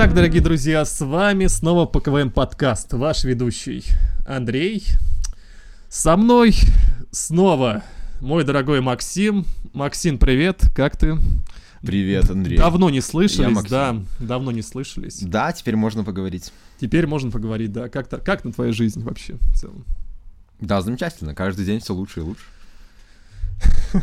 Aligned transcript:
Итак, 0.00 0.14
дорогие 0.14 0.40
друзья, 0.40 0.84
с 0.84 1.04
вами 1.04 1.48
снова 1.48 1.84
ПКВМ 1.84 2.30
подкаст, 2.30 2.92
ваш 2.92 3.24
ведущий 3.24 3.82
Андрей. 4.24 4.86
Со 5.88 6.16
мной 6.16 6.54
снова 7.10 7.82
мой 8.20 8.44
дорогой 8.44 8.80
Максим. 8.80 9.44
Максим, 9.72 10.18
привет, 10.18 10.62
как 10.72 10.96
ты? 10.96 11.18
Привет, 11.82 12.30
Андрей. 12.30 12.58
Давно 12.58 12.90
не 12.90 13.00
слышались, 13.00 13.60
да, 13.64 13.96
давно 14.20 14.52
не 14.52 14.62
слышались. 14.62 15.18
Да, 15.20 15.50
теперь 15.50 15.74
можно 15.74 16.04
поговорить. 16.04 16.52
Теперь 16.80 17.08
можно 17.08 17.32
поговорить, 17.32 17.72
да. 17.72 17.88
Как, 17.88 18.06
-то, 18.06 18.22
как 18.22 18.44
на 18.44 18.52
твоя 18.52 18.70
жизнь 18.70 19.02
вообще 19.02 19.34
в 19.34 19.58
целом? 19.58 19.84
Да, 20.60 20.80
замечательно. 20.80 21.34
Каждый 21.34 21.66
день 21.66 21.80
все 21.80 21.92
лучше 21.92 22.20
и 22.20 22.22
лучше. 22.22 22.44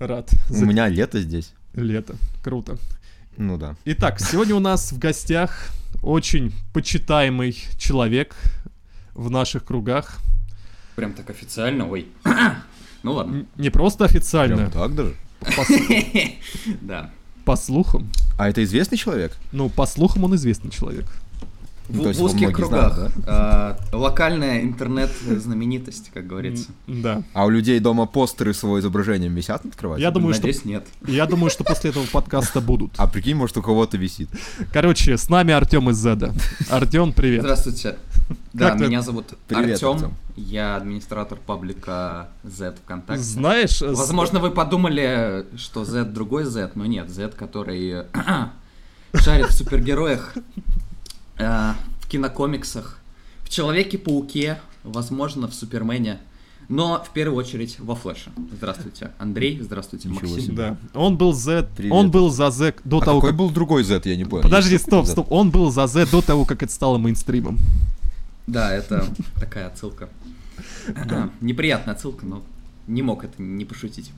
Рад. 0.00 0.28
У 0.50 0.64
меня 0.64 0.88
лето 0.88 1.20
здесь. 1.20 1.52
Лето. 1.74 2.16
Круто. 2.42 2.78
Ну 3.38 3.56
да. 3.56 3.76
Итак, 3.84 4.18
сегодня 4.18 4.56
у 4.56 4.58
нас 4.58 4.90
в 4.90 4.98
гостях 4.98 5.70
очень 6.02 6.52
почитаемый 6.72 7.56
человек 7.78 8.34
в 9.14 9.30
наших 9.30 9.64
кругах. 9.64 10.18
Прям 10.96 11.12
так 11.12 11.30
официально, 11.30 11.88
ой. 11.88 12.08
ну 13.04 13.12
ладно. 13.12 13.46
Не 13.56 13.70
просто 13.70 14.04
официально. 14.04 14.56
Прям 14.56 14.70
так 14.72 14.94
даже? 14.96 15.14
Да. 16.80 17.12
По 17.44 17.54
слухам. 17.54 18.10
А 18.36 18.48
это 18.48 18.64
известный 18.64 18.98
человек? 18.98 19.36
Ну, 19.52 19.68
по 19.68 19.86
слухам 19.86 20.24
он 20.24 20.34
известный 20.34 20.72
человек. 20.72 21.06
В, 21.88 22.12
в 22.12 22.22
узких 22.22 22.52
кругах. 22.52 22.94
Знают, 22.94 23.12
да? 23.16 23.22
а, 23.26 23.96
локальная 23.96 24.62
интернет-знаменитость, 24.62 26.10
как 26.12 26.26
говорится. 26.26 26.70
Да. 26.86 27.22
А 27.32 27.46
у 27.46 27.48
людей 27.48 27.80
дома 27.80 28.04
постеры 28.06 28.52
с 28.52 28.62
его 28.62 28.78
изображением 28.78 29.34
висят 29.34 29.64
над 29.64 29.74
кроватью? 29.74 30.02
Я 30.02 30.10
думаю, 30.10 30.34
Надеюсь, 30.34 30.58
что... 30.58 30.68
нет. 30.68 30.86
Я 31.06 31.24
думаю, 31.26 31.50
что 31.50 31.64
после 31.64 31.90
этого 31.90 32.04
подкаста 32.04 32.60
будут. 32.60 32.92
А 32.98 33.06
прикинь, 33.06 33.36
может, 33.36 33.56
у 33.56 33.62
кого-то 33.62 33.96
висит. 33.96 34.28
Короче, 34.70 35.16
с 35.16 35.30
нами 35.30 35.54
Артем 35.54 35.88
из 35.88 35.96
Зеда. 35.96 36.32
Артем, 36.68 37.12
привет. 37.14 37.40
Здравствуйте. 37.40 37.96
Да, 38.52 38.74
меня 38.74 39.00
зовут 39.00 39.34
Артем. 39.48 40.14
Я 40.36 40.76
администратор 40.76 41.38
паблика 41.44 42.28
Z 42.44 42.74
ВКонтакте. 42.84 43.22
Знаешь... 43.22 43.80
Возможно, 43.80 44.38
вы 44.40 44.50
подумали, 44.50 45.46
что 45.56 45.84
Z 45.84 46.04
другой 46.04 46.44
Z, 46.44 46.72
но 46.74 46.86
нет, 46.86 47.08
Z, 47.08 47.30
который 47.30 48.04
шарит 49.14 49.46
в 49.46 49.52
супергероях 49.52 50.34
э, 51.38 51.72
в 52.00 52.08
кинокомиксах, 52.08 52.98
в 53.42 53.48
Человеке-пауке, 53.48 54.60
возможно, 54.84 55.48
в 55.48 55.54
Супермене, 55.54 56.18
но 56.68 57.02
в 57.02 57.10
первую 57.10 57.38
очередь 57.38 57.80
во 57.80 57.94
Флэше. 57.94 58.30
Здравствуйте, 58.52 59.12
Андрей, 59.18 59.58
здравствуйте, 59.62 60.08
Ничего 60.08 60.28
Максим. 60.28 60.40
Себе. 60.40 60.56
Да, 60.56 61.00
он 61.00 61.16
был 61.16 61.32
Z, 61.32 61.68
Привет. 61.76 61.92
он 61.92 62.10
был 62.10 62.30
за 62.30 62.50
Z 62.50 62.76
до 62.84 62.98
а 62.98 63.04
того, 63.04 63.20
какой 63.20 63.30
как... 63.30 63.38
был 63.38 63.50
другой 63.50 63.84
Z, 63.84 64.02
я 64.04 64.16
не 64.16 64.24
понял. 64.24 64.42
Подожди, 64.42 64.76
стоп, 64.76 65.06
стоп, 65.06 65.32
он 65.32 65.50
был 65.50 65.70
за 65.70 65.86
Z 65.86 66.06
до 66.10 66.20
того, 66.20 66.44
как 66.44 66.62
это 66.62 66.72
стало 66.72 66.98
мейнстримом. 66.98 67.58
Да, 68.46 68.72
это 68.72 69.06
такая 69.40 69.68
отсылка. 69.68 70.08
Неприятная 71.40 71.94
отсылка, 71.94 72.26
но 72.26 72.42
не 72.86 73.02
мог 73.02 73.24
это 73.24 73.40
не 73.40 73.64
пошутить. 73.64 74.10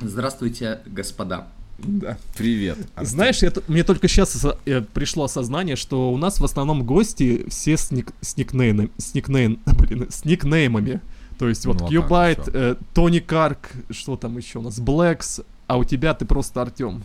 Здравствуйте, 0.00 0.80
господа. 0.86 1.48
Да. 1.78 2.16
Привет. 2.36 2.78
Артем. 2.94 3.10
Знаешь, 3.10 3.42
я, 3.42 3.52
мне 3.68 3.84
только 3.84 4.08
сейчас 4.08 4.46
э, 4.64 4.82
пришло 4.94 5.24
осознание, 5.24 5.76
что 5.76 6.10
у 6.10 6.16
нас 6.16 6.40
в 6.40 6.44
основном 6.44 6.84
гости 6.84 7.46
все 7.48 7.76
с, 7.76 7.90
ник, 7.90 8.12
с, 8.20 8.36
никнейм, 8.36 8.90
с, 8.96 9.14
никнейм, 9.14 9.60
блин, 9.66 10.06
с 10.10 10.24
никнеймами. 10.24 11.00
То 11.38 11.48
есть 11.48 11.66
вот 11.66 11.80
ну, 11.80 11.88
Кьюбайт, 11.88 12.48
э, 12.48 12.76
Тони 12.94 13.18
Карк, 13.18 13.72
что 13.90 14.16
там 14.16 14.38
еще 14.38 14.58
у 14.58 14.62
нас, 14.62 14.80
Blacks, 14.80 15.40
а 15.66 15.76
у 15.76 15.84
тебя 15.84 16.14
ты 16.14 16.24
просто 16.24 16.62
Артем. 16.62 17.02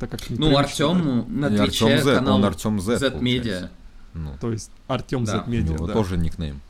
Так 0.00 0.10
как 0.10 0.20
ну, 0.30 0.56
Артем 0.56 1.26
на 1.28 1.50
Твиче 1.50 1.98
канал 2.02 2.36
он 2.36 2.44
Артем 2.44 2.80
Z, 2.80 2.98
Z 2.98 3.18
Media. 3.20 3.68
Ну. 4.14 4.32
То 4.40 4.50
есть 4.50 4.72
Артем 4.88 5.24
да. 5.24 5.44
Z 5.44 5.50
Media, 5.50 5.86
да. 5.86 5.92
тоже 5.92 6.16
никнейм. 6.16 6.60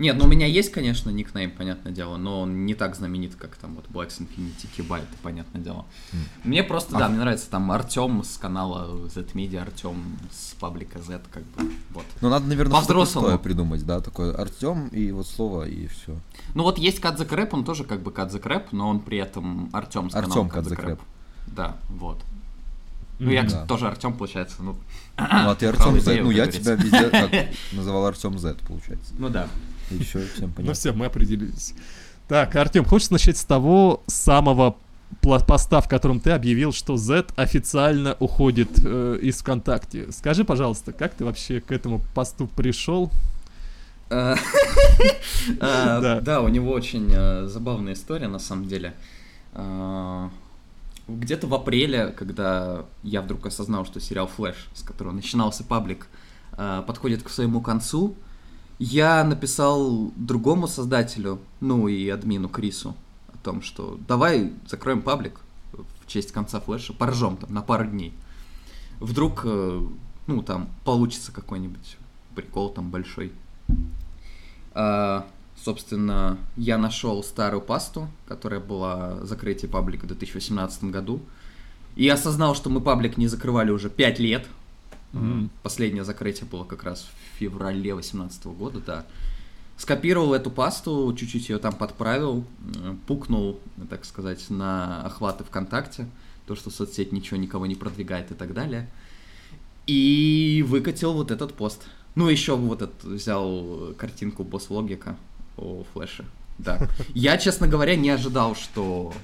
Нет, 0.00 0.16
ну 0.16 0.24
у 0.24 0.28
меня 0.28 0.46
есть, 0.46 0.72
конечно, 0.72 1.10
никнейм, 1.10 1.50
понятное 1.50 1.92
дело, 1.92 2.16
но 2.16 2.40
он 2.40 2.64
не 2.64 2.74
так 2.74 2.96
знаменит, 2.96 3.34
как 3.34 3.56
там 3.56 3.74
вот 3.74 3.84
Blacks 3.88 4.18
Infinity, 4.18 4.66
Keybyte, 4.74 5.04
понятное 5.22 5.60
дело. 5.60 5.84
Mm. 6.12 6.16
Мне 6.44 6.62
просто, 6.62 6.96
а. 6.96 7.00
да, 7.00 7.08
мне 7.10 7.18
нравится 7.18 7.50
там 7.50 7.70
Артем 7.70 8.24
с 8.24 8.38
канала 8.38 9.06
Z-Media, 9.08 9.60
Артем 9.60 10.18
с 10.32 10.54
паблика 10.54 11.00
Z, 11.00 11.20
как 11.30 11.42
бы, 11.42 11.70
вот. 11.90 12.06
Ну 12.22 12.30
надо, 12.30 12.46
наверное, 12.46 12.80
что-то 12.80 13.36
придумать, 13.36 13.84
да, 13.84 14.00
такое 14.00 14.34
Артем 14.34 14.88
и 14.88 15.10
вот 15.12 15.26
слово, 15.26 15.68
и 15.68 15.86
все. 15.86 16.16
Ну 16.54 16.62
вот 16.62 16.78
есть 16.78 16.98
Кадзек 16.98 17.30
Рэп, 17.30 17.52
он 17.52 17.64
тоже 17.64 17.84
как 17.84 18.00
бы 18.00 18.10
Кадзек 18.10 18.46
Рэп, 18.46 18.72
но 18.72 18.88
он 18.88 19.00
при 19.00 19.18
этом 19.18 19.68
Артем 19.74 20.08
с 20.08 20.14
Артем 20.14 20.48
Кадзек 20.48 20.78
Рэп. 20.78 21.00
Да, 21.48 21.76
вот. 21.90 22.22
Ну, 23.18 23.30
я, 23.30 23.42
да. 23.42 23.66
тоже 23.66 23.86
Артем, 23.86 24.14
получается, 24.14 24.62
ну... 24.62 24.72
Ну, 24.72 24.76
а 25.18 25.54
ты 25.54 25.66
Артем 25.66 26.00
Z, 26.00 26.22
ну, 26.22 26.30
я 26.30 26.46
тебя 26.46 26.74
везде 26.74 27.52
называл 27.72 28.06
Артем 28.06 28.38
Z, 28.38 28.56
получается. 28.66 29.12
Ну, 29.18 29.28
да. 29.28 29.46
Еще 29.90 30.20
всем 30.34 30.52
понятно. 30.52 30.64
Ну 30.64 30.72
все, 30.72 30.92
мы 30.92 31.06
определились. 31.06 31.74
Так, 32.28 32.54
Артем, 32.56 32.84
хочешь 32.84 33.10
начать 33.10 33.36
с 33.36 33.44
того 33.44 34.02
самого 34.06 34.76
поста, 35.20 35.80
в 35.80 35.88
котором 35.88 36.20
ты 36.20 36.30
объявил, 36.30 36.72
что 36.72 36.96
Z 36.96 37.26
официально 37.36 38.16
уходит 38.20 38.70
э, 38.84 39.18
из 39.20 39.40
ВКонтакте. 39.40 40.12
Скажи, 40.12 40.44
пожалуйста, 40.44 40.92
как 40.92 41.14
ты 41.14 41.24
вообще 41.24 41.60
к 41.60 41.72
этому 41.72 42.00
посту 42.14 42.46
пришел? 42.46 43.10
А, 44.08 44.36
а, 45.60 46.20
да, 46.20 46.40
у 46.40 46.48
него 46.48 46.72
очень 46.72 47.08
э, 47.12 47.46
забавная 47.46 47.94
история, 47.94 48.28
на 48.28 48.38
самом 48.38 48.66
деле. 48.66 48.94
Где-то 51.08 51.46
в 51.48 51.54
апреле, 51.54 52.08
когда 52.08 52.84
я 53.02 53.22
вдруг 53.22 53.46
осознал, 53.46 53.84
что 53.84 54.00
сериал 54.00 54.28
«Флэш», 54.28 54.68
с 54.74 54.82
которого 54.82 55.12
начинался 55.12 55.64
паблик, 55.64 56.06
э, 56.56 56.82
подходит 56.86 57.22
к 57.22 57.28
своему 57.28 57.60
концу, 57.60 58.14
я 58.80 59.22
написал 59.24 60.10
другому 60.16 60.66
создателю, 60.66 61.38
ну 61.60 61.86
и 61.86 62.08
админу 62.08 62.48
Крису, 62.48 62.96
о 63.28 63.36
том, 63.44 63.60
что 63.60 64.00
давай 64.08 64.54
закроем 64.66 65.02
паблик 65.02 65.38
в 65.72 66.06
честь 66.06 66.32
конца 66.32 66.60
флеша, 66.60 66.94
поржем 66.94 67.36
там 67.36 67.52
на 67.52 67.60
пару 67.60 67.84
дней. 67.84 68.14
Вдруг, 68.98 69.42
э, 69.44 69.82
ну 70.26 70.42
там, 70.42 70.70
получится 70.86 71.30
какой-нибудь 71.30 71.98
прикол 72.34 72.70
там 72.70 72.90
большой. 72.90 73.32
А, 74.72 75.26
собственно, 75.62 76.38
я 76.56 76.78
нашел 76.78 77.22
старую 77.22 77.60
пасту, 77.60 78.08
которая 78.26 78.60
была 78.60 79.22
закрытие 79.26 79.70
паблика 79.70 80.04
в 80.04 80.08
2018 80.08 80.84
году. 80.84 81.20
И 81.96 82.08
осознал, 82.08 82.54
что 82.54 82.70
мы 82.70 82.80
паблик 82.80 83.18
не 83.18 83.26
закрывали 83.26 83.70
уже 83.70 83.90
5 83.90 84.18
лет, 84.20 84.46
Mm-hmm. 85.12 85.48
Последнее 85.62 86.04
закрытие 86.04 86.46
было 86.46 86.64
как 86.64 86.84
раз 86.84 87.02
в 87.02 87.38
феврале 87.38 87.94
2018 87.94 88.46
года, 88.46 88.80
да. 88.80 89.06
Скопировал 89.76 90.34
эту 90.34 90.50
пасту, 90.50 91.14
чуть-чуть 91.18 91.48
ее 91.48 91.58
там 91.58 91.72
подправил, 91.72 92.44
э, 92.76 92.94
пукнул, 93.06 93.58
так 93.88 94.04
сказать, 94.04 94.50
на 94.50 95.02
охваты 95.04 95.42
ВКонтакте, 95.44 96.06
то, 96.46 96.54
что 96.54 96.70
соцсеть 96.70 97.12
ничего 97.12 97.38
никого 97.38 97.66
не 97.66 97.74
продвигает 97.74 98.30
и 98.30 98.34
так 98.34 98.52
далее. 98.52 98.90
И 99.86 100.64
выкатил 100.68 101.14
вот 101.14 101.30
этот 101.30 101.54
пост. 101.54 101.82
Ну, 102.14 102.28
еще 102.28 102.56
вот 102.56 102.82
этот 102.82 103.02
взял 103.04 103.94
картинку 103.96 104.44
босс-логика 104.44 105.16
о 105.56 105.84
флеше. 105.92 106.24
Да. 106.58 106.88
Я, 107.14 107.38
честно 107.38 107.66
говоря, 107.66 107.96
не 107.96 108.10
ожидал, 108.10 108.54
что 108.54 109.14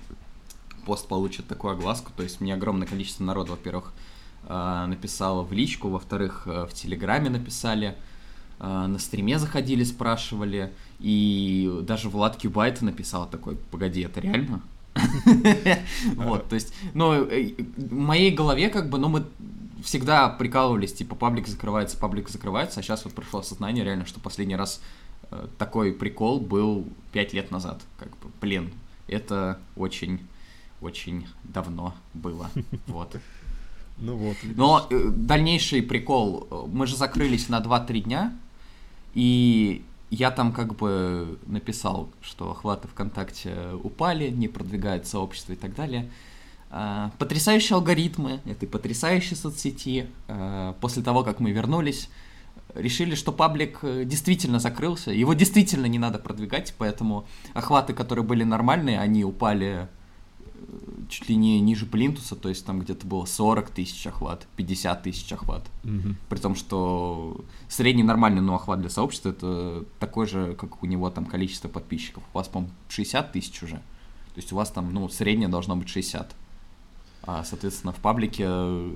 пост 0.86 1.06
получит 1.06 1.46
такую 1.46 1.74
огласку. 1.74 2.12
То 2.16 2.22
есть 2.22 2.40
мне 2.40 2.54
огромное 2.54 2.86
количество 2.86 3.24
народа, 3.24 3.52
во-первых, 3.52 3.92
написала 4.48 5.42
в 5.42 5.52
личку, 5.52 5.88
во-вторых, 5.88 6.42
э, 6.46 6.66
в 6.70 6.72
Телеграме 6.72 7.30
написали, 7.30 7.96
э, 8.60 8.86
на 8.86 8.98
стриме 8.98 9.38
заходили, 9.38 9.84
спрашивали, 9.84 10.72
и 11.00 11.80
даже 11.82 12.08
Влад 12.08 12.36
Кюбайт 12.36 12.80
написал 12.82 13.28
такой, 13.28 13.56
погоди, 13.56 14.02
это 14.02 14.20
реально? 14.20 14.62
Вот, 16.14 16.48
то 16.48 16.54
есть, 16.54 16.72
ну, 16.94 17.12
э, 17.12 17.54
в 17.76 17.92
моей 17.92 18.30
голове 18.30 18.70
как 18.70 18.88
бы, 18.88 18.98
ну, 18.98 19.08
мы 19.08 19.24
всегда 19.82 20.28
прикалывались, 20.28 20.94
типа, 20.94 21.16
паблик 21.16 21.48
закрывается, 21.48 21.98
паблик 21.98 22.28
закрывается, 22.28 22.80
а 22.80 22.82
сейчас 22.82 23.04
вот 23.04 23.14
пришло 23.14 23.40
осознание 23.40 23.84
реально, 23.84 24.06
что 24.06 24.20
последний 24.20 24.56
раз 24.56 24.80
такой 25.58 25.92
прикол 25.92 26.38
был 26.38 26.86
пять 27.12 27.32
лет 27.32 27.50
назад, 27.50 27.82
как 27.98 28.10
бы, 28.18 28.30
блин, 28.40 28.72
это 29.08 29.58
очень, 29.76 30.20
очень 30.80 31.26
давно 31.44 31.94
было, 32.14 32.48
вот. 32.86 33.16
Ну 33.98 34.16
вот. 34.16 34.36
Видишь. 34.42 34.56
Но 34.56 34.86
э, 34.90 35.08
дальнейший 35.08 35.82
прикол, 35.82 36.68
мы 36.72 36.86
же 36.86 36.96
закрылись 36.96 37.48
на 37.48 37.60
2-3 37.60 38.00
дня, 38.00 38.36
и 39.14 39.84
я 40.10 40.30
там 40.30 40.52
как 40.52 40.76
бы 40.76 41.38
написал, 41.46 42.10
что 42.20 42.50
охваты 42.50 42.88
ВКонтакте 42.88 43.54
упали, 43.82 44.28
не 44.28 44.48
продвигает 44.48 45.06
сообщество 45.06 45.52
и 45.52 45.56
так 45.56 45.74
далее. 45.74 46.10
А, 46.70 47.10
потрясающие 47.18 47.74
алгоритмы 47.76 48.40
этой 48.44 48.68
потрясающей 48.68 49.36
соцсети. 49.36 50.06
А, 50.28 50.74
после 50.80 51.02
того, 51.02 51.24
как 51.24 51.40
мы 51.40 51.50
вернулись, 51.50 52.08
решили, 52.74 53.14
что 53.14 53.32
паблик 53.32 53.78
э, 53.82 54.04
действительно 54.04 54.58
закрылся, 54.58 55.10
его 55.10 55.34
действительно 55.34 55.86
не 55.86 55.98
надо 55.98 56.18
продвигать, 56.18 56.74
поэтому 56.76 57.26
охваты, 57.54 57.94
которые 57.94 58.24
были 58.24 58.44
нормальные, 58.44 59.00
они 59.00 59.24
упали 59.24 59.88
чуть 61.08 61.28
ли 61.28 61.36
не 61.36 61.60
ниже 61.60 61.86
плинтуса, 61.86 62.36
то 62.36 62.48
есть 62.48 62.64
там 62.64 62.80
где-то 62.80 63.06
было 63.06 63.24
40 63.24 63.70
тысяч 63.70 64.06
охват, 64.06 64.46
50 64.56 65.02
тысяч 65.02 65.32
охват. 65.32 65.64
Угу. 65.84 66.14
При 66.28 66.38
том, 66.38 66.54
что 66.54 67.44
средний 67.68 68.02
нормальный 68.02 68.40
ну, 68.40 68.54
охват 68.54 68.80
для 68.80 68.90
сообщества 68.90 69.30
это 69.30 69.84
такой 69.98 70.26
же, 70.26 70.54
как 70.54 70.82
у 70.82 70.86
него 70.86 71.10
там 71.10 71.24
количество 71.26 71.68
подписчиков. 71.68 72.22
У 72.32 72.38
вас, 72.38 72.48
по-моему, 72.48 72.74
60 72.88 73.32
тысяч 73.32 73.62
уже. 73.62 73.76
То 73.76 74.40
есть 74.40 74.52
у 74.52 74.56
вас 74.56 74.70
там, 74.70 74.92
ну, 74.92 75.08
среднее 75.08 75.48
должно 75.48 75.76
быть 75.76 75.88
60. 75.88 76.34
А, 77.22 77.42
соответственно, 77.44 77.92
в 77.92 77.96
паблике 77.96 78.46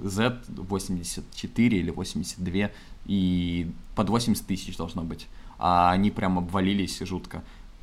Z 0.05 0.43
84 0.49 1.79
или 1.79 1.91
82 1.91 2.71
и 3.07 3.71
под 3.97 4.09
80 4.09 4.47
тысяч 4.47 4.77
должно 4.77 5.03
быть. 5.03 5.27
А 5.59 5.91
они 5.91 6.11
прям 6.11 6.39
обвалились 6.39 7.01
жутко. 7.01 7.43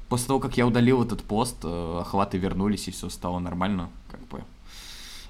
После 0.10 0.28
того, 0.28 0.40
как 0.40 0.58
я 0.58 0.66
удалил 0.66 1.04
этот 1.04 1.22
пост, 1.22 1.58
э, 1.64 2.00
охваты 2.02 2.38
вернулись 2.38 2.88
и 2.88 2.92
все 2.92 3.10
стало 3.10 3.40
нормально. 3.40 3.90
Как 4.10 4.26
бы 4.28 4.44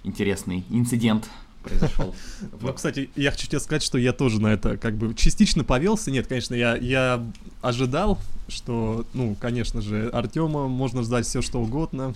интересный 0.04 0.64
инцидент 0.70 1.30
произошел. 1.64 2.16
Ну, 2.62 2.74
кстати, 2.76 3.10
я 3.16 3.32
хочу 3.32 3.48
тебе 3.48 3.60
сказать, 3.60 3.84
что 3.84 3.98
я 3.98 4.14
тоже 4.14 4.42
на 4.42 4.48
это 4.48 4.78
как 4.78 4.96
бы 4.96 5.14
частично 5.16 5.64
повелся. 5.64 6.12
Нет, 6.12 6.28
конечно, 6.28 6.54
я, 6.54 6.76
я 6.76 7.24
ожидал, 7.62 8.20
что, 8.48 9.06
ну, 9.14 9.36
конечно 9.40 9.82
же, 9.82 10.10
Артема 10.10 10.68
можно 10.68 11.04
ждать 11.04 11.26
все 11.26 11.42
что 11.42 11.60
угодно. 11.60 12.14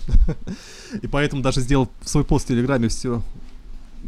И 1.02 1.06
поэтому 1.06 1.42
даже 1.42 1.60
сделал 1.60 1.88
свой 2.04 2.24
пост 2.24 2.46
в 2.46 2.48
Телеграме 2.48 2.88
все 2.88 3.22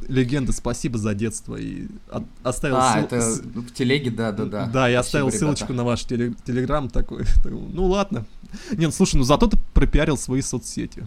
легенда, 0.08 0.52
спасибо 0.52 0.99
за 0.99 1.14
детство. 1.14 1.56
И 1.56 1.87
от, 2.11 2.25
оставил 2.43 2.76
А, 2.76 2.93
ссыл... 2.94 3.05
это 3.05 3.20
в 3.61 3.73
телеге, 3.73 4.11
да, 4.11 4.32
да, 4.32 4.44
да. 4.44 4.67
Да, 4.67 4.88
я 4.88 5.00
оставил 5.00 5.29
спасибо, 5.29 5.46
ссылочку 5.46 5.67
ребята. 5.67 5.76
на 5.76 5.85
ваш 5.85 6.05
теле... 6.05 6.35
телеграм 6.44 6.88
такой. 6.88 7.25
Ну 7.44 7.87
ладно. 7.87 8.25
Нет, 8.70 8.81
ну, 8.81 8.91
слушай, 8.93 9.17
ну 9.17 9.25
зато 9.25 9.46
ты 9.46 9.58
пропиарил 9.73 10.17
свои 10.17 10.41
соцсети. 10.41 11.06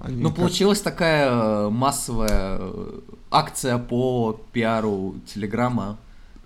Они 0.00 0.22
ну, 0.22 0.30
как... 0.30 0.38
получилась 0.38 0.80
такая 0.80 1.30
э, 1.30 1.70
массовая 1.70 2.58
э, 2.60 3.00
акция 3.30 3.78
по 3.78 4.40
пиару 4.52 5.16
Телеграма 5.26 5.98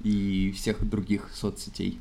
и 0.03 0.53
всех 0.57 0.89
других 0.89 1.31
соцсетей. 1.33 1.99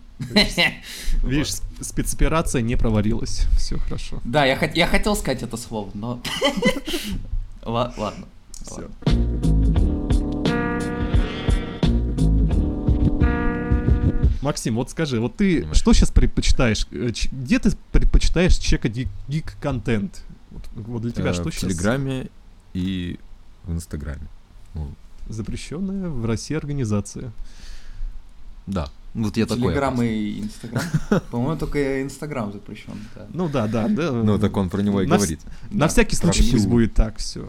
Видишь, 1.23 1.53
спецоперация 1.81 2.61
не 2.61 2.75
провалилась. 2.75 3.47
Все 3.57 3.77
хорошо. 3.77 4.19
Да, 4.23 4.45
я, 4.45 4.59
я 4.73 4.87
хотел 4.87 5.15
сказать 5.15 5.43
это 5.43 5.57
слово, 5.57 5.89
но... 5.93 6.21
Ладно. 7.65 8.25
Все. 8.61 8.89
Максим, 14.43 14.75
вот 14.75 14.91
скажи, 14.91 15.19
вот 15.19 15.37
ты 15.37 15.57
Понимаешь. 15.57 15.77
что 15.77 15.93
сейчас 15.93 16.11
предпочитаешь? 16.11 16.87
Э, 16.91 17.11
где 17.31 17.59
ты 17.59 17.71
предпочитаешь 17.91 18.55
чекать 18.57 18.93
гик-контент? 19.27 20.23
Вот, 20.51 20.69
вот 20.75 21.01
для 21.01 21.11
тебя 21.11 21.31
э, 21.31 21.33
что 21.33 21.49
в 21.49 21.53
сейчас? 21.53 21.63
В 21.63 21.73
Телеграме 21.73 22.29
и 22.73 23.19
в 23.63 23.73
Инстаграме. 23.73 24.27
Ну. 24.75 24.91
Запрещенная 25.29 26.09
в 26.09 26.25
России 26.25 26.55
организация. 26.55 27.31
Да. 28.67 28.89
Вот 29.13 29.37
я 29.37 29.45
такой. 29.45 29.63
Телеграм 29.63 30.01
и 30.01 30.41
Инстаграм. 30.41 30.83
По-моему, 31.31 31.57
только 31.57 32.01
Инстаграм 32.01 32.51
запрещен. 32.51 32.93
Ну 33.29 33.47
да, 33.47 33.67
да, 33.67 33.87
да. 33.87 34.11
Ну 34.11 34.39
так 34.39 34.55
он 34.57 34.69
про 34.69 34.81
него 34.81 35.01
и 35.01 35.05
говорит. 35.05 35.39
На 35.71 35.87
всякий 35.87 36.15
случай 36.15 36.49
пусть 36.51 36.67
будет 36.67 36.93
так 36.93 37.17
все. 37.17 37.47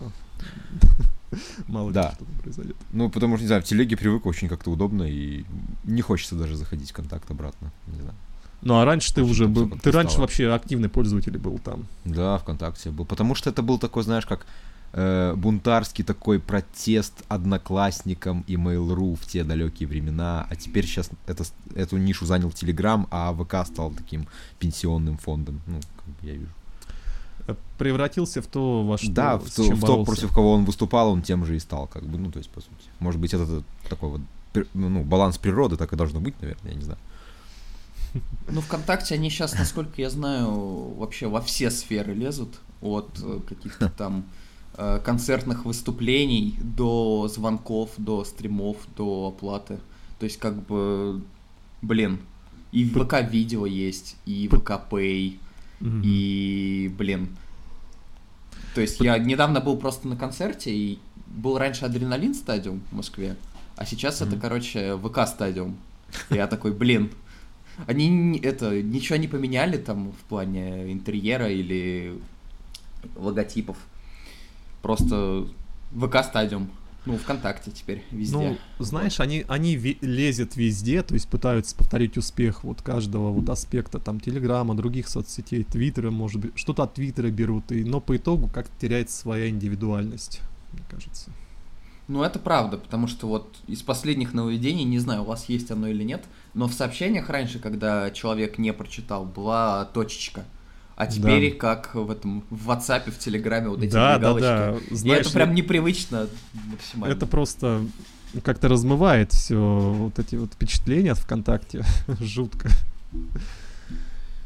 Мало 1.69 1.93
да. 1.93 2.09
ли 2.09 2.15
что 2.15 2.25
произойдет. 2.43 2.77
Ну, 2.93 3.09
потому 3.09 3.37
что, 3.37 3.43
не 3.43 3.49
знаю, 3.49 3.63
в 3.63 3.65
телеге 3.65 3.97
привык 3.97 4.27
очень 4.27 4.49
как-то 4.49 4.71
удобно, 4.71 5.03
и 5.03 5.45
не 5.85 6.03
хочется 6.03 6.35
даже 6.35 6.57
заходить 6.57 6.91
в 6.91 6.95
контакт 6.95 7.31
обратно. 7.31 7.73
Не 7.87 8.01
знаю. 8.01 8.15
Ну 8.63 8.79
а 8.79 8.85
раньше 8.85 9.15
ты 9.15 9.23
уже 9.23 9.47
был. 9.47 9.69
Ты 9.71 9.93
раньше 9.93 10.19
вообще 10.19 10.51
активный 10.51 10.89
пользователь 10.89 11.37
был 11.37 11.59
там. 11.59 11.87
Да, 12.05 12.39
ВКонтакте 12.39 12.91
был. 12.91 13.05
Потому 13.05 13.35
что 13.35 13.51
это 13.51 13.63
был 13.63 13.79
такой, 13.79 14.05
знаешь, 14.05 14.25
как 14.25 14.47
э, 14.95 15.35
бунтарский 15.37 16.03
такой 16.03 16.41
протест 16.41 17.25
одноклассникам 17.29 18.43
и 18.47 18.55
Mail.ru 18.55 19.17
в 19.17 19.27
те 19.27 19.45
далекие 19.45 19.87
времена. 19.87 20.47
А 20.49 20.57
теперь 20.57 20.87
сейчас 20.87 21.11
это, 21.27 21.45
эту 21.75 21.99
нишу 21.99 22.25
занял 22.25 22.51
Телеграм, 22.53 23.07
а 23.11 23.35
ВК 23.35 23.67
стал 23.71 23.91
таким 23.91 24.27
пенсионным 24.59 25.19
фондом. 25.19 25.61
Ну, 25.67 25.81
как 25.81 26.15
я 26.23 26.33
вижу 26.33 26.49
превратился 27.79 28.41
в 28.41 28.47
то, 28.47 28.85
во 28.85 28.99
что 28.99 29.11
Да, 29.11 29.39
в, 29.39 29.51
то, 29.51 29.63
в 29.63 29.81
то, 29.81 30.05
против 30.05 30.33
кого 30.33 30.53
он 30.53 30.65
выступал, 30.65 31.11
он 31.11 31.23
тем 31.23 31.45
же 31.45 31.57
и 31.57 31.59
стал, 31.59 31.87
как 31.87 32.05
бы, 32.05 32.19
ну, 32.19 32.31
то 32.31 32.39
есть, 32.39 32.51
по 32.51 32.61
сути. 32.61 32.73
Может 33.01 33.21
быть, 33.21 33.35
это 33.35 33.63
такой 33.89 34.11
вот, 34.11 34.21
ну, 34.75 35.03
баланс 35.03 35.39
природы, 35.39 35.77
так 35.77 35.93
и 35.93 35.97
должно 35.97 36.21
быть, 36.21 36.41
наверное, 36.41 36.73
я 36.73 36.77
не 36.77 36.85
знаю. 36.85 36.99
Ну, 38.49 38.61
ВКонтакте 38.61 39.15
они 39.15 39.29
сейчас, 39.29 39.55
насколько 39.55 40.01
я 40.01 40.09
знаю, 40.09 40.95
вообще 40.95 41.27
во 41.27 41.41
все 41.41 41.71
сферы 41.71 42.15
лезут, 42.15 42.61
от 42.81 43.19
э, 43.23 43.41
каких-то 43.49 43.89
там 43.97 44.25
э, 44.77 45.01
концертных 45.05 45.65
выступлений 45.65 46.57
до 46.63 47.29
звонков, 47.29 47.91
до 47.97 48.25
стримов, 48.25 48.77
до 48.97 49.29
оплаты. 49.29 49.79
То 50.19 50.25
есть, 50.25 50.39
как 50.39 50.65
бы, 50.67 51.23
блин, 51.83 52.21
и 52.73 52.85
ВК-видео 52.85 53.67
есть, 53.67 54.17
и 54.27 54.49
ВК-пей, 55.85 56.01
и, 56.03 56.89
блин, 56.89 57.37
то 58.75 58.81
есть 58.81 59.01
я 59.01 59.19
недавно 59.19 59.61
был 59.61 59.77
просто 59.77 60.09
на 60.09 60.17
концерте, 60.17 60.75
и 60.75 60.99
был 61.27 61.59
раньше 61.59 61.85
Адреналин 61.85 62.35
стадиум 62.35 62.83
в 62.91 62.97
Москве, 62.97 63.37
а 63.77 63.85
сейчас 63.85 64.23
это, 64.23 64.37
короче, 64.37 64.97
ВК 64.97 65.27
стадиум. 65.27 65.77
Я 66.31 66.47
такой, 66.47 66.73
блин, 66.73 67.11
они 67.87 68.39
это 68.39 68.83
ничего 68.83 69.17
не 69.17 69.29
поменяли 69.29 69.77
там 69.77 70.13
в 70.13 70.29
плане 70.29 70.93
интерьера 70.93 71.51
или 71.51 72.19
логотипов. 73.17 73.77
Просто 74.81 75.47
ВК 75.93 76.25
стадиум. 76.25 76.71
Ну, 77.07 77.19
ВКонтакте 77.19 77.71
теперь, 77.71 78.03
везде. 78.11 78.37
Ну, 78.39 78.59
знаешь, 78.79 79.21
они, 79.21 79.45
они 79.47 79.77
ви- 79.77 79.99
лезет 80.01 80.57
везде, 80.57 81.03
то 81.03 81.13
есть 81.15 81.29
пытаются 81.29 81.77
повторить 81.77 82.17
успех 82.17 82.65
вот 82.65 82.81
каждого 82.81 83.31
вот 83.31 83.49
аспекта, 83.51 83.99
там, 83.99 84.21
Телеграма, 84.21 84.75
других 84.75 85.09
соцсетей, 85.09 85.65
Твиттера, 85.65 86.11
может 86.11 86.41
быть, 86.41 86.53
что-то 86.57 86.85
от 86.85 86.95
Твиттера 86.95 87.31
берут, 87.31 87.73
и, 87.73 87.85
но 87.85 88.01
по 88.01 88.17
итогу 88.17 88.49
как 88.49 88.69
теряется 88.81 89.19
своя 89.19 89.51
индивидуальность, 89.51 90.41
мне 90.73 90.83
кажется. 90.91 91.31
Ну, 92.07 92.23
это 92.23 92.39
правда, 92.39 92.77
потому 92.77 93.07
что 93.07 93.27
вот 93.27 93.57
из 93.67 93.83
последних 93.83 94.35
нововведений, 94.35 94.85
не 94.85 94.99
знаю, 94.99 95.23
у 95.23 95.27
вас 95.27 95.49
есть 95.49 95.71
оно 95.71 95.89
или 95.89 96.05
нет, 96.05 96.25
но 96.53 96.69
в 96.69 96.75
сообщениях 96.75 97.31
раньше, 97.31 97.59
когда 97.59 98.11
человек 98.11 98.59
не 98.59 98.73
прочитал, 98.73 99.25
была 99.25 99.87
точечка. 99.87 100.45
А 100.97 101.07
теперь 101.07 101.53
да. 101.53 101.59
как 101.59 101.95
в 101.95 102.11
этом 102.11 102.45
в 102.51 102.71
WhatsApp, 102.71 103.11
в 103.11 103.19
Телеграме 103.19 103.69
вот 103.69 103.83
эти 103.83 103.93
да, 103.93 104.19
галочки. 104.19 104.43
Да, 104.43 104.73
да. 104.73 104.97
Знаешь, 104.97 105.19
И 105.19 105.21
это 105.23 105.33
прям 105.33 105.55
непривычно 105.55 106.29
максимально. 106.53 107.15
Это 107.15 107.27
просто 107.27 107.85
как-то 108.43 108.69
размывает 108.69 109.33
все 109.33 109.57
вот 109.57 110.19
эти 110.19 110.37
вот 110.37 110.53
впечатления 110.53 111.13
от 111.13 111.19
ВКонтакте. 111.19 111.85
Жутко. 112.21 112.69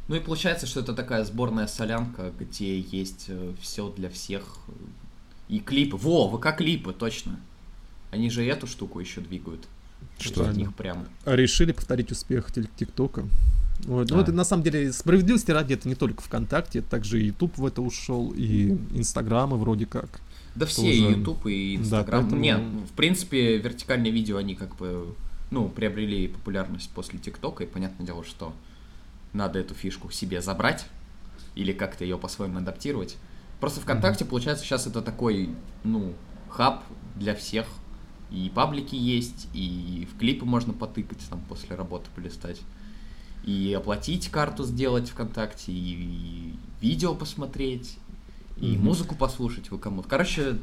Ну 0.09 0.15
и 0.15 0.21
получается, 0.21 0.67
что 0.67 0.81
это 0.81 0.95
такая 0.95 1.25
сборная 1.25 1.67
солянка, 1.67 2.33
где 2.39 2.81
есть 2.81 3.27
э, 3.29 3.53
все 3.61 3.91
для 3.91 4.09
всех. 4.09 4.43
И 5.49 5.61
клипы. 5.61 5.97
Во, 5.97 6.31
ВК-клипы, 6.31 6.95
точно. 6.95 7.39
Они 8.11 8.31
же 8.31 8.45
эту 8.45 8.67
штуку 8.67 9.01
еще 9.01 9.21
двигают. 9.21 9.67
Что? 10.19 10.49
От 10.49 10.57
них 10.57 10.75
прям. 10.75 11.07
Решили 11.27 11.73
повторить 11.73 12.11
успех 12.11 12.51
ТикТока. 12.77 13.25
Вот. 13.81 14.11
Ну, 14.11 14.21
это 14.21 14.33
на 14.33 14.45
самом 14.45 14.63
деле 14.63 14.93
справедливости 14.93 15.51
ради 15.51 15.75
это 15.75 15.89
не 15.89 15.95
только 15.95 16.23
ВКонтакте, 16.23 16.83
также 16.83 17.23
и 17.23 17.27
YouTube 17.27 17.59
в 17.59 17.67
это 17.67 17.81
ушел, 17.81 18.33
и 18.37 18.71
Инстаграмы 18.95 19.57
вроде 19.57 19.87
как. 19.87 20.21
Да 20.55 20.67
все, 20.67 20.91
и 20.91 21.01
YouTube, 21.01 21.47
и 21.47 21.77
Инстаграм. 21.77 22.23
Да, 22.23 22.31
поэтому... 22.31 22.43
Нет, 22.43 22.61
в 22.91 22.93
принципе, 22.95 23.59
вертикальные 23.59 24.11
видео, 24.11 24.39
они 24.39 24.57
как 24.57 24.77
бы, 24.77 25.15
ну, 25.51 25.69
приобрели 25.69 26.29
популярность 26.29 26.91
после 26.91 27.19
ТикТока, 27.19 27.65
и 27.65 27.67
понятное 27.67 28.05
дело, 28.05 28.25
что 28.25 28.53
надо 29.33 29.61
эту 29.61 29.75
фишку 29.75 30.11
себе 30.11 30.43
забрать, 30.43 30.87
или 31.55 31.73
как-то 31.73 32.05
ее 32.05 32.19
по-своему 32.19 32.59
адаптировать. 32.59 33.17
Просто 33.61 33.81
ВКонтакте, 33.81 34.25
mm-hmm. 34.25 34.29
получается, 34.29 34.65
сейчас 34.65 34.87
это 34.87 35.03
такой, 35.03 35.51
ну, 35.85 36.15
хаб 36.49 36.83
для 37.15 37.35
всех. 37.35 37.67
И 38.31 38.51
паблики 38.55 38.95
есть, 38.95 39.49
и 39.55 40.07
в 40.13 40.19
клипы 40.19 40.45
можно 40.45 40.73
потыкать, 40.73 41.19
там, 41.31 41.41
после 41.49 41.77
работы 41.77 42.09
полистать 42.15 42.61
и 43.49 43.73
оплатить 43.73 44.29
карту 44.29 44.65
сделать 44.65 45.09
ВКонтакте, 45.09 45.73
и, 45.73 45.75
и 45.75 46.55
видео 46.83 47.15
посмотреть, 47.15 47.97
и 48.59 48.75
mm-hmm. 48.75 48.79
музыку 48.79 49.15
послушать 49.15 49.71
вы 49.71 49.79
кому-то. 49.79 50.07
Короче, 50.07 50.59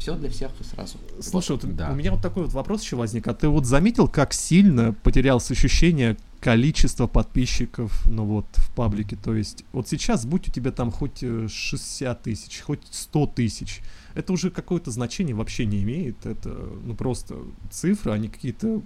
все 0.00 0.16
для 0.16 0.28
всех 0.30 0.50
и 0.60 0.64
сразу. 0.64 0.98
Слушай, 1.20 1.52
вот, 1.52 1.76
да. 1.76 1.92
у 1.92 1.94
меня 1.94 2.10
вот 2.10 2.22
такой 2.22 2.42
вот 2.44 2.52
вопрос 2.52 2.82
еще 2.82 2.96
возник. 2.96 3.28
А 3.28 3.34
ты 3.34 3.48
вот 3.48 3.66
заметил, 3.66 4.08
как 4.08 4.32
сильно 4.32 4.92
потерялось 4.92 5.48
ощущение 5.48 6.16
количества 6.40 7.06
подписчиков, 7.06 8.04
ну 8.06 8.24
вот, 8.24 8.46
в 8.56 8.74
паблике? 8.74 9.14
То 9.14 9.36
есть, 9.36 9.64
вот 9.72 9.86
сейчас, 9.86 10.26
будь 10.26 10.48
у 10.48 10.50
тебя 10.50 10.72
там 10.72 10.90
хоть 10.90 11.20
60 11.20 12.18
э, 12.18 12.20
тысяч, 12.20 12.62
хоть 12.62 12.80
100 12.90 13.26
тысяч, 13.28 13.80
это 14.14 14.32
уже 14.32 14.50
какое-то 14.50 14.90
значение 14.90 15.36
вообще 15.36 15.66
не 15.66 15.84
имеет. 15.84 16.26
Это, 16.26 16.48
ну, 16.84 16.96
просто 16.96 17.36
цифры, 17.70 18.10
они 18.10 18.26
какие-то 18.26 18.82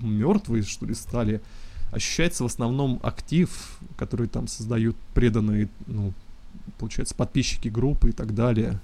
мертвые, 0.00 0.62
что 0.62 0.86
ли, 0.86 0.94
стали 0.94 1.42
ощущается 1.90 2.42
в 2.44 2.46
основном 2.46 3.00
актив, 3.02 3.78
который 3.96 4.28
там 4.28 4.46
создают 4.46 4.96
преданные, 5.14 5.68
ну, 5.86 6.12
получается, 6.78 7.14
подписчики 7.14 7.68
группы 7.68 8.10
и 8.10 8.12
так 8.12 8.34
далее. 8.34 8.80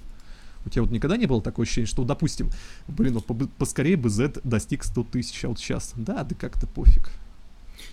У 0.65 0.69
тебя 0.69 0.81
вот 0.81 0.91
никогда 0.91 1.15
не 1.15 1.27
было 1.27 1.41
такое 1.41 1.65
ощущение, 1.65 1.87
что, 1.87 2.03
допустим, 2.03 2.49
блин, 2.87 3.13
ну 3.13 3.21
поскорее 3.59 3.97
бы 3.97 4.09
Z 4.09 4.39
достиг 4.43 4.83
100 4.83 5.03
тысяч, 5.03 5.45
а 5.45 5.49
вот 5.49 5.59
сейчас, 5.59 5.93
да, 5.95 6.23
да 6.23 6.35
как-то 6.35 6.65
пофиг. 6.65 7.11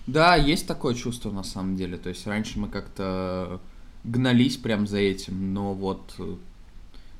Да, 0.07 0.35
есть 0.35 0.67
такое 0.67 0.95
чувство 0.95 1.31
на 1.31 1.43
самом 1.43 1.75
деле. 1.75 1.97
То 1.97 2.09
есть 2.09 2.25
раньше 2.25 2.59
мы 2.59 2.67
как-то 2.67 3.61
гнались 4.03 4.57
прям 4.57 4.87
за 4.87 4.97
этим, 4.97 5.53
но 5.53 5.73
вот 5.73 6.15
э, 6.17 6.35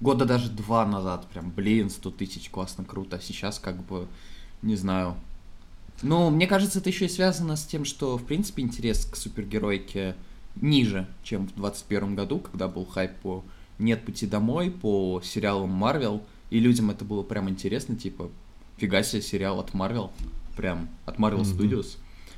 года 0.01 0.25
даже 0.25 0.49
два 0.49 0.85
назад 0.85 1.27
прям, 1.27 1.51
блин, 1.51 1.89
100 1.89 2.11
тысяч, 2.11 2.49
классно, 2.49 2.83
круто. 2.83 3.17
А 3.17 3.21
сейчас 3.21 3.59
как 3.59 3.83
бы, 3.83 4.07
не 4.61 4.75
знаю. 4.75 5.15
Ну, 6.01 6.29
мне 6.29 6.47
кажется, 6.47 6.79
это 6.79 6.89
еще 6.89 7.05
и 7.05 7.09
связано 7.09 7.55
с 7.55 7.65
тем, 7.65 7.85
что, 7.85 8.17
в 8.17 8.23
принципе, 8.25 8.63
интерес 8.63 9.05
к 9.05 9.15
супергеройке 9.15 10.15
ниже, 10.55 11.07
чем 11.23 11.43
в 11.47 11.55
2021 11.55 12.15
году, 12.15 12.39
когда 12.39 12.67
был 12.67 12.85
хайп 12.85 13.11
по 13.21 13.43
«Нет 13.79 14.05
пути 14.05 14.27
домой», 14.27 14.71
по 14.71 15.21
сериалам 15.23 15.69
Марвел, 15.69 16.23
и 16.49 16.59
людям 16.59 16.91
это 16.91 17.05
было 17.05 17.23
прям 17.23 17.49
интересно, 17.49 17.95
типа, 17.95 18.29
фига 18.77 19.03
себе, 19.03 19.21
сериал 19.21 19.59
от 19.59 19.73
Марвел, 19.73 20.11
прям 20.55 20.89
от 21.05 21.17
Marvel 21.17 21.41
mm-hmm. 21.41 21.57
Studios. 21.57 21.97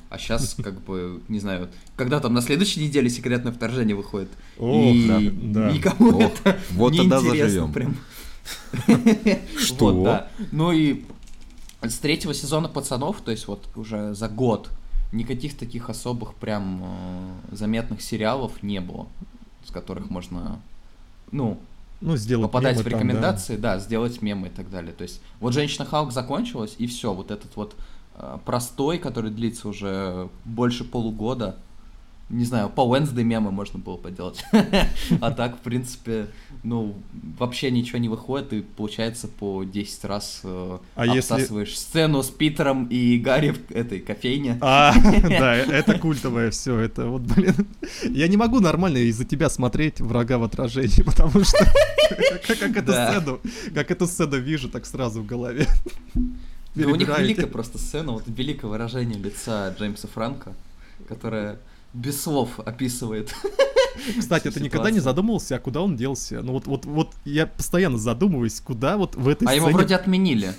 А 0.09 0.17
сейчас, 0.17 0.55
как 0.63 0.81
бы, 0.83 1.21
не 1.27 1.39
знаю, 1.39 1.69
когда 1.95 2.19
там 2.19 2.33
на 2.33 2.41
следующей 2.41 2.81
неделе 2.81 3.09
секретное 3.09 3.51
вторжение 3.51 3.95
выходит. 3.95 4.29
Ох, 4.57 4.93
и 4.93 5.07
да, 5.07 5.19
да. 5.67 5.71
никому 5.74 6.09
Ох, 6.17 6.21
это 6.21 6.57
вот 6.71 6.93
не 6.93 7.00
тогда 7.00 7.19
интересно. 7.19 7.67
Прям. 7.67 7.97
Что? 9.59 9.93
Вот, 9.93 10.03
да. 10.03 10.27
Ну 10.51 10.71
и 10.71 11.03
с 11.82 11.98
третьего 11.98 12.34
сезона 12.34 12.67
пацанов, 12.67 13.22
то 13.22 13.32
есть 13.32 13.48
вот 13.48 13.65
уже 13.75 14.13
за 14.13 14.27
год, 14.27 14.70
никаких 15.12 15.58
таких 15.58 15.89
особых 15.89 16.34
прям 16.36 16.82
э, 16.84 17.55
заметных 17.55 18.01
сериалов 18.01 18.63
не 18.63 18.82
было, 18.82 19.08
с 19.65 19.72
которых 19.72 20.10
можно, 20.10 20.60
ну, 21.32 21.60
ну, 22.01 22.17
сделать 22.17 22.51
попадать 22.51 22.77
в 22.77 22.88
рекомендации, 22.88 23.53
там, 23.53 23.62
да. 23.62 23.74
да, 23.75 23.79
сделать 23.79 24.22
мемы 24.22 24.48
и 24.48 24.51
так 24.51 24.70
далее. 24.70 24.94
То 24.94 25.03
есть 25.03 25.22
вот 25.39 25.53
Женщина 25.53 25.86
Халк 25.86 26.12
закончилась, 26.12 26.75
и 26.77 26.88
все, 26.88 27.13
вот 27.13 27.32
этот 27.32 27.55
вот 27.55 27.75
Э, 28.17 28.38
простой, 28.46 28.98
который 28.98 29.29
длится 29.29 29.67
уже 29.67 30.29
больше 30.46 30.84
полугода. 30.84 31.58
Не 32.29 32.44
знаю, 32.44 32.70
по 32.70 32.82
Wednesday 32.82 33.24
мемы 33.24 33.51
можно 33.51 33.77
было 33.77 33.98
поделать. 33.98 34.44
а 35.22 35.32
так, 35.32 35.58
в 35.58 35.60
принципе, 35.60 36.27
ну, 36.63 36.96
вообще 37.38 37.70
ничего 37.70 38.00
не 38.00 38.10
выходит, 38.10 38.51
и 38.51 38.62
получается 38.62 39.27
по 39.27 39.63
10 39.63 40.05
раз 40.05 40.41
э, 40.44 40.79
а 40.96 41.03
обсасываешь 41.03 41.70
если... 41.70 41.82
сцену 41.82 42.24
с 42.24 42.32
Питером 42.32 42.88
и 42.88 43.20
Гарри 43.20 43.51
в 43.51 43.72
этой 43.72 44.00
кофейне. 44.00 44.58
А, 44.62 44.91
да, 45.22 45.55
это 45.55 46.00
культовое 46.00 46.50
все, 46.50 46.79
это 46.79 47.05
вот, 47.05 47.22
блин. 47.22 47.67
Я 48.03 48.27
не 48.27 48.38
могу 48.38 48.60
нормально 48.60 48.98
из-за 48.98 49.25
тебя 49.25 49.48
смотреть 49.48 50.01
«Врага 50.01 50.39
в 50.39 50.44
отражении», 50.44 51.03
потому 51.03 51.44
что 51.44 51.63
как 52.48 52.75
эту 52.75 52.91
сцену, 52.91 53.39
как 53.75 53.91
эту 53.91 54.08
сцену 54.08 54.38
вижу, 54.38 54.67
так 54.67 54.88
сразу 54.88 55.22
в 55.22 55.27
голове. 55.27 55.67
Да 56.74 56.88
у 56.88 56.96
них 56.96 57.08
великая 57.20 57.46
просто 57.46 57.77
сцена, 57.77 58.13
вот 58.13 58.24
великое 58.25 58.65
выражение 58.65 59.20
лица 59.20 59.74
Джеймса 59.77 60.08
Франка, 60.08 60.53
которое 61.08 61.60
без 61.95 62.21
слов 62.21 62.59
описывает. 62.59 63.33
Кстати, 64.19 64.51
ты 64.51 64.59
никогда 64.59 64.91
не 64.91 64.99
задумывался, 64.99 65.55
а 65.55 65.59
куда 65.59 65.81
он 65.81 65.95
делся? 65.95 66.41
Ну 66.41 66.53
вот, 66.53 66.67
вот, 66.67 66.85
вот 66.85 67.13
я 67.23 67.47
постоянно 67.47 67.97
задумываюсь, 67.97 68.59
куда 68.59 68.97
вот 68.97 69.15
в 69.15 69.27
этой 69.27 69.45
а 69.45 69.47
сцене... 69.47 69.65
А 69.65 69.67
его 69.67 69.69
вроде 69.69 69.95
отменили. 69.95 70.53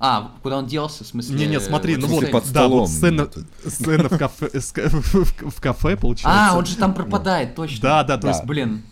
А, 0.00 0.30
куда 0.44 0.58
он 0.58 0.66
делся, 0.66 1.02
в 1.02 1.08
смысле? 1.08 1.36
Не, 1.36 1.46
не, 1.46 1.60
смотри, 1.60 1.96
ну 1.96 2.06
вот, 2.06 2.30
под 2.30 2.52
да, 2.52 2.68
вот 2.68 2.88
сцена, 2.88 3.28
сцена 3.66 4.08
в 4.08 4.16
кафе, 4.16 4.48
в 4.52 5.60
кафе, 5.60 5.96
получается. 5.96 6.52
А, 6.52 6.56
он 6.56 6.64
же 6.64 6.76
там 6.76 6.94
пропадает, 6.94 7.56
точно. 7.56 7.82
Да, 7.82 8.04
да, 8.04 8.16
то 8.16 8.28
есть, 8.28 8.44
блин, 8.44 8.84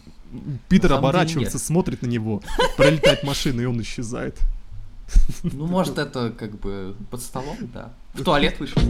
Питер 0.68 0.92
оборачивается, 0.92 1.60
смотрит 1.60 2.02
на 2.02 2.06
него, 2.06 2.42
пролетает 2.76 3.22
машина, 3.22 3.60
и 3.60 3.64
он 3.66 3.80
исчезает. 3.80 4.36
Ну, 5.44 5.66
может, 5.66 5.98
это 5.98 6.30
как 6.30 6.58
бы 6.58 6.96
под 7.10 7.22
столом, 7.22 7.56
да. 7.72 7.92
В 8.14 8.24
туалет 8.24 8.58
вышел. 8.58 8.82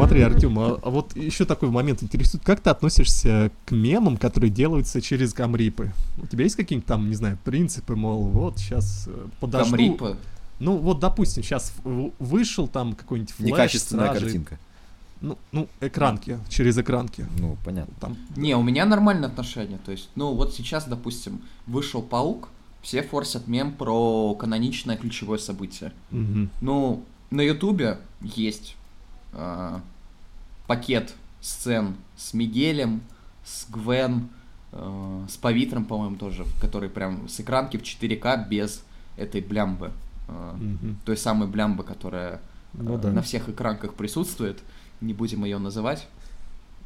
Смотри, 0.00 0.22
Артем, 0.22 0.58
а, 0.58 0.78
а 0.82 0.90
вот 0.90 1.16
еще 1.16 1.44
такой 1.44 1.70
момент 1.70 2.02
интересует. 2.02 2.44
Как 2.44 2.60
ты 2.60 2.70
относишься 2.70 3.50
к 3.66 3.70
мемам, 3.70 4.16
которые 4.16 4.50
делаются 4.50 5.00
через 5.00 5.32
гамрипы? 5.34 5.92
У 6.22 6.26
тебя 6.26 6.44
есть 6.44 6.56
какие-нибудь 6.56 6.86
там, 6.86 7.08
не 7.08 7.14
знаю, 7.14 7.38
принципы, 7.44 7.96
мол, 7.96 8.24
вот 8.24 8.58
сейчас 8.58 9.08
э, 9.08 9.26
подожду... 9.40 9.70
Гамрипы? 9.70 10.16
Ну, 10.58 10.76
вот, 10.76 11.00
допустим, 11.00 11.42
сейчас 11.42 11.72
вышел 11.84 12.68
там 12.68 12.94
какой-нибудь 12.94 13.32
флеш 13.32 13.50
Некачественная 13.50 14.06
стражи. 14.06 14.24
картинка. 14.26 14.58
Ну, 15.20 15.38
ну, 15.52 15.68
экранки, 15.80 16.38
через 16.48 16.78
экранки. 16.78 17.26
Ну, 17.38 17.56
понятно. 17.64 17.94
Там... 18.00 18.16
Не, 18.36 18.56
у 18.56 18.62
меня 18.62 18.86
нормальные 18.86 19.26
отношения. 19.26 19.78
То 19.84 19.92
есть, 19.92 20.08
ну, 20.14 20.34
вот 20.34 20.54
сейчас, 20.54 20.86
допустим, 20.86 21.42
вышел 21.66 22.02
паук, 22.02 22.48
все 22.82 23.02
форсят 23.02 23.46
мем 23.46 23.72
про 23.72 24.34
каноничное 24.34 24.96
ключевое 24.96 25.38
событие. 25.38 25.92
Угу. 26.10 26.48
Ну, 26.62 27.04
на 27.30 27.42
Ютубе 27.42 27.98
есть 28.22 28.76
э, 29.32 29.80
пакет 30.66 31.14
сцен 31.40 31.96
с 32.16 32.34
Мигелем, 32.34 33.02
с 33.44 33.68
Гвен, 33.70 34.28
э, 34.72 35.26
с 35.28 35.36
Павитром, 35.36 35.84
по-моему, 35.84 36.16
тоже, 36.16 36.44
который 36.60 36.88
прям 36.88 37.28
с 37.28 37.40
экранки 37.40 37.76
в 37.76 37.82
4К 37.82 38.48
без 38.48 38.82
этой 39.16 39.40
блямбы. 39.40 39.92
Э, 40.28 40.54
угу. 40.54 40.94
Той 41.04 41.16
самой 41.16 41.48
блямбы, 41.48 41.84
которая 41.84 42.40
ну, 42.72 42.96
э, 42.96 42.98
да. 42.98 43.10
на 43.10 43.22
всех 43.22 43.48
экранках 43.48 43.94
присутствует 43.94 44.58
не 45.00 45.14
будем 45.14 45.44
ее 45.44 45.58
называть. 45.58 46.06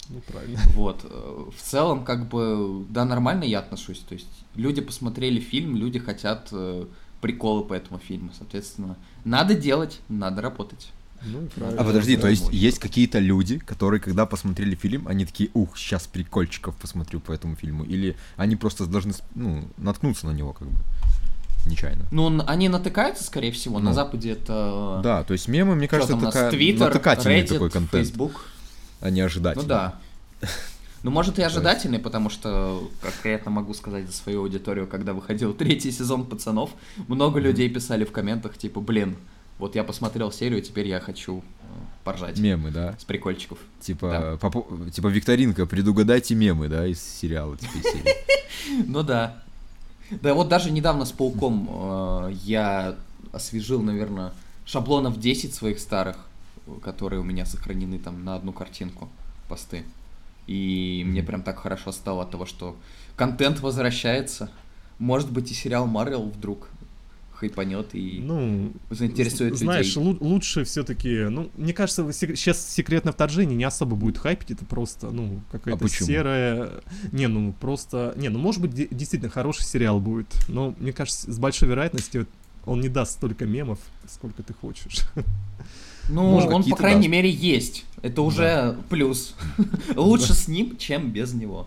Ну, 0.09 0.21
правильно. 0.21 0.61
Вот. 0.75 1.05
Э, 1.05 1.51
в 1.57 1.63
целом, 1.63 2.05
как 2.05 2.29
бы, 2.29 2.85
да, 2.91 3.05
нормально 3.05 3.45
я 3.45 3.61
отношусь. 3.61 4.01
То 4.01 4.15
есть 4.15 4.29
люди 4.55 4.81
посмотрели 4.81 5.41
фильм, 5.41 5.77
люди 5.77 5.99
хотят 5.99 6.49
э, 6.53 6.87
приколы 7.21 7.65
по 7.65 7.75
этому 7.75 7.99
фильму. 7.99 8.31
Соответственно, 8.37 8.97
надо 9.25 9.55
делать, 9.55 10.01
надо 10.09 10.43
работать. 10.43 10.93
Ну, 11.27 11.49
а 11.59 11.85
подожди, 11.85 12.17
то 12.17 12.29
есть 12.29 12.49
есть 12.53 12.79
какие-то 12.79 13.19
люди, 13.19 13.59
которые, 13.59 14.01
когда 14.01 14.27
посмотрели 14.27 14.75
фильм, 14.75 15.09
они 15.09 15.25
такие, 15.25 15.51
ух, 15.55 15.77
сейчас 15.77 16.07
прикольчиков 16.07 16.75
посмотрю 16.77 17.21
по 17.21 17.33
этому 17.33 17.57
фильму, 17.57 17.85
или 17.85 18.17
они 18.37 18.57
просто 18.57 18.87
должны, 18.87 19.13
ну, 19.35 19.69
наткнуться 19.77 20.27
на 20.27 20.33
него, 20.33 20.53
как 20.53 20.69
бы 20.69 20.79
нечаянно. 21.67 22.07
Ну, 22.11 22.43
они 22.47 22.69
натыкаются, 22.69 23.25
скорее 23.25 23.53
всего, 23.53 23.79
ну, 23.79 23.87
на 23.87 23.95
Западе 23.95 24.33
это... 24.33 25.01
Да, 25.03 25.25
то 25.25 25.33
есть 25.33 25.49
мемы, 25.49 25.75
мне 25.75 25.89
кажется, 25.89 26.17
это 26.17 26.27
такая 26.27 26.51
Twitter, 26.51 26.79
натыкательный 26.79 27.41
Reddit, 27.41 27.49
такой 27.49 27.71
контент. 27.71 28.07
Facebook. 28.07 28.47
А 29.01 29.11
не 29.11 29.21
ожидательный. 29.21 29.63
Ну 29.63 29.69
да. 29.69 29.95
Ну, 31.03 31.11
может, 31.11 31.39
и 31.39 31.43
ожидательный, 31.43 31.99
потому 31.99 32.31
что, 32.31 32.91
как 33.03 33.13
я 33.25 33.35
это 33.35 33.51
могу 33.51 33.75
сказать 33.75 34.07
за 34.07 34.13
свою 34.13 34.41
аудиторию, 34.41 34.87
когда 34.87 35.13
выходил 35.13 35.53
третий 35.59 35.93
сезон 35.93 36.25
«Пацанов», 36.25 36.71
много 37.09 37.41
людей 37.41 37.69
писали 37.69 38.07
в 38.07 38.11
комментах, 38.11 38.57
типа, 38.57 38.81
блин, 38.81 39.17
вот 39.59 39.75
я 39.75 39.85
посмотрел 39.85 40.33
серию, 40.33 40.63
теперь 40.63 40.89
я 40.89 41.01
хочу 41.01 41.39
э, 41.39 41.65
поржать. 42.03 42.39
Мемы, 42.39 42.71
да? 42.71 42.97
С 42.99 43.05
прикольчиков. 43.05 43.59
Типа, 43.81 44.09
да. 44.09 44.37
попо... 44.37 44.67
типа 44.91 45.09
викторинка, 45.09 45.67
предугадайте 45.67 46.35
мемы, 46.35 46.69
да, 46.69 46.87
из 46.87 47.03
сериала, 47.03 47.57
типа, 47.57 47.73
серии. 47.83 48.15
Ну 48.87 49.03
да. 49.03 49.43
Да 50.11 50.35
вот 50.35 50.49
даже 50.49 50.71
недавно 50.71 51.05
с 51.05 51.13
Пауком 51.13 51.69
э, 51.71 52.33
я 52.43 52.97
освежил, 53.33 53.83
наверное, 53.83 54.33
шаблонов 54.65 55.19
10 55.19 55.55
своих 55.55 55.79
старых, 55.79 56.17
которые 56.83 57.21
у 57.21 57.25
меня 57.25 57.47
сохранены 57.47 57.99
там 57.99 58.25
на 58.25 58.35
одну 58.35 58.53
картинку, 58.53 59.09
посты. 59.49 59.85
И 60.47 61.03
мне 61.07 61.23
прям 61.23 61.43
так 61.43 61.59
хорошо 61.59 61.93
стало 61.93 62.23
от 62.23 62.31
того, 62.31 62.47
что 62.47 62.77
контент 63.17 63.61
возвращается. 63.61 64.51
Может 64.99 65.31
быть 65.31 65.51
и 65.51 65.55
сериал 65.55 65.87
Марвел 65.87 66.23
вдруг 66.23 66.69
хайпанет 67.45 67.95
и 67.95 68.21
ну, 68.23 68.73
заинтересует 68.91 69.57
знаешь, 69.57 69.87
людей. 69.87 69.93
Знаешь, 69.93 70.21
лучше 70.21 70.65
все-таки, 70.65 71.25
ну, 71.25 71.51
мне 71.57 71.73
кажется, 71.73 72.11
сейчас 72.13 72.67
секретное 72.67 73.13
вторжение 73.13 73.57
не 73.57 73.65
особо 73.65 73.97
будет 73.97 74.19
хайпить, 74.19 74.53
это 74.53 74.65
просто, 74.65 75.11
ну, 75.11 75.41
какая-то 75.53 75.85
а 75.85 75.89
серая... 75.89 76.71
Не, 77.13 77.29
ну, 77.29 77.53
просто... 77.61 78.15
Не, 78.17 78.29
ну, 78.29 78.39
может 78.39 78.61
быть, 78.61 78.75
действительно 78.75 79.31
хороший 79.31 79.65
сериал 79.65 80.01
будет, 80.01 80.35
но, 80.49 80.75
мне 80.79 80.93
кажется, 80.93 81.31
с 81.33 81.39
большой 81.39 81.69
вероятностью 81.69 82.27
он 82.67 82.81
не 82.81 82.89
даст 82.89 83.13
столько 83.13 83.45
мемов, 83.45 83.79
сколько 84.09 84.43
ты 84.43 84.55
хочешь. 84.55 85.01
Ну, 86.11 86.33
Может, 86.33 86.51
он, 86.51 86.65
по 86.65 86.77
крайней 86.77 87.03
даст. 87.03 87.13
мере, 87.13 87.31
есть. 87.31 87.85
Это 88.03 88.21
уже 88.21 88.43
да. 88.43 88.77
плюс. 88.91 89.35
Лучше 89.97 90.35
с 90.35 90.49
ним, 90.49 90.77
чем 90.77 91.11
без 91.11 91.33
него. 91.33 91.67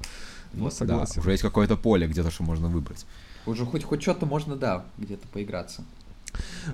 Ну, 0.54 0.70
согласен. 0.70 1.16
Да, 1.16 1.22
уже 1.22 1.32
есть 1.32 1.42
какое-то 1.42 1.76
поле 1.76 2.08
где-то, 2.08 2.30
что 2.30 2.44
можно 2.44 2.68
выбрать. 2.68 3.06
Уже 3.48 3.66
хоть, 3.66 3.84
хоть 3.84 4.02
что-то 4.02 4.26
можно, 4.26 4.56
да, 4.56 4.86
где-то 4.98 5.28
поиграться. 5.30 5.84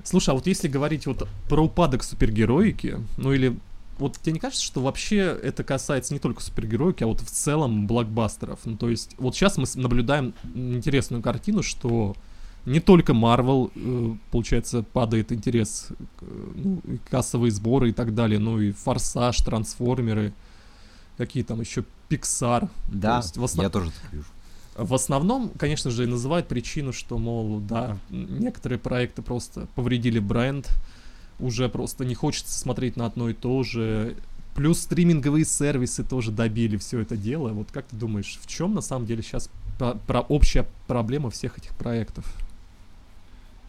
Слушай, 0.02 0.30
а 0.30 0.34
вот 0.34 0.46
если 0.46 0.68
говорить 0.68 1.06
вот 1.06 1.28
про 1.48 1.62
упадок 1.62 2.02
супергероики, 2.02 2.98
ну 3.16 3.32
или 3.32 3.56
вот 3.98 4.18
тебе 4.18 4.32
не 4.32 4.38
кажется, 4.40 4.64
что 4.64 4.80
вообще 4.80 5.18
это 5.18 5.62
касается 5.62 6.12
не 6.12 6.18
только 6.18 6.42
супергероики, 6.42 7.04
а 7.04 7.06
вот 7.06 7.20
в 7.20 7.30
целом 7.30 7.86
блокбастеров? 7.86 8.60
Ну, 8.64 8.76
то 8.76 8.88
есть, 8.88 9.14
вот 9.18 9.34
сейчас 9.34 9.56
мы 9.56 9.66
наблюдаем 9.76 10.34
интересную 10.54 11.22
картину, 11.22 11.62
что 11.62 12.16
не 12.66 12.80
только 12.80 13.12
Marvel, 13.12 13.70
э, 13.74 14.16
получается, 14.30 14.82
падает 14.82 15.32
интерес, 15.32 15.88
ну, 16.20 16.82
кассовые 17.08 17.52
сборы 17.52 17.90
и 17.90 17.92
так 17.92 18.14
далее, 18.14 18.38
ну 18.38 18.60
и 18.60 18.72
Форсаж, 18.72 19.36
Трансформеры, 19.38 20.32
какие 21.16 21.44
там 21.44 21.60
еще 21.60 21.84
Pixar. 22.08 22.68
Да, 22.88 23.18
есть, 23.18 23.36
основ... 23.36 23.62
я 23.62 23.70
тоже 23.70 23.90
так 23.90 24.12
вижу. 24.12 24.26
В 24.76 24.94
основном, 24.94 25.50
конечно 25.50 25.90
же, 25.90 26.04
и 26.04 26.06
называют 26.06 26.48
причину, 26.48 26.92
что, 26.92 27.18
мол, 27.18 27.60
да, 27.60 27.96
некоторые 28.10 28.78
проекты 28.78 29.22
просто 29.22 29.68
повредили 29.76 30.18
бренд, 30.18 30.68
уже 31.38 31.68
просто 31.68 32.04
не 32.04 32.14
хочется 32.14 32.58
смотреть 32.58 32.96
на 32.96 33.06
одно 33.06 33.28
и 33.28 33.34
то 33.34 33.62
же. 33.62 34.16
Плюс 34.54 34.80
стриминговые 34.80 35.44
сервисы 35.44 36.04
тоже 36.04 36.30
добили 36.30 36.76
все 36.76 37.00
это 37.00 37.16
дело. 37.16 37.50
Вот 37.50 37.68
как 37.72 37.86
ты 37.86 37.96
думаешь, 37.96 38.38
в 38.40 38.46
чем 38.46 38.74
на 38.74 38.80
самом 38.80 39.06
деле 39.06 39.22
сейчас 39.22 39.48
про, 39.78 39.94
про 39.94 40.20
общая 40.20 40.66
проблема 40.86 41.30
всех 41.30 41.58
этих 41.58 41.74
проектов? 41.76 42.24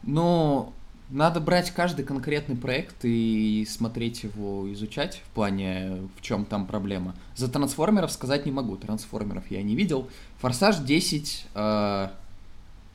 Ну, 0.03 0.73
надо 1.09 1.39
брать 1.39 1.71
каждый 1.71 2.03
конкретный 2.03 2.55
проект 2.55 2.97
и 3.03 3.65
смотреть 3.69 4.23
его, 4.23 4.71
изучать 4.73 5.21
в 5.25 5.35
плане, 5.35 6.07
в 6.17 6.21
чем 6.21 6.45
там 6.45 6.65
проблема. 6.65 7.15
За 7.35 7.47
трансформеров 7.47 8.11
сказать 8.11 8.45
не 8.45 8.51
могу, 8.51 8.75
трансформеров 8.75 9.49
я 9.51 9.61
не 9.61 9.75
видел. 9.75 10.09
Форсаж 10.39 10.77
10, 10.77 11.47
э, 11.53 12.09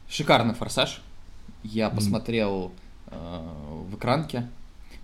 шикарный 0.08 0.54
форсаж. 0.54 1.02
Я 1.62 1.90
посмотрел 1.90 2.72
э, 3.06 3.48
в 3.90 3.96
экранке, 3.96 4.48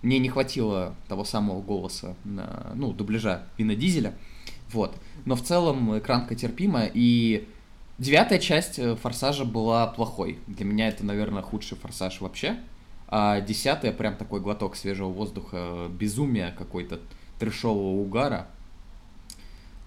мне 0.01 0.19
не 0.19 0.29
хватило 0.29 0.95
того 1.07 1.23
самого 1.23 1.61
голоса, 1.61 2.15
на, 2.23 2.71
ну, 2.75 2.93
дубляжа 2.93 3.43
Вина 3.57 3.75
Дизеля, 3.75 4.13
вот. 4.71 4.95
Но 5.25 5.35
в 5.35 5.41
целом 5.43 5.97
экранка 5.97 6.35
терпима, 6.35 6.83
и 6.93 7.47
девятая 7.97 8.39
часть 8.39 8.79
э, 8.79 8.95
Форсажа 8.95 9.45
была 9.45 9.87
плохой. 9.87 10.39
Для 10.47 10.65
меня 10.65 10.87
это, 10.87 11.05
наверное, 11.05 11.41
худший 11.41 11.77
Форсаж 11.77 12.21
вообще. 12.21 12.57
А 13.09 13.41
десятая 13.41 13.91
прям 13.91 14.15
такой 14.15 14.41
глоток 14.41 14.75
свежего 14.75 15.09
воздуха, 15.09 15.87
безумия 15.89 16.53
какой-то, 16.57 16.99
трешового 17.39 18.01
угара, 18.01 18.47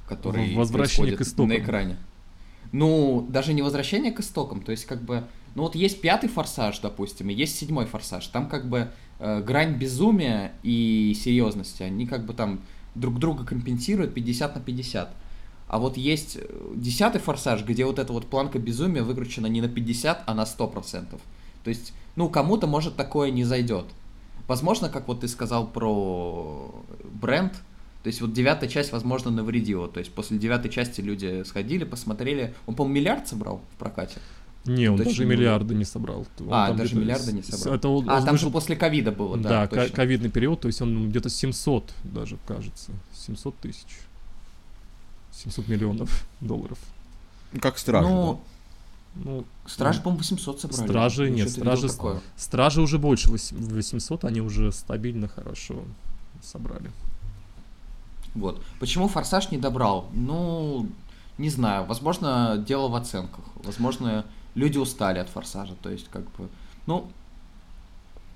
который 0.08 0.54
Возвращение 0.54 1.16
к 1.16 1.20
истокам. 1.20 1.48
на 1.48 1.56
экране. 1.58 1.96
Ну, 2.72 3.26
даже 3.28 3.52
не 3.52 3.62
возвращение 3.62 4.12
к 4.12 4.20
истокам, 4.20 4.62
то 4.62 4.70
есть 4.70 4.84
как 4.84 5.02
бы 5.02 5.24
ну 5.54 5.64
вот 5.64 5.74
есть 5.74 6.00
пятый 6.00 6.28
форсаж, 6.28 6.78
допустим, 6.78 7.28
и 7.30 7.34
есть 7.34 7.58
седьмой 7.58 7.86
форсаж. 7.86 8.26
Там 8.28 8.48
как 8.48 8.68
бы 8.68 8.88
э, 9.18 9.42
грань 9.42 9.74
безумия 9.74 10.52
и 10.62 11.16
серьезности, 11.20 11.82
они 11.82 12.06
как 12.06 12.24
бы 12.24 12.34
там 12.34 12.60
друг 12.94 13.18
друга 13.18 13.44
компенсируют 13.44 14.14
50 14.14 14.54
на 14.56 14.60
50. 14.60 15.10
А 15.68 15.78
вот 15.78 15.96
есть 15.96 16.36
э, 16.36 16.72
десятый 16.76 17.20
форсаж, 17.20 17.64
где 17.64 17.84
вот 17.84 17.98
эта 17.98 18.12
вот 18.12 18.26
планка 18.26 18.58
безумия 18.58 19.02
выкручена 19.02 19.46
не 19.46 19.60
на 19.60 19.68
50, 19.68 20.22
а 20.26 20.34
на 20.34 20.42
100%. 20.42 21.18
То 21.64 21.70
есть, 21.70 21.92
ну, 22.16 22.28
кому-то, 22.28 22.66
может, 22.66 22.96
такое 22.96 23.30
не 23.30 23.44
зайдет. 23.44 23.86
Возможно, 24.46 24.88
как 24.88 25.08
вот 25.08 25.20
ты 25.20 25.28
сказал 25.28 25.66
про 25.66 26.74
бренд, 27.20 27.52
то 28.02 28.06
есть 28.06 28.20
вот 28.20 28.32
девятая 28.32 28.68
часть, 28.68 28.92
возможно, 28.92 29.30
навредила. 29.30 29.86
То 29.88 30.00
есть 30.00 30.12
после 30.12 30.38
девятой 30.38 30.70
части 30.70 31.00
люди 31.00 31.42
сходили, 31.44 31.84
посмотрели. 31.84 32.54
Он, 32.66 32.74
по-моему, 32.74 32.96
миллиард 32.96 33.28
собрал 33.28 33.60
в 33.74 33.78
прокате. 33.78 34.18
Не, 34.64 34.88
он 34.88 34.96
точно 34.96 35.12
даже 35.12 35.24
миллиарды 35.24 35.74
не 35.74 35.84
собрал. 35.84 36.26
Он 36.38 36.46
а, 36.50 36.72
даже 36.72 36.96
миллиарды 36.96 37.32
не 37.32 37.42
собрал. 37.42 37.74
Это 37.74 37.88
он, 37.88 38.10
а, 38.10 38.18
он 38.18 38.24
там 38.24 38.34
вышел... 38.34 38.48
же 38.48 38.52
после 38.52 38.76
ковида 38.76 39.12
было, 39.12 39.36
да. 39.38 39.66
Да, 39.66 39.88
ковидный 39.88 40.30
период, 40.30 40.60
то 40.60 40.68
есть 40.68 40.80
он 40.82 41.08
где-то 41.08 41.30
700 41.30 41.92
даже, 42.04 42.38
кажется. 42.46 42.92
700 43.14 43.56
тысяч. 43.56 44.00
700 45.32 45.68
миллионов 45.68 46.26
долларов. 46.40 46.78
Как 47.60 47.78
стражи, 47.78 48.06
ну, 48.06 48.34
да? 48.34 48.49
Ну, 49.22 49.44
Стражи, 49.66 49.98
ну, 49.98 50.04
по-моему, 50.04 50.20
800 50.20 50.60
собрали. 50.60 50.88
Стражи, 50.88 51.30
нет, 51.30 51.50
стражи, 51.50 51.88
стражи 52.36 52.80
уже 52.80 52.98
больше 52.98 53.30
800, 53.30 54.24
они 54.24 54.40
уже 54.40 54.72
стабильно 54.72 55.28
хорошо 55.28 55.84
собрали. 56.42 56.90
Вот. 58.34 58.62
Почему 58.78 59.08
Форсаж 59.08 59.50
не 59.50 59.58
добрал? 59.58 60.08
Ну, 60.14 60.88
не 61.36 61.50
знаю. 61.50 61.84
Возможно, 61.84 62.62
дело 62.66 62.88
в 62.88 62.94
оценках. 62.94 63.44
Возможно, 63.64 64.24
люди 64.54 64.78
устали 64.78 65.18
от 65.18 65.28
форсажа. 65.28 65.74
То 65.82 65.90
есть, 65.90 66.08
как 66.08 66.22
бы, 66.36 66.48
ну, 66.86 67.10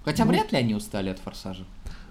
хотя 0.04 0.24
ну, 0.24 0.32
вряд 0.32 0.52
ли 0.52 0.58
они 0.58 0.74
устали 0.74 1.10
от 1.10 1.18
форсажа. 1.18 1.64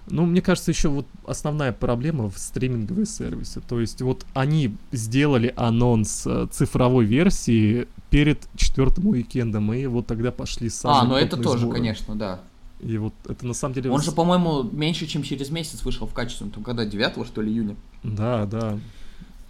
Ну, 0.08 0.26
мне 0.26 0.42
кажется, 0.42 0.72
еще 0.72 0.90
вот 0.90 1.08
основная 1.26 1.72
проблема 1.72 2.30
в 2.30 2.38
стриминговые 2.38 3.06
сервисы. 3.06 3.62
То 3.62 3.80
есть 3.80 4.02
вот 4.02 4.26
они 4.34 4.76
сделали 4.92 5.54
анонс 5.56 6.28
э, 6.28 6.48
цифровой 6.52 7.06
версии 7.06 7.88
перед 8.14 8.48
четвертым 8.56 9.08
уикендом, 9.08 9.74
и 9.74 9.88
вот 9.88 10.06
тогда 10.06 10.32
пошли 10.32 10.70
самые 10.70 11.02
А, 11.02 11.06
ну 11.06 11.16
это 11.16 11.36
тоже, 11.36 11.62
сборы. 11.64 11.78
конечно, 11.78 12.16
да. 12.16 12.42
И 12.80 13.00
вот 13.00 13.16
это 13.28 13.44
на 13.48 13.56
самом 13.56 13.74
деле... 13.74 13.90
Он 13.90 14.04
же, 14.04 14.12
по-моему, 14.12 14.62
меньше, 14.62 15.08
чем 15.08 15.24
через 15.24 15.50
месяц 15.50 15.82
вышел 15.82 16.06
в 16.06 16.14
качестве, 16.14 16.48
там 16.52 16.64
когда, 16.64 16.86
9 16.86 17.26
что 17.26 17.42
ли, 17.42 17.52
июня? 17.52 17.76
Да, 18.04 18.46
да. 18.46 18.78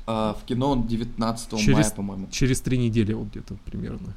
А 0.07 0.37
в 0.41 0.45
кино 0.45 0.71
он 0.71 0.87
19 0.87 1.59
через, 1.59 1.73
мая, 1.73 1.91
по-моему. 1.91 2.27
Через 2.31 2.61
три 2.61 2.77
недели 2.77 3.11
вот 3.11 3.27
где-то 3.31 3.55
примерно. 3.65 4.15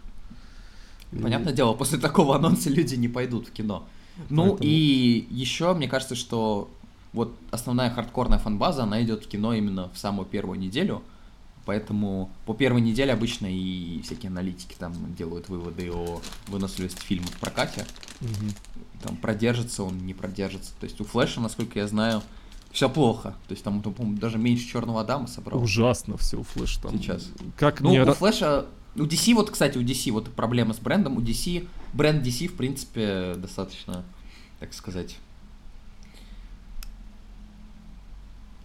Понятное 1.11 1.53
и... 1.53 1.57
дело, 1.57 1.73
после 1.73 1.99
такого 1.99 2.37
анонса 2.37 2.71
люди 2.71 2.95
не 2.95 3.09
пойдут 3.09 3.49
в 3.49 3.51
кино. 3.51 3.85
Ну 4.31 4.51
Поэтому... 4.51 4.71
и 4.71 5.27
еще 5.29 5.75
мне 5.75 5.89
кажется, 5.89 6.15
что 6.15 6.71
вот 7.13 7.35
основная 7.51 7.91
хардкорная 7.91 8.39
фанбаза, 8.39 8.85
она 8.85 9.03
идет 9.03 9.25
в 9.25 9.29
кино 9.29 9.55
именно 9.55 9.91
в 9.93 9.99
самую 9.99 10.27
первую 10.27 10.57
неделю. 10.57 11.03
Поэтому 11.67 12.31
по 12.47 12.55
первой 12.55 12.81
неделе 12.81 13.13
обычно 13.13 13.47
и 13.47 14.01
всякие 14.03 14.31
аналитики 14.31 14.77
там 14.79 14.95
делают 15.17 15.49
выводы 15.49 15.91
о 15.93 16.23
выносливости 16.47 17.05
фильма 17.05 17.27
в 17.27 17.41
прокате. 17.41 17.85
Угу. 18.21 19.03
Там 19.03 19.17
продержится 19.17 19.83
он, 19.83 19.99
не 19.99 20.15
продержится. 20.15 20.71
То 20.79 20.85
есть 20.85 21.01
у 21.01 21.05
Флэша, 21.05 21.41
насколько 21.41 21.81
я 21.81 21.89
знаю, 21.89 22.23
все 22.71 22.89
плохо. 22.89 23.35
То 23.49 23.53
есть 23.53 23.65
там, 23.65 23.83
по-моему, 23.83 24.17
даже 24.17 24.39
меньше 24.39 24.65
Черного 24.65 25.01
Адама 25.01 25.27
собрал. 25.27 25.61
Ужасно 25.61 26.17
все 26.17 26.39
у 26.39 26.45
Флэша 26.45 26.83
там. 26.83 26.99
Сейчас. 26.99 27.31
Как 27.57 27.81
ну, 27.81 27.91
мне... 27.91 28.05
у 28.05 28.15
Флэша... 28.15 28.67
У 28.95 29.01
DC, 29.01 29.35
вот, 29.35 29.51
кстати, 29.51 29.77
у 29.77 29.83
DC 29.83 30.13
вот 30.13 30.33
проблема 30.33 30.73
с 30.73 30.79
брендом. 30.79 31.17
У 31.19 31.21
DC, 31.21 31.67
бренд 31.93 32.25
DC, 32.25 32.47
в 32.47 32.55
принципе, 32.55 33.35
достаточно, 33.37 34.05
так 34.61 34.73
сказать, 34.73 35.17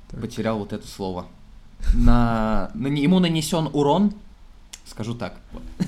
так. 0.10 0.22
потерял 0.22 0.60
вот 0.60 0.72
это 0.72 0.88
слово. 0.88 1.28
На, 1.94 2.72
на 2.74 2.88
ему 2.88 3.20
нанесен 3.20 3.70
урон, 3.74 4.14
скажу 4.86 5.16
так. 5.16 5.40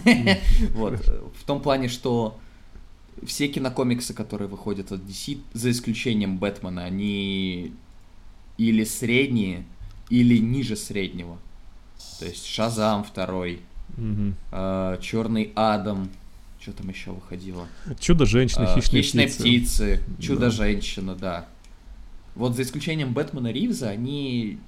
Вот. 0.73 0.99
В 1.39 1.43
том 1.45 1.61
плане, 1.61 1.87
что 1.87 2.37
все 3.25 3.47
кинокомиксы, 3.47 4.13
которые 4.13 4.47
выходят 4.47 4.91
от 4.91 5.01
DC, 5.01 5.39
за 5.53 5.71
исключением 5.71 6.37
Бэтмена, 6.37 6.83
они 6.83 7.73
или 8.57 8.83
средние, 8.83 9.65
или 10.09 10.37
ниже 10.37 10.75
среднего. 10.75 11.37
То 12.19 12.25
есть 12.25 12.45
Шазам 12.45 13.03
второй, 13.03 13.61
э, 13.97 14.97
Черный 15.01 15.51
Адам, 15.55 16.09
что 16.59 16.71
там 16.71 16.89
еще 16.89 17.11
выходило? 17.11 17.67
Чудо-женщина, 17.99 18.63
э, 18.63 18.75
хищные, 18.75 19.03
хищные 19.03 19.27
птицы. 19.27 19.43
птицы 19.43 20.03
Чудо-женщина, 20.19 21.15
да. 21.15 21.19
да. 21.19 21.47
Вот 22.35 22.55
за 22.55 22.63
исключением 22.63 23.13
Бэтмена 23.13 23.51
Ривза, 23.51 23.89
они 23.89 24.59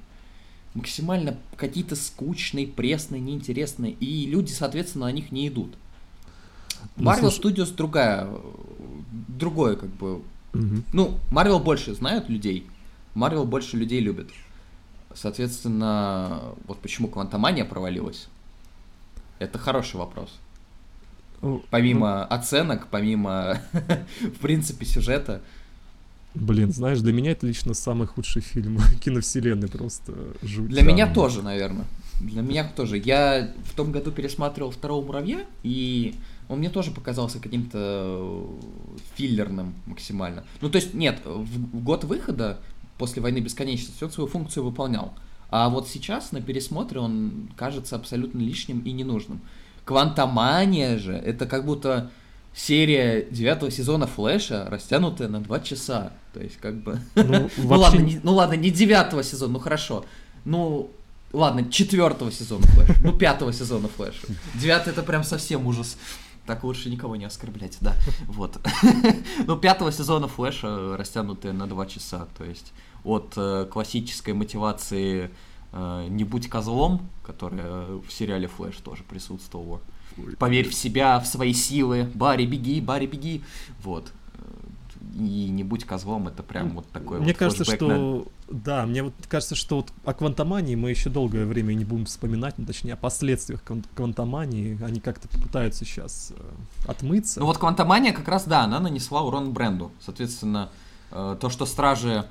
максимально 0.75 1.37
какие-то 1.55 1.95
скучные, 1.95 2.67
пресные, 2.67 3.19
неинтересные, 3.21 3.93
и 3.93 4.27
люди, 4.27 4.51
соответственно, 4.51 5.05
на 5.05 5.11
них 5.11 5.31
не 5.31 5.47
идут. 5.47 5.73
Ну, 6.97 7.09
Marvel 7.09 7.29
Studios 7.29 7.73
другая, 7.73 8.29
другое 9.27 9.75
как 9.75 9.89
бы. 9.89 10.21
Угу. 10.53 10.83
Ну, 10.93 11.17
Marvel 11.31 11.61
больше 11.61 11.95
знают 11.95 12.29
людей, 12.29 12.67
Марвел 13.15 13.45
больше 13.45 13.77
людей 13.77 14.01
любит. 14.01 14.29
Соответственно, 15.13 16.41
вот 16.67 16.79
почему 16.79 17.07
Квантомания 17.07 17.65
провалилась. 17.65 18.27
Это 19.39 19.57
хороший 19.57 19.95
вопрос. 19.95 20.37
Помимо 21.69 22.27
ну, 22.29 22.35
оценок, 22.35 22.87
помимо, 22.89 23.61
в 24.21 24.39
принципе, 24.39 24.85
сюжета. 24.85 25.41
Блин, 26.35 26.71
знаешь, 26.71 26.99
для 26.99 27.13
меня 27.13 27.31
это 27.31 27.47
лично 27.47 27.73
самый 27.73 28.07
худший 28.07 28.41
фильм 28.41 28.77
киновселенной, 29.03 29.69
просто 29.69 30.13
жуть. 30.43 30.69
Для 30.69 30.83
меня 30.83 31.11
тоже, 31.11 31.41
наверное. 31.41 31.85
Для 32.19 32.41
меня 32.41 32.69
тоже. 32.75 32.97
Я 32.97 33.51
в 33.71 33.75
том 33.75 33.91
году 33.91 34.11
пересматривал 34.11 34.71
«Второго 34.71 35.05
муравья», 35.05 35.45
и 35.63 36.15
он 36.47 36.59
мне 36.59 36.69
тоже 36.69 36.91
показался 36.91 37.39
каким-то 37.39 38.47
филлерным 39.15 39.73
максимально. 39.85 40.43
Ну, 40.61 40.69
то 40.69 40.77
есть, 40.77 40.93
нет, 40.93 41.21
в 41.25 41.83
год 41.83 42.03
выхода 42.03 42.59
после 42.97 43.21
войны 43.21 43.39
бесконечности, 43.39 44.03
он 44.03 44.11
свою 44.11 44.29
функцию 44.29 44.63
выполнял. 44.63 45.13
А 45.49 45.69
вот 45.69 45.87
сейчас 45.87 46.31
на 46.31 46.41
пересмотре 46.41 46.99
он 46.99 47.49
кажется 47.55 47.95
абсолютно 47.95 48.39
лишним 48.39 48.79
и 48.79 48.91
ненужным. 48.91 49.41
Квантомания 49.83 50.97
же, 50.97 51.13
это 51.13 51.45
как 51.45 51.65
будто 51.65 52.11
серия 52.55 53.27
девятого 53.29 53.69
сезона 53.69 54.07
Флэша, 54.07 54.67
растянутая 54.69 55.27
на 55.27 55.41
два 55.41 55.59
часа. 55.59 56.13
То 56.33 56.39
есть, 56.39 56.57
как 56.57 56.81
бы... 56.81 56.99
Ну, 57.15 57.49
ну 57.57 57.77
ладно, 57.77 57.99
не, 57.99 58.19
ну 58.23 58.33
ладно, 58.33 58.53
не 58.53 58.71
девятого 58.71 59.23
сезона, 59.23 59.53
ну 59.53 59.59
хорошо. 59.59 60.05
Ну, 60.45 60.89
ладно, 61.33 61.69
четвертого 61.69 62.31
сезона 62.31 62.65
Флэша. 62.67 62.95
Ну, 63.03 63.17
пятого 63.17 63.51
сезона 63.51 63.87
Флэша. 63.89 64.27
Девятый 64.55 64.93
это 64.93 65.03
прям 65.03 65.23
совсем 65.23 65.67
ужас. 65.67 65.97
Так 66.45 66.63
лучше 66.63 66.89
никого 66.89 67.15
не 67.15 67.25
оскорблять, 67.25 67.77
да. 67.81 67.95
Вот. 68.27 68.57
Ну, 69.47 69.57
пятого 69.57 69.91
сезона 69.91 70.27
Флэша 70.27 70.95
растянутые 70.95 71.53
на 71.53 71.67
два 71.67 71.85
часа. 71.85 72.27
То 72.37 72.45
есть 72.45 72.71
от 73.03 73.33
э, 73.35 73.67
классической 73.69 74.33
мотивации 74.33 75.31
э, 75.71 76.07
«Не 76.09 76.23
будь 76.23 76.47
козлом», 76.47 77.09
которая 77.23 77.85
в 77.97 78.09
сериале 78.11 78.47
«Флэш» 78.47 78.77
тоже 78.77 79.03
присутствовала. 79.03 79.81
«Поверь 80.39 80.69
в 80.69 80.73
себя, 80.73 81.19
в 81.19 81.27
свои 81.27 81.53
силы», 81.53 82.09
«Барри, 82.13 82.45
беги, 82.45 82.81
Барри, 82.81 83.05
беги». 83.05 83.43
Вот 83.83 84.11
и 85.15 85.49
не 85.49 85.63
будь 85.63 85.85
козлом, 85.85 86.27
это 86.27 86.43
прям 86.43 86.71
вот 86.71 86.89
такой 86.89 87.19
Мне 87.19 87.29
вот 87.29 87.37
кажется, 87.37 87.63
что... 87.63 87.87
на... 87.87 88.55
Да, 88.55 88.85
мне 88.85 89.03
вот 89.03 89.13
кажется, 89.29 89.55
что 89.55 89.77
вот 89.77 89.91
о 90.03 90.13
квантомании 90.13 90.75
мы 90.75 90.89
еще 90.89 91.09
долгое 91.09 91.45
время 91.45 91.73
не 91.73 91.85
будем 91.85 92.05
вспоминать, 92.05 92.57
ну, 92.57 92.65
точнее, 92.65 92.93
о 92.93 92.97
последствиях 92.97 93.63
квантомании. 93.95 94.77
Они 94.83 94.99
как-то 94.99 95.29
пытаются 95.39 95.85
сейчас 95.85 96.33
э, 96.35 96.89
отмыться. 96.89 97.39
Ну 97.39 97.45
вот 97.45 97.57
квантомания 97.57 98.11
как 98.11 98.27
раз, 98.27 98.43
да, 98.43 98.63
она 98.63 98.79
нанесла 98.79 99.21
урон 99.21 99.53
бренду. 99.53 99.91
Соответственно, 100.01 100.69
э, 101.11 101.37
то, 101.39 101.49
что 101.49 101.65
Стражи 101.65 102.25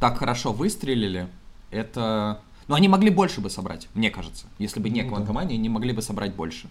так 0.00 0.18
хорошо 0.18 0.52
выстрелили, 0.52 1.28
это... 1.70 2.40
Ну, 2.68 2.74
они 2.74 2.88
могли 2.88 3.10
больше 3.10 3.40
бы 3.40 3.50
собрать, 3.50 3.88
мне 3.94 4.10
кажется. 4.10 4.46
Если 4.58 4.78
бы 4.78 4.90
не 4.90 5.02
ну, 5.02 5.08
квантомания, 5.08 5.56
да. 5.56 5.60
они 5.60 5.68
могли 5.68 5.92
бы 5.92 6.02
собрать 6.02 6.34
больше. 6.34 6.68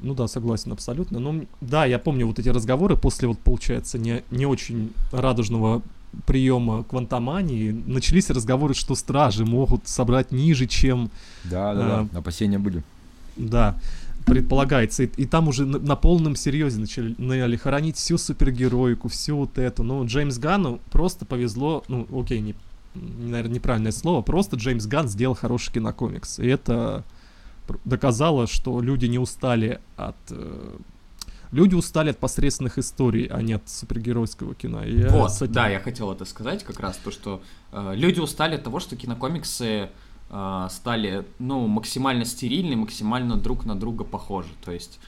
Ну 0.00 0.14
да, 0.14 0.28
согласен 0.28 0.72
абсолютно. 0.72 1.20
Но 1.20 1.44
да, 1.60 1.86
я 1.86 1.98
помню 1.98 2.26
вот 2.26 2.38
эти 2.38 2.48
разговоры 2.48 2.96
после 2.96 3.28
вот, 3.28 3.38
получается, 3.38 3.98
не, 3.98 4.22
не 4.30 4.44
очень 4.44 4.92
радужного 5.12 5.82
приема 6.26 6.84
квантомании 6.84 7.70
начались 7.86 8.30
разговоры, 8.30 8.74
что 8.74 8.94
стражи 8.94 9.44
могут 9.44 9.86
собрать 9.88 10.32
ниже, 10.32 10.66
чем... 10.66 11.10
Да, 11.44 11.74
да, 11.74 12.02
э, 12.02 12.06
да, 12.12 12.18
опасения 12.18 12.58
были. 12.58 12.82
Да, 13.36 13.78
предполагается. 14.24 15.04
И, 15.04 15.06
и 15.16 15.26
там 15.26 15.48
уже 15.48 15.64
на, 15.64 15.78
на 15.78 15.96
полном 15.96 16.36
серьезе 16.36 16.80
начали, 16.80 17.14
начали 17.18 17.56
хоронить 17.56 17.96
всю 17.96 18.18
супергероику, 18.18 19.08
всю 19.08 19.36
вот 19.36 19.58
эту. 19.58 19.82
Но 19.82 20.04
Джеймс 20.04 20.38
Ганну 20.38 20.80
просто 20.90 21.24
повезло, 21.24 21.84
ну 21.88 22.06
окей, 22.18 22.40
не, 22.40 22.54
наверное, 23.18 23.54
неправильное 23.54 23.92
слово, 23.92 24.22
просто 24.22 24.56
Джеймс 24.56 24.86
Ганн 24.86 25.08
сделал 25.08 25.34
хороший 25.34 25.72
кинокомикс. 25.72 26.38
И 26.38 26.46
это 26.46 27.04
доказала, 27.84 28.46
что 28.46 28.80
люди 28.80 29.06
не 29.06 29.18
устали 29.18 29.80
от... 29.96 30.16
Э, 30.30 30.76
люди 31.50 31.74
устали 31.74 32.10
от 32.10 32.18
посредственных 32.18 32.78
историй, 32.78 33.26
а 33.26 33.42
не 33.42 33.54
от 33.54 33.68
супергеройского 33.68 34.54
кино. 34.54 34.84
Я 34.84 35.10
вот, 35.10 35.30
этим... 35.30 35.52
да, 35.52 35.68
я 35.68 35.80
хотел 35.80 36.12
это 36.12 36.24
сказать 36.24 36.64
как 36.64 36.80
раз, 36.80 36.96
то, 36.96 37.10
что 37.10 37.42
э, 37.72 37.92
люди 37.94 38.20
устали 38.20 38.56
от 38.56 38.64
того, 38.64 38.80
что 38.80 38.96
кинокомиксы 38.96 39.90
э, 40.30 40.68
стали, 40.70 41.26
ну, 41.38 41.66
максимально 41.66 42.24
стерильны, 42.24 42.76
максимально 42.76 43.36
друг 43.36 43.64
на 43.64 43.74
друга 43.74 44.04
похожи. 44.04 44.50
То 44.64 44.72
есть 44.72 45.00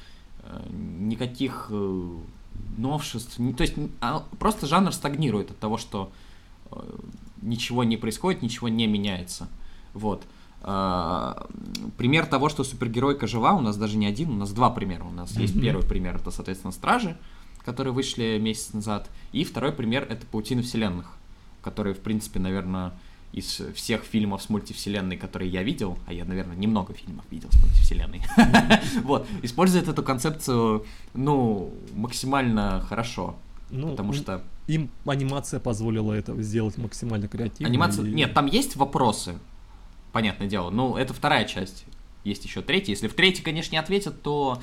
э, 0.43 0.61
никаких 0.71 1.69
э, 1.71 2.09
новшеств, 2.77 3.39
не, 3.39 3.53
то 3.53 3.63
есть 3.63 3.75
а, 4.01 4.25
просто 4.39 4.67
жанр 4.67 4.93
стагнирует 4.93 5.51
от 5.51 5.59
того, 5.59 5.79
что 5.79 6.11
э, 6.71 6.77
ничего 7.43 7.85
не 7.85 7.97
происходит, 7.97 8.43
ничего 8.43 8.69
не 8.69 8.87
меняется. 8.87 9.49
Вот. 9.95 10.25
А, 10.61 11.47
пример 11.97 12.27
того, 12.27 12.49
что 12.49 12.65
супергеройка 12.65 13.27
жива, 13.27 13.55
у 13.55 13.61
нас 13.61 13.77
даже 13.77 13.97
не 13.97 14.07
один, 14.07 14.31
у 14.31 14.37
нас 14.37 14.53
два 14.53 14.71
примера. 14.71 15.05
У 15.05 15.13
нас 15.13 15.33
mm-hmm. 15.33 15.43
есть 15.43 15.61
первый 15.61 15.87
пример, 15.87 16.17
это, 16.17 16.31
соответственно, 16.31 16.73
Стражи, 16.73 17.17
которые 17.65 17.93
вышли 17.93 18.39
месяц 18.41 18.73
назад, 18.73 19.11
и 19.33 19.45
второй 19.45 19.73
пример 19.73 20.07
это 20.09 20.27
Паутина 20.27 20.63
Вселенных, 20.63 21.17
которые, 21.63 21.95
в 21.95 22.01
принципе, 22.01 22.41
наверное, 22.41 22.93
из 23.33 23.61
всех 23.75 24.03
фильмов 24.03 24.43
с 24.43 24.49
мультивселенной, 24.49 25.17
которые 25.17 25.51
я 25.51 25.63
видел, 25.63 25.99
а 26.07 26.13
я, 26.13 26.25
наверное, 26.25 26.57
немного 26.57 26.95
фильмов 26.95 27.25
видел 27.31 27.51
с 27.53 27.61
мультивселенной, 27.61 28.23
вот, 29.05 29.27
использует 29.43 29.87
эту 29.87 30.03
концепцию, 30.03 30.87
ну, 31.15 31.75
максимально 31.95 32.81
хорошо, 32.89 33.37
ну, 33.71 33.91
потому 33.91 34.13
что... 34.13 34.43
Им 34.67 34.91
анимация 35.07 35.61
позволила 35.61 36.13
это 36.13 36.41
сделать 36.43 36.77
максимально 36.77 37.29
креативно. 37.29 37.69
Анимация... 37.69 38.05
Нет, 38.05 38.35
там 38.35 38.47
есть 38.47 38.77
вопросы, 38.77 39.39
понятное 40.13 40.47
дело. 40.47 40.71
Ну, 40.71 40.97
это 40.97 41.15
вторая 41.15 41.47
часть. 41.47 41.85
Есть 42.25 42.45
еще 42.45 42.61
третья. 42.61 42.93
Если 42.93 43.09
в 43.09 43.15
третьей, 43.15 43.43
конечно, 43.43 43.73
не 43.73 43.79
ответят, 43.79 44.21
то 44.23 44.61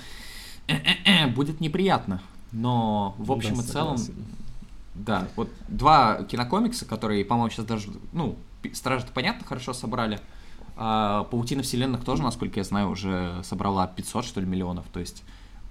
будет 1.36 1.60
неприятно. 1.60 2.22
Но 2.52 3.16
в 3.18 3.32
общем 3.32 3.56
да, 3.56 3.62
и 3.62 3.66
целом, 3.66 3.98
да, 4.94 5.28
вот 5.36 5.50
два 5.68 6.24
кинокомикса, 6.24 6.86
которые, 6.86 7.26
по-моему, 7.26 7.50
сейчас 7.50 7.66
даже, 7.66 7.90
ну, 8.14 8.36
Стражи-то 8.74 9.12
понятно, 9.12 9.46
хорошо 9.46 9.74
собрали. 9.74 10.20
А 10.78 11.24
Паутина 11.26 11.64
Вселенных 11.64 12.04
тоже, 12.04 12.22
насколько 12.24 12.60
я 12.60 12.64
знаю, 12.64 12.90
уже 12.90 13.42
собрала 13.44 13.88
500, 13.88 14.26
что 14.26 14.42
ли, 14.42 14.46
миллионов. 14.46 14.86
То 14.92 15.00
есть 15.00 15.24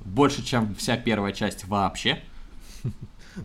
больше, 0.05 0.43
чем 0.45 0.75
вся 0.75 0.97
первая 0.97 1.33
часть 1.33 1.67
вообще. 1.67 2.23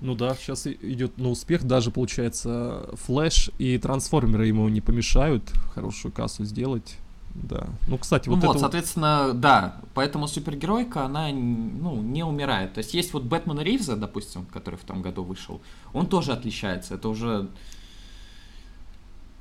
Ну 0.01 0.15
да, 0.15 0.35
сейчас 0.35 0.67
идет 0.67 1.17
на 1.17 1.29
успех, 1.29 1.63
даже 1.63 1.91
получается 1.91 2.89
Флэш 3.05 3.51
и 3.57 3.77
Трансформеры 3.77 4.47
ему 4.47 4.67
не 4.69 4.81
помешают 4.81 5.49
хорошую 5.73 6.11
кассу 6.11 6.45
сделать. 6.45 6.97
Да. 7.35 7.67
Ну, 7.87 7.97
кстати, 7.97 8.27
вот 8.27 8.39
ну 8.39 8.47
вот, 8.47 8.51
это... 8.51 8.59
соответственно, 8.59 9.31
да, 9.33 9.77
поэтому 9.93 10.27
супергеройка, 10.27 11.05
она, 11.05 11.29
ну, 11.29 12.01
не 12.01 12.23
умирает. 12.23 12.73
То 12.73 12.79
есть 12.79 12.93
есть 12.93 13.13
вот 13.13 13.23
Бэтмен 13.23 13.59
Ривза, 13.59 13.95
допустим, 13.95 14.45
который 14.45 14.75
в 14.75 14.83
том 14.83 15.01
году 15.01 15.23
вышел, 15.23 15.61
он 15.93 16.07
тоже 16.07 16.33
отличается. 16.33 16.95
Это 16.95 17.07
уже 17.07 17.47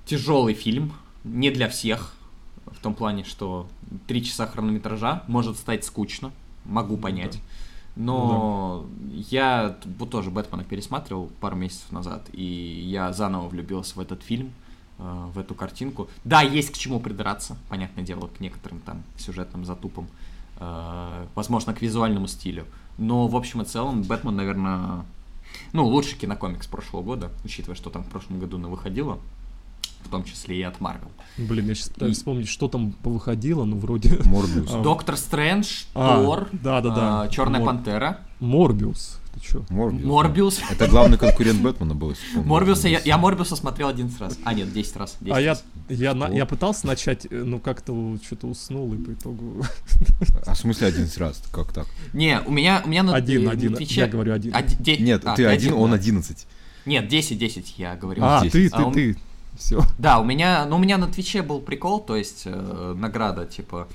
тяжелый 0.04 0.54
фильм, 0.54 0.92
не 1.24 1.50
для 1.50 1.68
всех, 1.68 2.14
в 2.66 2.80
том 2.80 2.94
плане, 2.94 3.24
что 3.24 3.68
три 4.06 4.24
часа 4.24 4.46
хронометража 4.46 5.24
может 5.26 5.56
стать 5.56 5.84
скучно, 5.84 6.30
могу 6.64 6.96
ну 6.96 7.02
понять. 7.02 7.32
Да. 7.32 7.40
Но 7.98 8.86
да. 8.92 9.14
я 9.28 9.76
вот 9.98 10.10
тоже 10.10 10.30
Бэтмена 10.30 10.62
пересматривал 10.62 11.30
пару 11.40 11.56
месяцев 11.56 11.90
назад, 11.90 12.28
и 12.32 12.44
я 12.44 13.12
заново 13.12 13.48
влюбился 13.48 13.96
в 13.96 14.00
этот 14.00 14.22
фильм, 14.22 14.52
э, 14.98 15.26
в 15.34 15.36
эту 15.36 15.56
картинку. 15.56 16.08
Да, 16.22 16.42
есть 16.42 16.70
к 16.70 16.78
чему 16.78 17.00
придраться, 17.00 17.56
понятное 17.68 18.04
дело, 18.04 18.28
к 18.28 18.38
некоторым 18.38 18.78
там 18.80 19.02
сюжетным 19.16 19.64
затупам, 19.64 20.06
э, 20.60 21.26
возможно, 21.34 21.74
к 21.74 21.82
визуальному 21.82 22.28
стилю. 22.28 22.66
Но 22.98 23.26
в 23.26 23.34
общем 23.34 23.62
и 23.62 23.64
целом 23.64 24.04
Бэтмен, 24.04 24.36
наверное, 24.36 25.04
ну, 25.72 25.84
лучший 25.84 26.16
кинокомикс 26.16 26.68
прошлого 26.68 27.02
года, 27.02 27.32
учитывая, 27.44 27.74
что 27.74 27.90
там 27.90 28.04
в 28.04 28.08
прошлом 28.08 28.38
году 28.38 28.58
на 28.58 28.68
выходило 28.68 29.18
в 30.08 30.10
том 30.10 30.24
числе 30.24 30.58
и 30.58 30.62
от 30.62 30.80
Марвел. 30.80 31.10
Блин, 31.36 31.68
я 31.68 31.74
сейчас 31.74 31.90
пытаюсь 31.90 32.16
и... 32.16 32.18
вспомнить, 32.18 32.48
что 32.48 32.66
там 32.68 32.94
выходило, 33.04 33.64
ну 33.64 33.78
вроде... 33.78 34.18
Морбиус. 34.24 34.70
Доктор 34.82 35.16
Стрэндж, 35.16 35.84
а, 35.94 36.16
Тор, 36.16 36.48
да, 36.52 36.80
да, 36.80 36.94
да. 36.94 37.22
А, 37.22 37.28
Черная 37.28 37.60
Мор... 37.60 37.74
Пантера. 37.74 38.20
Морбиус. 38.40 39.20
Ты 39.34 39.40
чё? 39.40 39.64
Морбиус. 39.68 40.04
Морбиус. 40.04 40.60
Это 40.70 40.88
главный 40.88 41.18
конкурент 41.18 41.60
Бэтмена 41.60 41.94
был. 41.94 42.14
Морбиуса, 42.34 42.88
я, 42.88 43.00
я 43.04 43.18
Морбиуса 43.18 43.54
смотрел 43.54 43.88
11 43.88 44.18
раз. 44.20 44.38
А, 44.44 44.54
нет, 44.54 44.72
10 44.72 44.96
раз. 44.96 45.16
10 45.20 45.30
а 45.30 45.46
раз. 45.46 45.64
я, 45.88 45.96
я, 45.96 46.14
на, 46.14 46.28
я 46.28 46.46
пытался 46.46 46.86
начать, 46.86 47.26
э, 47.30 47.42
ну 47.44 47.60
как-то 47.60 48.16
что-то 48.24 48.46
уснул, 48.46 48.92
и 48.94 48.96
по 48.96 49.12
итогу... 49.12 49.62
А 50.46 50.54
в 50.54 50.58
смысле 50.58 50.88
11 50.88 51.18
раз? 51.18 51.42
Как 51.52 51.72
так? 51.72 51.86
Не, 52.14 52.40
у 52.40 52.50
меня, 52.50 52.82
у 52.84 52.88
меня 52.88 53.02
на 53.02 53.14
Один, 53.14 53.48
один, 53.48 53.74
Твиче... 53.74 54.00
я 54.00 54.06
говорю 54.08 54.32
один. 54.32 54.56
Од... 54.56 54.64
Де... 54.80 54.96
Нет, 54.96 55.22
а, 55.26 55.34
ты 55.34 55.44
один, 55.44 55.74
он 55.74 55.92
11. 55.92 56.46
Нет, 56.86 57.06
10, 57.06 57.38
10 57.38 57.74
я 57.78 57.96
говорю. 57.96 58.22
А, 58.24 58.42
10. 58.42 58.52
ты, 58.52 58.70
ты, 58.70 58.74
а 58.74 58.90
ты. 58.90 59.16
Все. 59.58 59.82
Да, 59.98 60.20
у 60.20 60.24
меня, 60.24 60.64
ну, 60.66 60.76
у 60.76 60.78
меня 60.78 60.98
на 60.98 61.08
Твиче 61.08 61.42
был 61.42 61.60
прикол, 61.60 62.00
то 62.00 62.16
есть 62.16 62.42
э, 62.44 62.94
награда, 62.96 63.44
типа, 63.44 63.88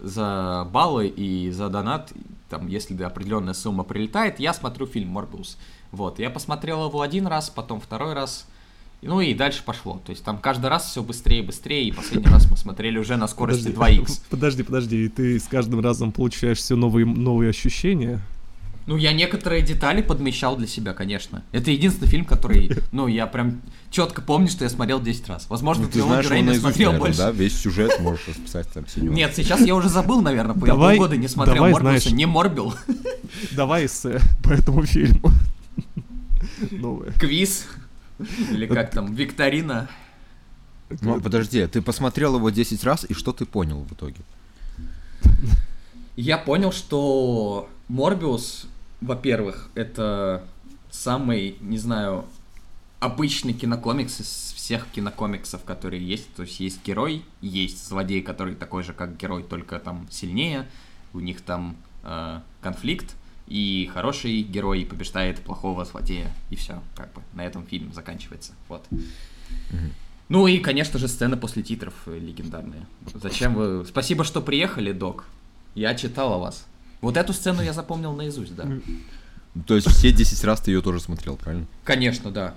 за 0.00 0.66
баллы 0.72 1.08
и 1.08 1.50
за 1.50 1.68
донат, 1.68 2.12
там, 2.48 2.68
если 2.68 3.00
определенная 3.02 3.54
сумма 3.54 3.82
прилетает, 3.82 4.38
я 4.38 4.54
смотрю 4.54 4.86
фильм 4.86 5.10
«Морбиус». 5.10 5.58
Вот, 5.90 6.20
я 6.20 6.30
посмотрел 6.30 6.86
его 6.86 7.00
один 7.00 7.26
раз, 7.26 7.50
потом 7.50 7.80
второй 7.80 8.14
раз, 8.14 8.46
ну 9.02 9.20
и 9.20 9.34
дальше 9.34 9.64
пошло. 9.64 10.00
То 10.04 10.10
есть 10.10 10.22
там 10.24 10.38
каждый 10.38 10.66
раз 10.66 10.88
все 10.88 11.02
быстрее 11.02 11.40
и 11.40 11.46
быстрее, 11.46 11.88
и 11.88 11.92
последний 11.92 12.30
раз 12.30 12.48
мы 12.48 12.56
смотрели 12.56 12.96
уже 12.96 13.16
на 13.16 13.26
скорости 13.26 13.72
подожди, 13.72 14.02
2х. 14.02 14.20
Подожди, 14.30 14.62
подожди, 14.62 15.04
и 15.06 15.08
ты 15.08 15.40
с 15.40 15.48
каждым 15.48 15.80
разом 15.80 16.12
получаешь 16.12 16.58
все 16.58 16.76
новые, 16.76 17.04
новые 17.04 17.50
ощущения? 17.50 18.20
Ну, 18.90 18.96
я 18.96 19.12
некоторые 19.12 19.62
детали 19.62 20.02
подмечал 20.02 20.56
для 20.56 20.66
себя, 20.66 20.94
конечно. 20.94 21.44
Это 21.52 21.70
единственный 21.70 22.08
фильм, 22.08 22.24
который, 22.24 22.72
ну, 22.90 23.06
я 23.06 23.28
прям 23.28 23.62
четко 23.88 24.20
помню, 24.20 24.48
что 24.48 24.64
я 24.64 24.68
смотрел 24.68 25.00
10 25.00 25.28
раз. 25.28 25.46
Возможно, 25.48 25.84
ну, 25.84 25.90
ты 25.92 26.02
знаешь, 26.02 26.26
он 26.26 26.44
наизусть, 26.44 26.60
смотрел 26.60 26.90
наверное, 26.90 27.06
больше. 27.06 27.18
да? 27.18 27.30
Весь 27.30 27.56
сюжет 27.56 28.00
можешь 28.00 28.26
расписать 28.26 28.68
там 28.70 28.88
синюю. 28.88 29.12
Нет, 29.12 29.36
сейчас 29.36 29.60
я 29.60 29.76
уже 29.76 29.88
забыл, 29.88 30.22
наверное, 30.22 30.56
я 30.56 30.66
давай, 30.66 30.96
полгода 30.96 31.16
не 31.16 31.28
смотрел 31.28 31.54
давай, 31.54 31.70
Морбиуса, 31.70 32.00
знаешь, 32.00 32.16
не 32.16 32.26
морбил. 32.26 32.74
Давай 33.52 33.86
эссе 33.86 34.18
по 34.42 34.50
этому 34.50 34.84
фильму. 34.84 35.30
Новое. 36.72 37.12
Квиз. 37.12 37.68
Или 38.50 38.66
как 38.66 38.90
там, 38.90 39.14
викторина. 39.14 39.88
Ну, 41.00 41.20
подожди, 41.20 41.64
ты 41.68 41.80
посмотрел 41.80 42.34
его 42.34 42.50
10 42.50 42.82
раз, 42.82 43.06
и 43.08 43.14
что 43.14 43.32
ты 43.32 43.46
понял 43.46 43.82
в 43.88 43.92
итоге? 43.92 44.18
Я 46.16 46.38
понял, 46.38 46.72
что 46.72 47.68
Морбиус, 47.86 48.66
во-первых, 49.00 49.70
это 49.74 50.44
самый, 50.90 51.56
не 51.60 51.78
знаю, 51.78 52.26
обычный 52.98 53.54
кинокомикс 53.54 54.20
из 54.20 54.52
всех 54.56 54.86
кинокомиксов, 54.88 55.64
которые 55.64 56.06
есть. 56.06 56.32
То 56.34 56.42
есть 56.42 56.60
есть 56.60 56.84
герой, 56.84 57.24
есть 57.40 57.88
злодей, 57.88 58.22
который 58.22 58.54
такой 58.54 58.82
же, 58.82 58.92
как 58.92 59.16
герой, 59.16 59.42
только 59.42 59.78
там 59.78 60.06
сильнее. 60.10 60.68
У 61.12 61.20
них 61.20 61.40
там 61.40 61.76
э, 62.04 62.40
конфликт, 62.60 63.16
и 63.46 63.90
хороший 63.92 64.42
герой 64.42 64.86
побеждает 64.86 65.40
плохого 65.40 65.84
злодея. 65.84 66.32
И 66.50 66.56
все, 66.56 66.80
как 66.94 67.12
бы 67.12 67.22
на 67.34 67.44
этом 67.44 67.66
фильм 67.66 67.92
заканчивается. 67.92 68.52
Вот. 68.68 68.86
Ну 70.28 70.46
и, 70.46 70.58
конечно 70.58 71.00
же, 71.00 71.08
сцены 71.08 71.36
после 71.36 71.64
титров 71.64 71.94
легендарные. 72.06 72.86
Зачем 73.14 73.54
вы... 73.54 73.84
Спасибо, 73.84 74.22
что 74.22 74.40
приехали, 74.40 74.92
док. 74.92 75.24
Я 75.74 75.96
читал 75.96 76.34
о 76.34 76.38
вас. 76.38 76.66
Вот 77.00 77.16
эту 77.16 77.32
сцену 77.32 77.62
я 77.62 77.72
запомнил 77.72 78.12
наизусть, 78.12 78.54
да. 78.54 78.66
То 79.66 79.74
есть 79.74 79.88
все 79.88 80.12
10 80.12 80.44
раз 80.44 80.60
ты 80.60 80.70
ее 80.70 80.82
тоже 80.82 81.00
смотрел, 81.00 81.36
правильно? 81.36 81.66
Конечно, 81.84 82.30
да. 82.30 82.54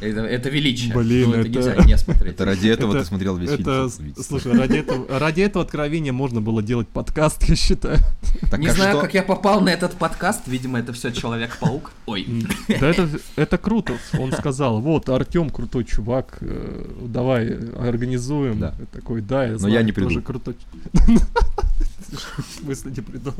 Это, 0.00 0.20
это 0.22 0.48
величие. 0.50 0.92
Блин, 0.92 1.30
ну, 1.30 1.36
это, 1.36 1.48
это... 1.48 1.58
нельзя 1.58 1.84
не 1.84 1.96
смотреть. 1.96 2.34
Это 2.34 2.44
ради 2.44 2.68
этого 2.68 2.90
это, 2.90 3.00
ты 3.00 3.06
смотрел 3.06 3.36
весь 3.36 3.50
это, 3.50 3.88
фильм. 3.88 4.14
Слушай, 4.20 4.52
ради 4.52 4.78
этого, 4.78 5.18
ради 5.18 5.42
этого 5.42 5.64
откровения 5.64 6.12
можно 6.12 6.40
было 6.40 6.62
делать 6.62 6.88
подкаст, 6.88 7.44
я 7.44 7.56
считаю. 7.56 7.98
Так, 8.50 8.58
не 8.58 8.66
а 8.66 8.74
знаю, 8.74 8.92
что? 8.94 9.02
как 9.02 9.14
я 9.14 9.22
попал 9.22 9.60
на 9.60 9.70
этот 9.70 9.92
подкаст. 9.92 10.42
Видимо, 10.46 10.80
это 10.80 10.92
все 10.92 11.12
Человек-паук. 11.12 11.92
Ой. 12.06 12.26
Да 12.80 12.88
это, 12.88 13.08
это 13.36 13.56
круто. 13.56 13.94
Он 14.18 14.32
сказал, 14.32 14.80
вот, 14.80 15.08
Артем 15.08 15.48
крутой 15.48 15.84
чувак, 15.84 16.38
э, 16.40 16.84
давай 17.06 17.56
организуем. 17.78 18.58
Да. 18.58 18.74
Такой, 18.92 19.20
да, 19.20 19.44
я 19.44 19.52
Но 19.52 19.58
знаю, 19.58 19.74
я 19.74 19.82
не 19.82 19.92
приду. 19.92 20.08
тоже 20.08 20.22
крутой. 20.22 20.56
В 22.12 22.60
смысле 22.60 22.92
не 22.92 23.00
приду? 23.00 23.32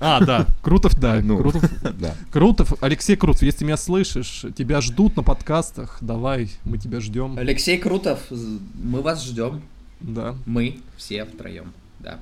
А, 0.00 0.24
да, 0.24 0.46
Крутов, 0.62 0.98
да, 0.98 1.20
Ну, 1.22 1.38
Крутов, 1.38 1.70
да. 1.98 2.14
Крутов, 2.30 2.74
Алексей 2.82 3.16
Крутов, 3.16 3.42
если 3.42 3.60
ты 3.60 3.64
меня 3.64 3.76
слышишь, 3.76 4.44
тебя 4.56 4.80
ждут 4.80 5.16
на 5.16 5.22
подкастах, 5.22 5.98
давай, 6.00 6.50
мы 6.64 6.78
тебя 6.78 7.00
ждем. 7.00 7.38
Алексей 7.38 7.78
Крутов, 7.78 8.20
мы 8.30 9.00
вас 9.02 9.24
ждем. 9.24 9.62
Да. 10.00 10.34
Мы 10.46 10.80
все 10.96 11.24
втроем, 11.24 11.72
да. 12.00 12.18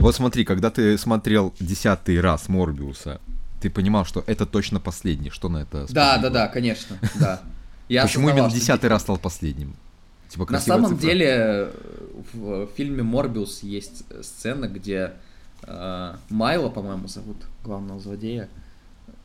Вот 0.00 0.14
смотри, 0.14 0.44
когда 0.44 0.70
ты 0.70 0.96
смотрел 0.96 1.52
десятый 1.58 2.20
раз 2.20 2.48
Морбиуса, 2.48 3.20
ты 3.60 3.68
понимал, 3.68 4.04
что 4.04 4.22
это 4.26 4.46
точно 4.46 4.80
последний. 4.80 5.30
Что 5.30 5.48
на 5.48 5.58
это 5.58 5.86
Да, 5.90 6.18
да, 6.18 6.30
да, 6.30 6.48
конечно, 6.48 6.96
да. 7.18 7.42
Я 7.88 8.02
Почему 8.02 8.28
именно 8.28 8.50
десятый 8.50 8.88
раз 8.88 9.02
стал 9.02 9.18
последним? 9.18 9.74
Типа 10.28 10.46
На 10.50 10.60
самом 10.60 10.92
цифра. 10.92 11.02
деле 11.08 11.72
в 12.34 12.66
фильме 12.76 13.02
Морбиус 13.02 13.62
есть 13.62 14.04
сцена, 14.22 14.66
где 14.66 15.12
э, 15.62 16.14
Майло, 16.28 16.68
по-моему, 16.68 17.08
зовут 17.08 17.38
главного 17.64 17.98
злодея. 18.00 18.48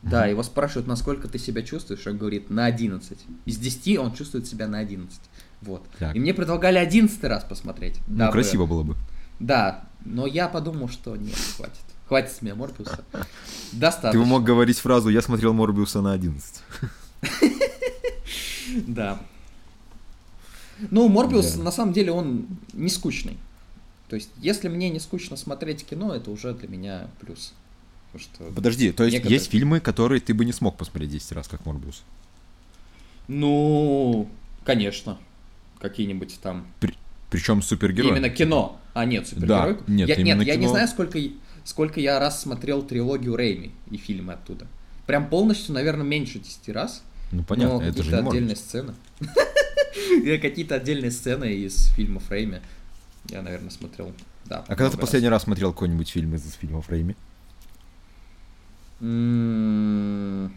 Да, 0.02 0.26
его 0.26 0.42
спрашивают, 0.42 0.86
насколько 0.86 1.28
ты 1.28 1.38
себя 1.38 1.62
чувствуешь, 1.62 2.06
он 2.06 2.18
говорит, 2.18 2.50
на 2.50 2.66
11. 2.66 3.18
Из 3.46 3.56
10 3.56 3.98
он 3.98 4.12
чувствует 4.14 4.46
себя 4.46 4.66
на 4.66 4.78
11. 4.78 5.18
Вот. 5.62 5.82
Так. 5.98 6.14
И 6.14 6.20
мне 6.20 6.34
предлагали 6.34 6.76
11 6.78 7.22
раз 7.24 7.44
посмотреть. 7.44 7.98
Ну, 8.06 8.18
дабы- 8.18 8.32
красиво 8.32 8.66
было 8.66 8.82
бы. 8.82 8.96
Да, 9.40 9.84
но 10.04 10.26
я 10.26 10.48
подумал, 10.48 10.88
что 10.88 11.16
нет, 11.16 11.36
хватит. 11.56 11.80
Хватит 12.06 12.32
с 12.32 12.42
меня 12.42 12.54
Морбиуса. 12.54 13.02
Достаточно. 13.72 14.12
Ты 14.12 14.18
бы 14.18 14.26
мог 14.26 14.44
говорить 14.44 14.78
фразу 14.78 15.08
«Я 15.08 15.22
смотрел 15.22 15.54
Морбиуса 15.54 16.00
на 16.02 16.14
11». 16.14 16.40
Да. 18.86 19.20
Ну, 20.90 21.08
Морбиус, 21.08 21.52
Да. 21.54 21.62
на 21.64 21.70
самом 21.72 21.92
деле, 21.92 22.12
он 22.12 22.46
не 22.72 22.88
скучный. 22.88 23.36
То 24.08 24.16
есть, 24.16 24.30
если 24.40 24.68
мне 24.68 24.90
не 24.90 25.00
скучно 25.00 25.36
смотреть 25.36 25.84
кино, 25.84 26.14
это 26.14 26.30
уже 26.30 26.52
для 26.54 26.68
меня 26.68 27.08
плюс. 27.20 27.52
Что, 28.16 28.44
Подожди, 28.54 28.92
то 28.92 29.02
есть 29.02 29.14
Некоторые- 29.14 29.38
есть 29.38 29.50
фильмы, 29.50 29.80
которые 29.80 30.20
ты 30.20 30.34
бы 30.34 30.44
не 30.44 30.52
смог 30.52 30.76
посмотреть 30.76 31.10
10 31.10 31.32
раз, 31.32 31.48
как 31.48 31.66
Морбиус? 31.66 32.02
ну, 33.26 34.28
конечно, 34.64 35.18
какие-нибудь 35.80 36.38
там... 36.42 36.66
Причем 37.30 37.62
супергерой. 37.62 38.10
Именно 38.12 38.28
кино. 38.30 38.78
А, 38.92 39.04
нет, 39.04 39.26
супергерой. 39.26 39.74
Да, 39.74 39.80
нет, 39.92 40.08
я, 40.08 40.16
нет, 40.22 40.42
я 40.42 40.54
не 40.54 40.60
кино. 40.62 40.70
знаю, 40.70 40.86
сколько, 40.88 41.18
сколько 41.64 41.98
я 41.98 42.20
раз 42.20 42.40
смотрел 42.42 42.82
трилогию 42.82 43.34
Рейми 43.34 43.72
и 43.90 43.96
фильмы 43.96 44.34
оттуда. 44.34 44.66
Прям 45.06 45.28
полностью, 45.28 45.74
наверное, 45.74 46.04
меньше 46.06 46.38
10 46.38 46.68
раз. 46.68 47.02
Ну 47.32 47.42
понятно, 47.42 47.78
но 47.80 47.82
это 47.82 48.02
же 48.02 48.10
не 48.12 48.16
отдельные 48.18 48.40
Морбиус. 48.40 48.58
сцены. 48.60 48.94
Я 50.24 50.38
какие-то 50.40 50.74
отдельные 50.76 51.10
сцены 51.10 51.52
из 51.54 51.88
фильмов 51.90 52.30
Рейми. 52.30 52.60
Я, 53.28 53.42
наверное, 53.42 53.70
смотрел. 53.70 54.12
Да. 54.46 54.64
А 54.68 54.74
когда 54.76 54.90
ты 54.90 54.98
последний 54.98 55.28
раз 55.28 55.44
смотрел 55.44 55.72
какой-нибудь 55.72 56.08
фильм 56.08 56.34
из 56.34 56.52
фильмов 56.54 56.90
Рейми? 56.90 57.16
М, 59.00 60.52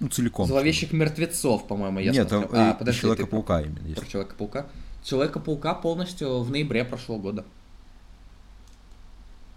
Ну, 0.00 0.08
целиком. 0.08 0.46
Зловещих 0.46 0.92
мертвецов, 0.92 1.66
по-моему, 1.68 2.00
я 2.00 2.10
Нет, 2.12 2.28
смотрел. 2.28 2.50
там 2.50 2.60
А, 2.60 2.70
и 2.72 2.78
подожди, 2.78 2.98
ты 3.00 3.02
Человека-паука 3.02 3.60
именно 3.62 3.86
есть. 3.86 4.00
про 4.00 4.06
Человека-паука. 4.06 4.66
Человека-паука 5.04 5.74
полностью 5.74 6.40
в 6.42 6.50
ноябре 6.50 6.84
прошлого 6.84 7.18
года. 7.18 7.44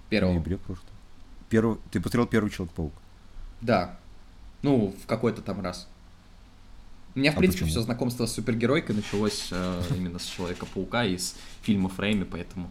В 0.06 0.10
Первого. 0.10 0.34
ноябре 0.34 0.58
прошлого. 0.58 0.89
Первый, 1.50 1.78
ты 1.91 2.00
посмотрел 2.00 2.28
первый 2.28 2.50
Человек-паук? 2.50 2.93
Да. 3.62 3.98
Ну, 4.63 4.93
в 5.02 5.06
какой-то 5.08 5.41
там 5.41 5.62
раз. 5.62 5.88
У 7.15 7.19
меня, 7.19 7.32
в 7.32 7.36
А 7.36 7.38
принципе, 7.39 7.63
почему? 7.65 7.69
все 7.69 7.82
знакомство 7.86 8.26
с 8.26 8.34
супергеройкой 8.34 8.95
началось 8.95 9.49
э, 9.52 9.82
именно 9.95 10.17
с 10.19 10.26
Человека-паука 10.26 11.06
из 11.06 11.36
фильмов 11.62 11.99
Рэйми, 11.99 12.23
поэтому, 12.23 12.67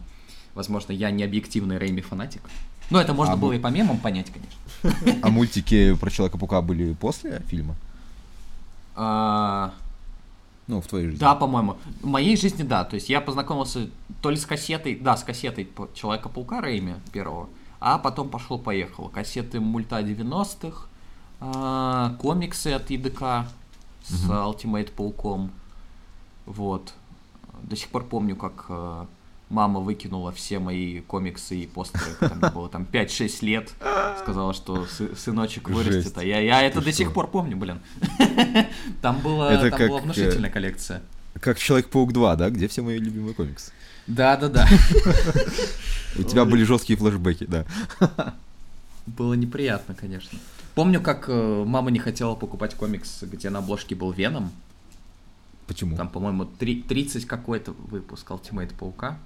возможно, 0.53 0.91
я 0.91 1.11
не 1.11 1.23
объективный 1.23 1.77
Рэйми 1.77 2.01
фанатик. 2.01 2.41
Но 2.89 2.99
это 2.99 3.13
можно 3.13 3.33
А 3.33 3.37
было 3.37 3.49
мы- 3.51 3.55
и 3.55 3.59
по 3.59 3.67
мемам 3.67 3.97
понять, 3.99 4.27
конечно. 4.31 5.19
А 5.21 5.29
мультики 5.29 5.95
про 5.95 6.09
Человека-паука 6.11 6.61
были 6.61 6.93
после 6.93 7.41
фильма? 7.47 7.75
А, 8.95 9.73
Ну, 10.67 10.79
в 10.81 10.87
твоей 10.87 11.05
жизни. 11.07 11.19
Да, 11.19 11.35
по-моему. 11.35 11.77
В 12.01 12.05
моей 12.07 12.37
жизни, 12.37 12.63
да. 12.63 12.83
То 12.85 12.95
есть 12.95 13.09
я 13.09 13.19
познакомился 13.21 13.89
то 14.21 14.29
ли 14.29 14.37
с 14.37 14.45
кассетой, 14.45 14.95
да, 14.95 15.17
с 15.17 15.23
кассетой 15.23 15.67
Человека-паука 15.93 16.61
Рэйми 16.61 16.95
первого, 17.11 17.49
а 17.79 17.97
потом 17.97 18.29
пошло-поехало. 18.29 19.09
Кассеты 19.09 19.59
мульта 19.59 19.99
90-х, 20.01 20.87
а, 21.41 22.15
комиксы 22.19 22.67
от 22.67 22.89
ИДК 22.91 23.45
с 24.07 24.25
Ultimate 24.29 24.91
Пауком. 24.91 25.51
Вот. 26.45 26.93
До 27.63 27.75
сих 27.75 27.89
пор 27.89 28.03
помню, 28.03 28.35
как 28.35 28.65
э, 28.69 29.05
мама 29.49 29.79
выкинула 29.79 30.31
все 30.31 30.59
мои 30.59 30.99
комиксы 31.01 31.55
и 31.55 31.67
постеры, 31.67 32.15
когда 32.19 32.35
мне 32.35 32.49
было 32.49 32.67
там 32.69 32.85
5-6 32.91 33.45
лет. 33.45 33.71
Сказала, 34.19 34.53
что 34.53 34.83
сы- 34.85 35.15
сыночек 35.15 35.69
вырастет. 35.69 36.03
Жесть. 36.03 36.17
А 36.17 36.23
я, 36.23 36.39
я 36.39 36.61
это 36.63 36.79
Ты 36.79 36.85
до 36.85 36.91
сих 36.91 37.07
что? 37.07 37.13
пор 37.13 37.27
помню, 37.27 37.55
блин. 37.55 37.79
Там, 39.01 39.19
было, 39.19 39.49
Это 39.49 39.69
там 39.69 39.79
как, 39.79 39.89
была 39.89 39.99
э, 39.99 40.03
внушительная 40.03 40.49
коллекция. 40.49 41.01
Как 41.39 41.57
Человек-паук 41.57 42.11
2, 42.13 42.35
да? 42.35 42.49
Где 42.49 42.67
все 42.67 42.81
мои 42.81 42.97
любимые 42.97 43.33
комиксы? 43.33 43.71
Да, 44.07 44.35
да, 44.37 44.49
да. 44.49 44.67
У 46.17 46.23
тебя 46.23 46.45
были 46.45 46.63
жесткие 46.63 46.97
флешбеки, 46.97 47.45
да. 47.45 47.65
Было 49.05 49.33
неприятно, 49.33 49.95
конечно. 49.95 50.37
Помню, 50.75 51.01
как 51.01 51.25
э, 51.27 51.63
мама 51.67 51.91
не 51.91 51.99
хотела 51.99 52.35
покупать 52.35 52.73
комикс, 52.75 53.23
где 53.23 53.49
на 53.49 53.59
обложке 53.59 53.95
был 53.95 54.11
Веном. 54.11 54.51
Почему? 55.67 55.95
Там, 55.95 56.09
по-моему, 56.09 56.45
три- 56.45 56.81
30 56.81 57.25
какой-то 57.25 57.71
выпуск 57.73 58.29
Ultimate 58.31 58.73
Паука. 58.75 59.17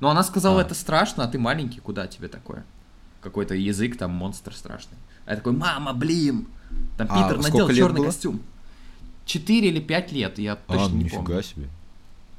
Но 0.00 0.10
она 0.10 0.22
сказала, 0.24 0.60
А. 0.60 0.64
это 0.64 0.74
страшно, 0.74 1.24
а 1.24 1.28
ты 1.28 1.38
маленький, 1.38 1.80
куда 1.80 2.06
тебе 2.06 2.28
такое? 2.28 2.64
Какой-то 3.20 3.54
язык, 3.54 3.96
там 3.96 4.10
монстр 4.12 4.54
страшный. 4.54 4.96
А 5.26 5.30
я 5.30 5.36
такой, 5.36 5.52
мама, 5.52 5.92
блин! 5.92 6.46
Там 6.96 7.06
А 7.10 7.22
Питер 7.28 7.42
надел 7.42 7.68
черный 7.70 7.98
было? 7.98 8.06
костюм. 8.06 8.40
Четыре 9.24 9.68
или 9.68 9.80
пять 9.80 10.12
лет, 10.12 10.38
я 10.38 10.56
точно 10.56 10.86
а, 10.86 10.90
не 10.90 11.04
нифига 11.04 11.22
помню. 11.22 11.42
себе. 11.42 11.68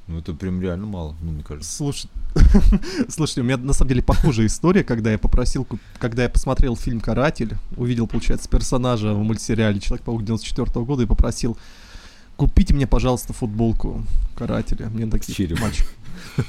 Ну 0.10 0.18
это 0.18 0.34
прям 0.34 0.60
реально 0.60 0.88
мало, 0.88 1.16
ну 1.22 1.32
мне 1.32 1.44
кажется. 1.44 1.72
Слушай, 1.72 2.10
слушайте, 3.10 3.42
у 3.42 3.44
меня 3.44 3.58
на 3.58 3.74
самом 3.74 3.90
деле 3.90 4.02
похожая 4.02 4.48
история, 4.48 4.84
когда 4.84 5.12
я 5.12 5.20
попросил, 5.20 5.68
когда 6.00 6.24
я 6.24 6.30
посмотрел 6.30 6.76
фильм 6.76 7.00
«Каратель», 7.00 7.56
увидел, 7.78 8.08
получается, 8.08 8.50
персонажа 8.50 9.14
в 9.14 9.20
мультсериале 9.20 9.80
«Человек-паук» 9.80 10.24
94 10.24 10.84
года 10.84 11.04
и 11.04 11.06
попросил, 11.06 11.60
купите 12.38 12.74
мне, 12.74 12.88
пожалуйста, 12.88 13.34
футболку 13.34 14.04
«Карателя». 14.36 14.88
Мне 14.88 15.06
такие, 15.06 15.36
черепом. 15.36 15.66
мальчик, 15.66 15.86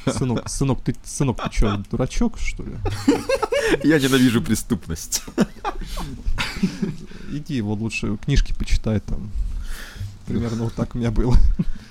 сынок, 0.06 0.48
сынок, 0.48 0.80
ты, 0.82 0.96
сынок, 1.04 1.36
ты 1.44 1.54
что, 1.54 1.84
дурачок, 1.90 2.38
что 2.38 2.62
ли? 2.62 2.72
Я 3.84 3.98
ненавижу 3.98 4.40
преступность. 4.40 5.22
Иди 7.30 7.60
вот 7.60 7.78
лучше 7.78 8.16
книжки 8.24 8.54
почитай 8.54 9.00
там. 9.00 9.30
Примерно 10.24 10.64
вот 10.64 10.74
так 10.74 10.94
у 10.94 10.98
меня 10.98 11.10
было. 11.10 11.36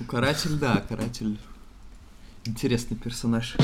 Ну, 0.00 0.06
Каратель, 0.06 0.56
да, 0.56 0.82
Каратель. 0.88 1.38
Интересный 2.46 2.96
персонаж. 2.96 3.56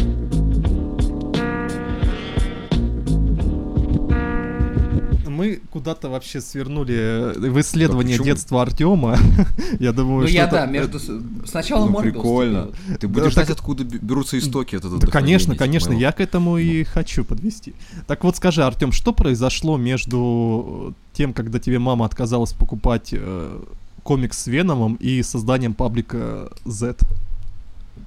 Мы 5.28 5.60
куда-то 5.70 6.08
вообще 6.08 6.40
свернули 6.40 7.32
в 7.36 7.60
исследование 7.60 8.18
детства 8.18 8.62
Артема. 8.62 9.18
Я 9.80 9.92
думаю, 9.92 10.22
Ну 10.22 10.26
что 10.28 10.34
я, 10.34 10.44
это- 10.44 10.52
да, 10.52 10.66
между... 10.66 10.98
Сначала 11.46 11.84
Ну 11.84 11.90
Морбиус. 11.92 12.14
прикольно. 12.14 12.68
Ты 12.98 13.06
будешь 13.06 13.34
так- 13.34 13.44
знать, 13.46 13.50
откуда 13.50 13.84
б- 13.84 13.98
берутся 14.00 14.38
истоки 14.38 14.76
от 14.76 14.84
этого 14.86 14.98
Да, 14.98 15.08
конечно, 15.08 15.54
конечно, 15.54 15.92
я 15.92 16.12
к 16.12 16.20
этому 16.22 16.56
и 16.56 16.84
хочу 16.84 17.22
подвести. 17.24 17.74
Так 18.06 18.24
вот, 18.24 18.36
скажи, 18.36 18.64
Артем, 18.64 18.92
что 18.92 19.12
произошло 19.12 19.76
между 19.76 20.94
тем, 21.12 21.34
когда 21.34 21.58
тебе 21.58 21.78
мама 21.78 22.06
отказалась 22.06 22.52
покупать 22.52 23.10
э, 23.12 23.58
комикс 24.04 24.38
с 24.38 24.46
Веномом 24.46 24.94
и 24.94 25.22
созданием 25.22 25.74
паблика 25.74 26.50
Z? 26.64 26.96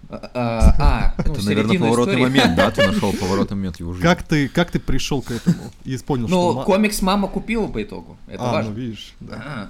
А, 0.10 0.76
а, 0.80 1.13
ну, 1.26 1.34
Это, 1.34 1.45
наверное, 1.45 1.78
поворотный 1.78 2.17
момент, 2.17 2.56
да? 2.56 2.72
Ты 2.72 2.88
нашел 2.88 3.13
поворотный 3.19 3.56
момент 3.56 3.80
его 3.80 3.93
жизни. 3.93 4.04
Как 4.04 4.24
ты, 4.24 4.50
как 4.50 4.72
ты 4.72 4.80
пришел 4.80 5.22
к 5.22 5.30
этому 5.30 5.72
и 5.86 5.98
понял, 5.98 6.24
ну, 6.24 6.28
что... 6.28 6.54
Ну, 6.54 6.63
комикс 6.63 7.02
мама 7.02 7.28
купила 7.28 7.67
по 7.67 7.82
итогу. 7.82 8.17
Это 8.28 8.50
а, 8.50 8.54
важно. 8.54 8.72
ну 8.72 8.78
видишь, 8.78 9.13
да. 9.19 9.43
А, 9.45 9.69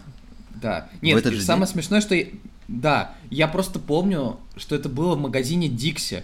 да. 0.56 0.90
Нет, 1.02 1.26
самое 1.44 1.68
смешное, 1.68 2.00
что... 2.02 2.16
Да, 2.70 3.16
я 3.30 3.48
просто 3.48 3.80
помню, 3.80 4.40
что 4.56 4.76
это 4.76 4.90
было 4.90 5.16
в 5.16 5.20
магазине 5.20 5.68
Дикси. 5.68 6.24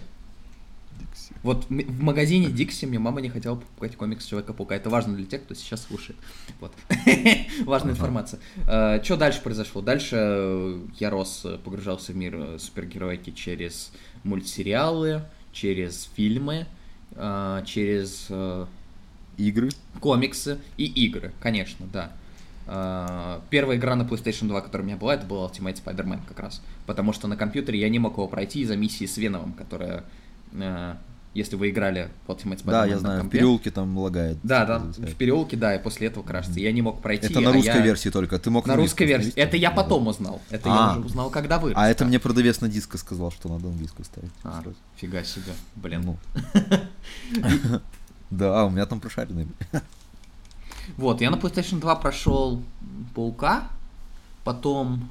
Вот 1.42 1.66
в 1.68 2.02
магазине 2.02 2.48
Дикси 2.48 2.86
мне 2.86 2.98
мама 2.98 3.20
не 3.20 3.28
хотела 3.28 3.56
покупать 3.56 3.96
комикс 3.96 4.24
Человека-паука. 4.24 4.74
Это 4.74 4.90
важно 4.90 5.14
для 5.14 5.26
тех, 5.26 5.42
кто 5.44 5.54
сейчас 5.54 5.84
слушает. 5.84 6.18
Вот. 6.60 6.72
Важная 7.64 7.92
информация. 7.92 8.40
А, 8.66 9.02
что 9.02 9.16
дальше 9.16 9.42
произошло? 9.42 9.82
Дальше 9.82 10.16
э, 10.18 10.80
я 10.98 11.10
рос, 11.10 11.42
э, 11.44 11.58
погружался 11.62 12.12
в 12.12 12.16
мир 12.16 12.34
э, 12.36 12.58
супергероики 12.58 13.30
через 13.30 13.92
мультсериалы, 14.24 15.22
через 15.52 16.10
фильмы, 16.14 16.66
через... 17.14 18.30
Игры? 19.38 19.68
Комиксы 20.00 20.58
и 20.78 20.86
игры, 20.86 21.32
конечно, 21.40 21.86
да. 21.92 22.12
Первая 23.50 23.76
игра 23.76 23.94
на 23.94 24.02
PlayStation 24.02 24.48
2, 24.48 24.62
которая 24.62 24.84
у 24.84 24.86
меня 24.86 24.96
была, 24.96 25.14
это 25.14 25.26
был 25.26 25.44
Ultimate 25.44 25.82
Spider-Man 25.82 26.20
как 26.26 26.40
раз. 26.40 26.62
Потому 26.86 27.12
что 27.12 27.28
на 27.28 27.36
компьютере 27.36 27.78
я 27.78 27.90
не 27.90 27.98
мог 27.98 28.14
его 28.14 28.28
пройти 28.28 28.60
из-за 28.60 28.76
миссии 28.76 29.04
с 29.04 29.18
Веновым, 29.18 29.52
которая 29.52 30.04
если 31.36 31.56
вы 31.56 31.70
играли 31.70 32.10
в 32.26 32.30
Ultimate 32.30 32.62
Spider-Man 32.62 32.70
Да, 32.70 32.86
я 32.86 32.98
знаю, 32.98 33.24
в 33.24 33.28
переулке 33.28 33.70
там 33.70 33.96
лагает. 33.98 34.38
Да, 34.42 34.64
да, 34.64 34.78
в 34.78 35.14
переулке, 35.14 35.56
да, 35.56 35.74
и 35.74 35.82
после 35.82 36.08
этого 36.08 36.24
крашится. 36.24 36.58
Я 36.60 36.72
не 36.72 36.82
мог 36.82 37.02
пройти. 37.02 37.26
Это 37.26 37.40
на 37.40 37.52
русской 37.52 37.76
я... 37.76 37.80
версии 37.82 38.08
только, 38.08 38.38
ты 38.38 38.50
мог 38.50 38.66
на 38.66 38.76
русской 38.76 39.06
версии. 39.06 39.32
Это 39.34 39.56
я 39.56 39.70
потом 39.70 40.06
узнал. 40.06 40.40
Это 40.50 40.70
а. 40.72 40.76
я 40.76 40.92
уже 40.92 41.06
узнал, 41.06 41.30
когда 41.30 41.58
вы. 41.58 41.72
А 41.74 41.88
это 41.88 42.04
мне 42.04 42.18
продавец 42.18 42.60
на 42.60 42.68
диско 42.68 42.98
сказал, 42.98 43.30
что 43.30 43.48
надо 43.48 43.68
английскую 43.68 44.04
ставить. 44.04 44.30
А, 44.44 44.62
фига 44.96 45.22
себе, 45.24 45.52
блин. 45.74 46.02
Ну. 46.04 46.18
Да, 48.28 48.64
у 48.64 48.70
меня 48.70 48.86
там 48.86 48.98
прошаренные. 48.98 49.46
Вот, 50.96 51.20
я 51.20 51.30
на 51.30 51.36
PlayStation 51.36 51.78
2 51.80 51.96
прошел 51.96 52.62
Паука, 53.14 53.68
потом... 54.44 55.08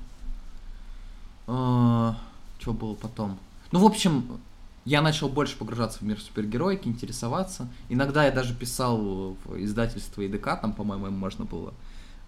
Э, 1.48 2.14
что 2.60 2.74
было 2.74 2.94
потом? 2.94 3.38
Ну, 3.72 3.80
в 3.80 3.86
общем, 3.86 4.40
я 4.86 5.02
начал 5.02 5.30
больше 5.30 5.58
погружаться 5.58 6.00
в 6.00 6.02
мир 6.04 6.20
супергероики, 6.22 6.88
интересоваться. 6.88 7.68
Иногда 7.90 8.26
я 8.26 8.32
даже 8.32 8.54
писал 8.54 9.36
в 9.44 9.58
издательство 9.58 10.22
ИДК, 10.22 10.62
там, 10.62 10.74
по-моему, 10.74 11.10
можно 11.10 11.46
было 11.46 11.74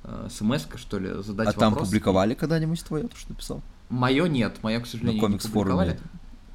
э, 0.04 0.28
смс 0.32 0.68
что 0.76 0.98
ли, 0.98 1.22
задать 1.22 1.50
А 1.50 1.52
вопрос. 1.52 1.56
там 1.56 1.76
публиковали 1.76 2.34
когда-нибудь 2.34 2.84
твое, 2.84 3.08
то, 3.08 3.16
что 3.16 3.34
писал? 3.36 3.62
Мое 3.90 4.28
нет, 4.28 4.58
мое, 4.64 4.80
к 4.80 4.88
сожалению, 4.88 5.22
На 5.22 5.28
не 5.34 5.38
публиковали. 5.38 6.00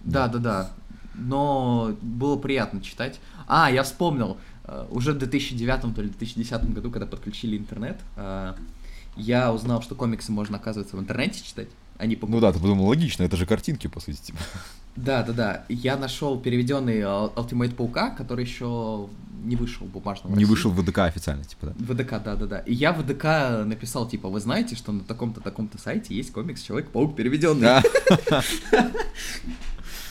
Да, 0.03 0.27
да, 0.27 0.39
да. 0.39 0.71
Но 1.15 1.97
было 2.03 2.37
приятно 2.37 2.83
читать. 2.83 3.21
А, 3.47 3.71
я 3.71 3.85
вспомнил, 3.85 4.39
э, 4.65 4.87
уже 4.91 5.13
в 5.13 5.19
2009 5.19 5.95
то 5.95 6.03
ли 6.03 6.09
2010 6.09 6.75
году, 6.75 6.91
когда 6.91 7.07
подключили 7.07 7.57
интернет, 7.57 8.01
э, 8.17 8.55
я 9.15 9.53
узнал, 9.53 9.83
что 9.83 9.95
комиксы 9.95 10.33
можно, 10.33 10.57
оказывается, 10.57 10.97
в 10.97 11.01
интернете 11.01 11.45
читать. 11.45 11.69
Они 11.97 12.19
ну 12.21 12.41
да, 12.41 12.53
ты 12.53 12.59
подумал, 12.59 12.87
логично, 12.87 13.23
это 13.23 13.37
же 13.37 13.47
картинки, 13.47 13.87
по 13.87 14.01
сути. 14.01 14.21
Типа. 14.21 14.39
Да, 14.97 15.23
да, 15.23 15.33
да. 15.33 15.65
Я 15.69 15.97
нашел 15.97 16.39
переведенный 16.39 17.01
Ultimate 17.01 17.75
Паука, 17.75 18.11
который 18.11 18.45
еще 18.45 19.09
не 19.43 19.57
вышел 19.57 19.87
в 19.87 19.91
бумажном 19.91 20.35
Не 20.35 20.45
вышел 20.45 20.71
в 20.71 20.81
ВДК 20.81 20.99
официально, 21.01 21.45
типа, 21.45 21.67
да? 21.67 21.95
ВДК, 21.95 22.11
да, 22.23 22.37
да, 22.37 22.47
да. 22.47 22.59
И 22.61 22.75
я 22.75 22.93
в 22.93 23.03
ВДК 23.03 23.65
написал, 23.67 24.09
типа, 24.09 24.29
вы 24.29 24.41
знаете, 24.41 24.77
что 24.77 24.93
на 24.93 25.01
таком-то, 25.01 25.41
таком-то 25.41 25.79
сайте 25.79 26.15
есть 26.15 26.33
комикс 26.33 26.63
Человек-паук 26.63 27.17
переведенный. 27.17 27.63
Да. 27.63 27.83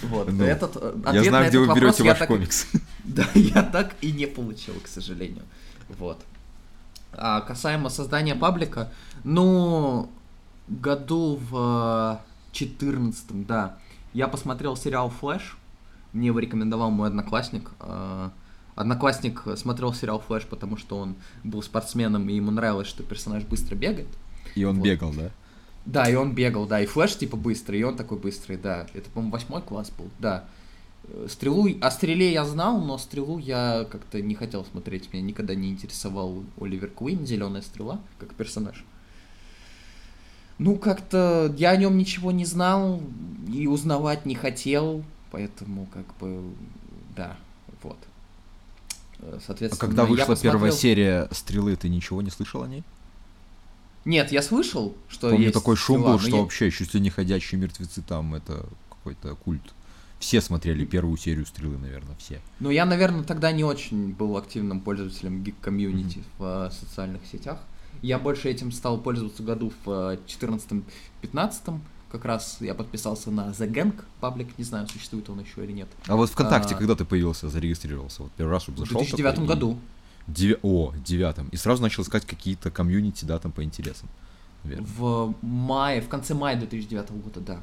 Вот, 0.04 0.32
ну, 0.32 0.44
этот 0.44 0.78
э, 0.82 0.96
Я 1.13 1.24
знаю, 1.24 1.48
где 1.48 1.60
вы 1.60 1.76
берете 1.76 2.04
ваш 2.04 2.17
комикс. 2.20 2.65
Да, 3.04 3.28
я 3.36 3.62
так 3.62 3.96
и 4.02 4.12
не 4.12 4.26
получил, 4.26 4.74
к 4.84 4.88
сожалению. 4.88 5.44
Вот. 6.00 6.20
А 7.13 7.41
касаемо 7.41 7.89
создания 7.89 8.36
паблика, 8.36 8.91
ну, 9.24 10.10
году 10.67 11.39
в 11.50 12.20
14 12.52 13.46
да, 13.46 13.78
я 14.13 14.28
посмотрел 14.28 14.76
сериал 14.76 15.10
«Флэш», 15.10 15.58
мне 16.13 16.28
его 16.28 16.39
рекомендовал 16.39 16.91
мой 16.91 17.08
одноклассник. 17.08 17.71
А, 17.80 18.32
одноклассник 18.76 19.43
смотрел 19.56 19.93
сериал 19.93 20.19
«Флэш», 20.19 20.45
потому 20.45 20.78
что 20.78 20.97
он 20.97 21.15
был 21.43 21.62
спортсменом, 21.62 22.28
и 22.30 22.34
ему 22.34 22.52
нравилось, 22.52 22.88
что 22.88 23.04
персонаж 23.04 23.43
быстро 23.43 23.76
бегает. 23.76 24.10
И 24.56 24.63
он 24.63 24.78
вот. 24.78 24.86
бегал, 24.86 25.13
да? 25.13 25.32
Да, 25.86 26.10
и 26.10 26.15
он 26.15 26.36
бегал, 26.36 26.67
да, 26.67 26.82
и 26.82 26.86
Флэш 26.86 27.17
типа 27.17 27.38
быстрый, 27.38 27.80
и 27.80 27.84
он 27.84 27.95
такой 27.95 28.17
быстрый, 28.17 28.58
да. 28.58 28.88
Это, 28.93 29.10
по-моему, 29.10 29.32
восьмой 29.32 29.62
класс 29.62 29.91
был, 29.97 30.10
да. 30.19 30.45
Стрелу, 31.28 31.67
о 31.82 31.91
стреле 31.91 32.32
я 32.32 32.45
знал, 32.45 32.80
но 32.80 32.97
стрелу 32.97 33.39
я 33.39 33.88
как-то 33.89 34.21
не 34.21 34.36
хотел 34.36 34.63
смотреть. 34.65 35.12
Меня 35.12 35.24
никогда 35.24 35.56
не 35.56 35.69
интересовал 35.69 36.43
Оливер 36.60 36.89
Куин, 36.89 37.26
зеленая 37.26 37.63
стрела, 37.63 38.00
как 38.19 38.36
персонаж. 38.36 38.86
Ну, 40.62 40.76
как-то 40.76 41.52
я 41.58 41.71
о 41.71 41.76
нем 41.76 41.97
ничего 41.97 42.32
не 42.32 42.45
знал 42.45 43.02
и 43.52 43.65
узнавать 43.65 44.28
не 44.28 44.36
хотел, 44.36 45.04
поэтому 45.32 45.88
как 45.88 46.06
бы, 46.17 46.54
да, 47.15 47.36
вот. 47.82 47.97
Э, 49.21 49.39
соответственно, 49.43 49.84
а 49.84 49.88
когда 49.88 50.06
вышла 50.06 50.28
посмотрел... 50.28 50.52
первая 50.52 50.71
серия 50.71 51.28
«Стрелы», 51.32 51.76
ты 51.76 51.89
ничего 51.89 52.21
не 52.21 52.30
слышал 52.30 52.62
о 52.62 52.67
ней? 52.67 52.84
Нет, 54.06 54.32
я 54.32 54.43
слышал, 54.43 54.95
что 55.10 55.32
Помню, 55.32 55.45
есть 55.45 55.56
такой 55.56 55.76
шум 55.76 56.04
был, 56.04 56.19
что 56.19 56.30
я... 56.30 56.36
вообще 56.36 56.69
чуть 56.69 56.93
ли 56.93 57.00
не 57.00 57.10
ходячие 57.10 57.60
мертвецы 57.60 58.04
там, 58.04 58.36
это 58.36 58.63
какой-то 58.89 59.34
культ. 59.34 59.63
Все 60.19 60.41
смотрели 60.41 60.86
первую 60.86 61.17
серию 61.17 61.47
«Стрелы», 61.47 61.80
наверное, 61.80 62.15
все. 62.19 62.39
Ну, 62.60 62.69
я, 62.69 62.86
наверное, 62.86 63.24
тогда 63.24 63.52
не 63.52 63.63
очень 63.63 64.12
был 64.12 64.38
активным 64.38 64.80
пользователем 64.80 65.43
гик-комьюнити 65.43 66.19
mm-hmm. 66.19 66.24
в 66.38 66.67
э, 66.67 66.71
социальных 66.71 67.21
сетях. 67.26 67.58
Я 68.02 68.18
больше 68.18 68.50
этим 68.50 68.72
стал 68.72 68.98
пользоваться 68.98 69.44
году 69.44 69.72
в 69.86 70.18
14-15, 70.28 70.84
э, 71.34 71.80
как 72.12 72.26
раз 72.26 72.58
я 72.60 72.74
подписался 72.74 73.32
на 73.32 73.50
The 73.50 73.72
Gang 73.72 73.94
паблик, 74.20 74.58
не 74.58 74.64
знаю, 74.64 74.88
существует 74.88 75.30
он 75.30 75.40
еще 75.40 75.64
или 75.64 75.72
нет. 75.72 75.88
А 76.08 76.16
вот 76.16 76.30
ВКонтакте, 76.30 76.76
а, 76.76 76.78
когда 76.78 76.96
ты 76.96 77.06
появился, 77.06 77.48
зарегистрировался? 77.48 78.24
Вот 78.24 78.32
первый 78.34 78.52
раз 78.52 78.68
вот 78.68 78.78
зашел. 78.80 79.02
В 79.02 79.04
2009 79.04 79.34
такой, 79.36 79.48
году. 79.48 79.72
И... 80.28 80.32
Девя... 80.32 80.58
О, 80.62 80.94
девятом. 81.06 81.48
И 81.50 81.58
сразу 81.58 81.82
начал 81.82 82.04
искать 82.04 82.26
какие-то 82.26 82.70
комьюнити, 82.70 83.26
да, 83.26 83.40
там 83.40 83.52
по 83.52 83.64
интересам. 83.64 84.10
Верно. 84.64 84.88
В 84.98 85.36
мае, 85.42 86.02
в 86.02 86.08
конце 86.08 86.34
мая 86.34 86.58
2009 86.58 87.12
года, 87.12 87.40
да. 87.40 87.60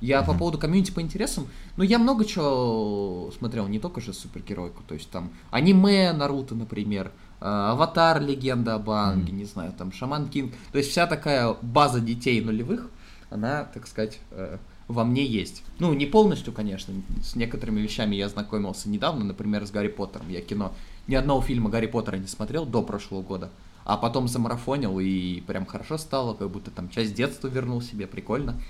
Я 0.00 0.20
uh-huh. 0.20 0.26
по 0.26 0.34
поводу 0.34 0.58
комьюнити 0.58 0.90
по 0.90 1.00
интересам, 1.00 1.46
ну, 1.76 1.84
я 1.84 1.98
много 1.98 2.24
чего 2.24 3.30
смотрел, 3.38 3.68
не 3.68 3.78
только 3.78 4.00
же 4.00 4.12
супергеройку, 4.12 4.82
то 4.86 4.94
есть 4.94 5.08
там 5.08 5.30
аниме 5.50 6.12
Наруто, 6.12 6.54
например, 6.54 7.10
Аватар, 7.40 8.22
Легенда 8.22 8.74
об 8.74 8.90
Анге, 8.90 9.32
mm. 9.32 9.36
не 9.36 9.44
знаю, 9.44 9.72
там 9.76 9.92
Шаман 9.92 10.28
Кинг. 10.28 10.52
То 10.72 10.78
есть 10.78 10.90
вся 10.90 11.06
такая 11.06 11.56
база 11.62 12.00
детей 12.00 12.40
нулевых, 12.40 12.90
она, 13.30 13.64
так 13.64 13.86
сказать, 13.86 14.18
э, 14.30 14.58
во 14.88 15.04
мне 15.04 15.26
есть. 15.26 15.62
Ну, 15.78 15.92
не 15.94 16.06
полностью, 16.06 16.52
конечно, 16.52 16.94
с 17.22 17.36
некоторыми 17.36 17.80
вещами 17.80 18.16
я 18.16 18.28
знакомился 18.28 18.88
недавно, 18.88 19.24
например, 19.24 19.66
с 19.66 19.70
Гарри 19.70 19.88
Поттером. 19.88 20.28
Я 20.28 20.40
кино, 20.40 20.72
ни 21.06 21.14
одного 21.14 21.42
фильма 21.42 21.70
Гарри 21.70 21.86
Поттера 21.86 22.16
не 22.16 22.26
смотрел 22.26 22.66
до 22.66 22.82
прошлого 22.82 23.22
года, 23.22 23.50
а 23.84 23.96
потом 23.96 24.28
замарафонил 24.28 24.98
и 24.98 25.40
прям 25.40 25.66
хорошо 25.66 25.98
стало, 25.98 26.34
как 26.34 26.50
будто 26.50 26.70
там 26.70 26.88
часть 26.88 27.14
детства 27.14 27.48
вернул 27.48 27.82
себе, 27.82 28.06
прикольно. 28.06 28.60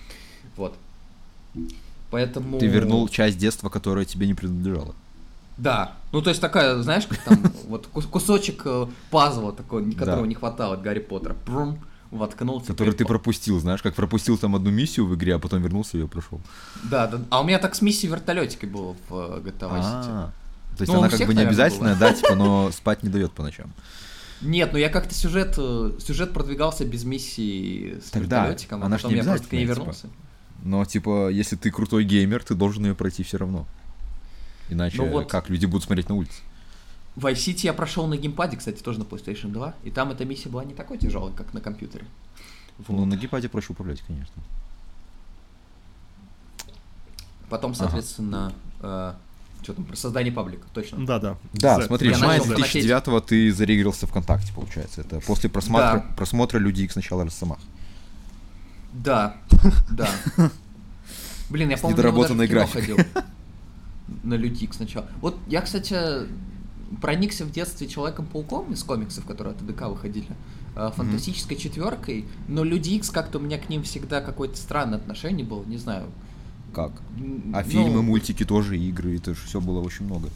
Вот. 0.57 0.75
Поэтому... 2.11 2.59
Ты 2.59 2.67
вернул 2.67 3.09
часть 3.09 3.39
детства, 3.39 3.69
которая 3.69 4.05
тебе 4.05 4.27
не 4.27 4.35
принадлежала. 4.35 4.95
Да. 5.57 5.93
Ну, 6.13 6.21
то 6.21 6.31
есть 6.31 6.41
такая, 6.41 6.81
знаешь, 6.83 7.07
как 7.07 7.19
там 7.19 7.43
вот 7.69 7.87
кусочек 7.87 8.63
э, 8.65 8.87
пазла 9.11 9.53
такой, 9.53 9.91
которого 9.93 10.25
не 10.25 10.35
хватало 10.35 10.75
от 10.75 10.83
Гарри 10.83 11.01
Поттера. 11.01 11.37
Брум, 11.47 11.79
воткнул. 12.11 12.61
Который 12.61 12.95
ты 12.95 13.05
пропустил, 13.05 13.61
знаешь, 13.61 13.83
как 13.83 13.95
пропустил 13.95 14.39
там 14.39 14.57
одну 14.57 14.71
миссию 14.71 15.07
в 15.07 15.15
игре, 15.15 15.35
а 15.35 15.39
потом 15.39 15.63
вернулся 15.63 15.97
и 15.97 16.01
ее 16.01 16.09
прошел. 16.09 16.41
Да, 16.85 17.07
да. 17.07 17.21
А 17.31 17.41
у 17.41 17.45
меня 17.45 17.59
так 17.59 17.75
с 17.75 17.83
миссией 17.83 18.11
вертолетикой 18.11 18.69
было 18.69 18.97
в 19.09 19.15
э, 19.15 19.41
GTA 19.41 19.71
City. 19.71 20.09
А, 20.09 20.33
то 20.77 20.83
есть 20.83 20.93
ну, 20.93 20.99
она 20.99 21.09
как 21.09 21.27
бы 21.27 21.35
не 21.35 21.43
обязательная, 21.43 21.97
да, 21.97 22.13
типа, 22.13 22.35
но 22.35 22.71
спать 22.73 23.03
не 23.03 23.09
дает 23.09 23.33
по 23.33 23.43
ночам. 23.43 23.73
Нет, 24.41 24.71
ну 24.73 24.79
я 24.79 24.91
как-то 24.91 25.15
сюжет, 25.15 25.55
э, 25.57 25.93
сюжет 26.01 26.33
продвигался 26.33 26.85
без 26.85 27.05
миссии 27.05 27.99
с 28.05 28.11
Тогда 28.11 28.43
вертолетиком, 28.43 28.83
а 28.85 28.91
потом 28.91 29.15
я 29.15 29.25
просто 29.25 29.49
к 29.49 29.53
ней 29.53 29.63
типа. 29.63 29.77
вернулся. 29.77 30.09
Но, 30.63 30.85
типа, 30.85 31.29
если 31.29 31.57
ты 31.57 31.71
крутой 31.71 32.05
геймер, 32.05 32.43
ты 32.43 32.55
должен 32.55 32.87
ее 32.87 32.95
пройти 32.95 33.23
все 33.23 33.37
равно. 33.37 33.67
Иначе 34.69 34.99
ну, 34.99 35.09
вот 35.09 35.31
как 35.31 35.51
люди 35.51 35.67
будут 35.67 35.85
смотреть 35.85 36.09
на 36.09 36.15
улице? 36.15 36.41
Vice 37.17 37.35
City 37.35 37.61
я 37.65 37.73
прошел 37.73 38.07
на 38.07 38.17
геймпаде, 38.17 38.57
кстати, 38.57 38.83
тоже 38.83 38.99
на 38.99 39.05
PlayStation 39.05 39.53
2, 39.53 39.75
и 39.85 39.91
там 39.91 40.11
эта 40.11 40.25
миссия 40.25 40.49
была 40.49 40.65
не 40.65 40.75
такой 40.75 40.99
тяжелой, 40.99 41.33
как 41.33 41.55
на 41.55 41.61
компьютере. 41.61 42.07
Вот. 42.79 42.89
Ну, 42.89 43.05
на 43.05 43.17
геймпаде 43.17 43.49
проще 43.49 43.73
управлять, 43.73 44.01
конечно. 44.01 44.43
Потом, 47.49 47.75
соответственно, 47.75 48.53
ага. 48.81 49.17
э, 49.61 49.63
что 49.63 49.75
там, 49.75 49.85
про 49.85 49.97
создание 49.97 50.33
паблика, 50.33 50.67
точно. 50.73 51.07
Да, 51.07 51.21
да. 51.21 51.37
Да, 51.53 51.77
Z. 51.77 51.87
смотри, 51.87 52.13
в 52.13 52.21
мае 52.21 52.43
2009 52.43 53.27
ты 53.27 53.53
зарегистрировался 53.53 54.07
ВКонтакте, 54.07 54.53
получается. 54.53 55.03
Это 55.03 55.21
после 55.21 55.49
просмотра, 55.49 56.05
да. 56.07 56.15
просмотра 56.17 56.59
Люди 56.59 56.83
Икс 56.83 56.95
сначала 56.95 57.25
Росомах. 57.25 57.59
Да, 58.93 59.37
да. 59.91 60.09
Блин, 61.49 61.71
я 61.71 61.77
помню, 61.77 61.97
недоработанной 61.97 62.47
графикой. 62.49 63.07
На 64.23 64.35
Лютик 64.35 64.75
сначала. 64.75 65.09
Вот 65.21 65.37
я, 65.47 65.63
кстати, 65.63 65.97
проникся 67.01 67.45
в 67.45 67.51
детстве 67.51 67.89
Человеком-пауком 67.89 68.73
из 68.73 68.83
комиксов, 68.83 69.25
которые 69.25 69.55
от 69.55 69.67
ДК 69.67 69.89
выходили, 69.89 70.29
э, 70.77 70.91
фантастической 70.95 71.57
mm-hmm. 71.57 71.61
четверкой, 71.61 72.27
но 72.49 72.65
Люди 72.65 72.91
Икс 72.91 73.11
как-то 73.11 73.39
у 73.39 73.41
меня 73.41 73.59
к 73.59 73.69
ним 73.69 73.83
всегда 73.83 74.21
какое-то 74.21 74.57
странное 74.57 74.99
отношение 74.99 75.47
было, 75.47 75.65
не 75.65 75.79
знаю. 75.79 76.07
Как? 76.75 76.93
А 77.53 77.63
ну, 77.63 77.63
фильмы, 77.63 78.03
мультики 78.03 78.45
тоже, 78.45 78.79
игры, 78.79 79.17
это 79.17 79.35
же 79.35 79.41
все 79.47 79.61
было 79.61 79.81
очень 79.81 80.07
много. 80.07 80.29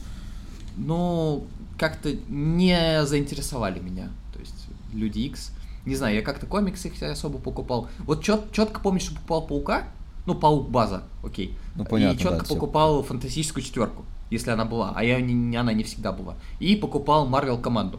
Ну, 0.76 1.46
как-то 1.78 2.12
не 2.28 3.04
заинтересовали 3.04 3.80
меня. 3.80 4.10
То 4.32 4.40
есть 4.40 4.68
Люди 4.92 5.20
Икс. 5.20 5.50
Не 5.84 5.96
знаю, 5.96 6.16
я 6.16 6.22
как-то 6.22 6.46
комиксы 6.46 6.88
их 6.88 7.02
особо 7.02 7.38
покупал. 7.38 7.88
Вот 8.00 8.22
чет, 8.22 8.52
четко 8.52 8.80
помню, 8.80 9.00
что 9.00 9.14
покупал 9.14 9.46
Паука. 9.46 9.84
Ну, 10.28 10.34
Паук 10.34 10.68
база, 10.68 11.04
окей. 11.24 11.56
Ну, 11.74 11.84
понятно, 11.84 12.16
И 12.16 12.22
четко 12.22 12.46
да, 12.46 12.54
покупал 12.54 13.00
все. 13.00 13.08
фантастическую 13.08 13.64
четверку 13.64 14.04
если 14.30 14.50
она 14.50 14.66
была, 14.66 14.92
а 14.94 15.02
я, 15.02 15.20
не, 15.22 15.56
она 15.56 15.72
не 15.72 15.84
всегда 15.84 16.12
была. 16.12 16.34
И 16.60 16.76
покупал 16.76 17.26
Марвел 17.26 17.58
команду. 17.58 17.98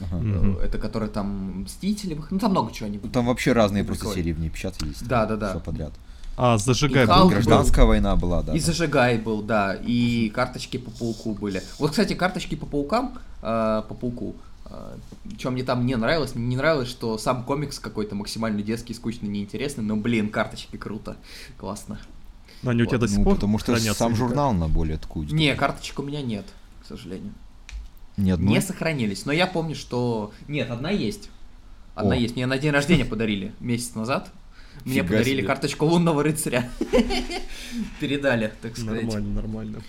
Ага. 0.00 0.62
Это 0.62 0.78
которая 0.78 1.10
там 1.10 1.62
Мстители, 1.62 2.18
ну 2.30 2.38
там 2.38 2.52
много 2.52 2.72
чего 2.72 2.86
они 2.86 3.00
ну, 3.02 3.10
Там 3.10 3.26
вообще 3.26 3.52
разные 3.52 3.82
просто 3.84 4.06
серии 4.14 4.32
в 4.32 4.38
ней 4.38 4.50
печатались. 4.50 5.02
Да, 5.02 5.26
да, 5.26 5.36
да. 5.36 5.50
Все 5.50 5.60
подряд. 5.60 5.92
А, 6.36 6.56
Зажигай 6.58 7.06
был. 7.06 7.28
Гражданская 7.28 7.84
был. 7.84 7.88
война 7.88 8.16
была, 8.16 8.42
да. 8.42 8.54
И 8.54 8.60
Зажигай 8.60 9.18
был, 9.18 9.42
да. 9.42 9.74
И 9.74 10.30
карточки 10.30 10.78
по 10.78 10.90
пауку 10.90 11.34
были. 11.34 11.60
Вот, 11.78 11.90
кстати, 11.90 12.14
карточки 12.14 12.54
по 12.54 12.66
паукам, 12.66 13.18
э, 13.42 13.82
по 13.88 13.94
пауку, 13.94 14.36
э, 14.70 14.96
что 15.38 15.50
мне 15.50 15.62
там 15.62 15.84
не 15.86 15.96
нравилось, 15.96 16.34
не 16.34 16.56
нравилось, 16.56 16.88
что 16.88 17.18
сам 17.18 17.44
комикс 17.44 17.78
какой-то 17.78 18.14
максимально 18.14 18.62
детский, 18.62 18.94
скучный, 18.94 19.28
неинтересный, 19.28 19.84
но, 19.84 19.96
блин, 19.96 20.30
карточки 20.30 20.76
круто, 20.76 21.16
классно. 21.58 22.00
Но 22.62 22.70
они 22.70 22.82
у 22.82 22.86
тебя 22.86 22.98
до 22.98 23.08
сих 23.08 23.18
ну, 23.18 23.24
пор 23.24 23.34
потому 23.36 23.58
что 23.58 23.76
сам 23.94 24.14
журнал 24.14 24.52
на 24.52 24.68
более 24.68 24.98
такую. 24.98 25.26
Не, 25.26 25.54
карточек 25.54 25.98
у 25.98 26.02
меня 26.02 26.22
нет, 26.22 26.46
к 26.82 26.86
сожалению. 26.86 27.32
Нет, 28.16 28.38
Не 28.38 28.60
сохранились. 28.60 29.24
Но 29.24 29.32
я 29.32 29.46
помню, 29.46 29.74
что... 29.74 30.32
Нет, 30.46 30.70
одна 30.70 30.90
есть. 30.90 31.30
Одна 31.94 32.14
О. 32.14 32.18
есть. 32.18 32.36
Мне 32.36 32.46
на 32.46 32.58
день 32.58 32.70
рождения 32.70 33.04
подарили 33.04 33.54
месяц 33.60 33.94
назад. 33.94 34.30
Мне 34.84 34.96
Фига 34.96 35.08
подарили 35.08 35.38
себе. 35.38 35.46
карточку 35.46 35.86
лунного 35.86 36.22
рыцаря. 36.22 36.70
Передали, 38.00 38.52
так 38.60 38.76
сказать. 38.76 39.04
Нормально, 39.04 39.34
нормально. 39.34 39.82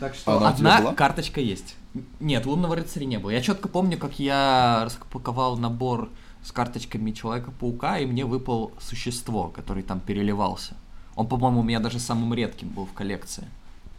Так 0.00 0.14
что 0.14 0.38
а 0.38 0.48
одна 0.48 0.92
карточка 0.94 1.40
есть. 1.40 1.76
Нет, 2.20 2.44
лунного 2.46 2.76
рыцаря 2.76 3.04
не 3.04 3.18
было. 3.18 3.30
Я 3.30 3.40
четко 3.40 3.68
помню, 3.68 3.98
как 3.98 4.18
я 4.18 4.82
распаковал 4.84 5.56
набор 5.56 6.10
с 6.42 6.52
карточками 6.52 7.10
Человека-паука, 7.10 7.98
и 7.98 8.06
мне 8.06 8.24
выпал 8.24 8.72
существо, 8.80 9.48
который 9.48 9.82
там 9.82 10.00
переливался. 10.00 10.76
Он, 11.14 11.26
по-моему, 11.26 11.60
у 11.60 11.62
меня 11.62 11.80
даже 11.80 11.98
самым 11.98 12.34
редким 12.34 12.68
был 12.68 12.86
в 12.86 12.92
коллекции. 12.92 13.44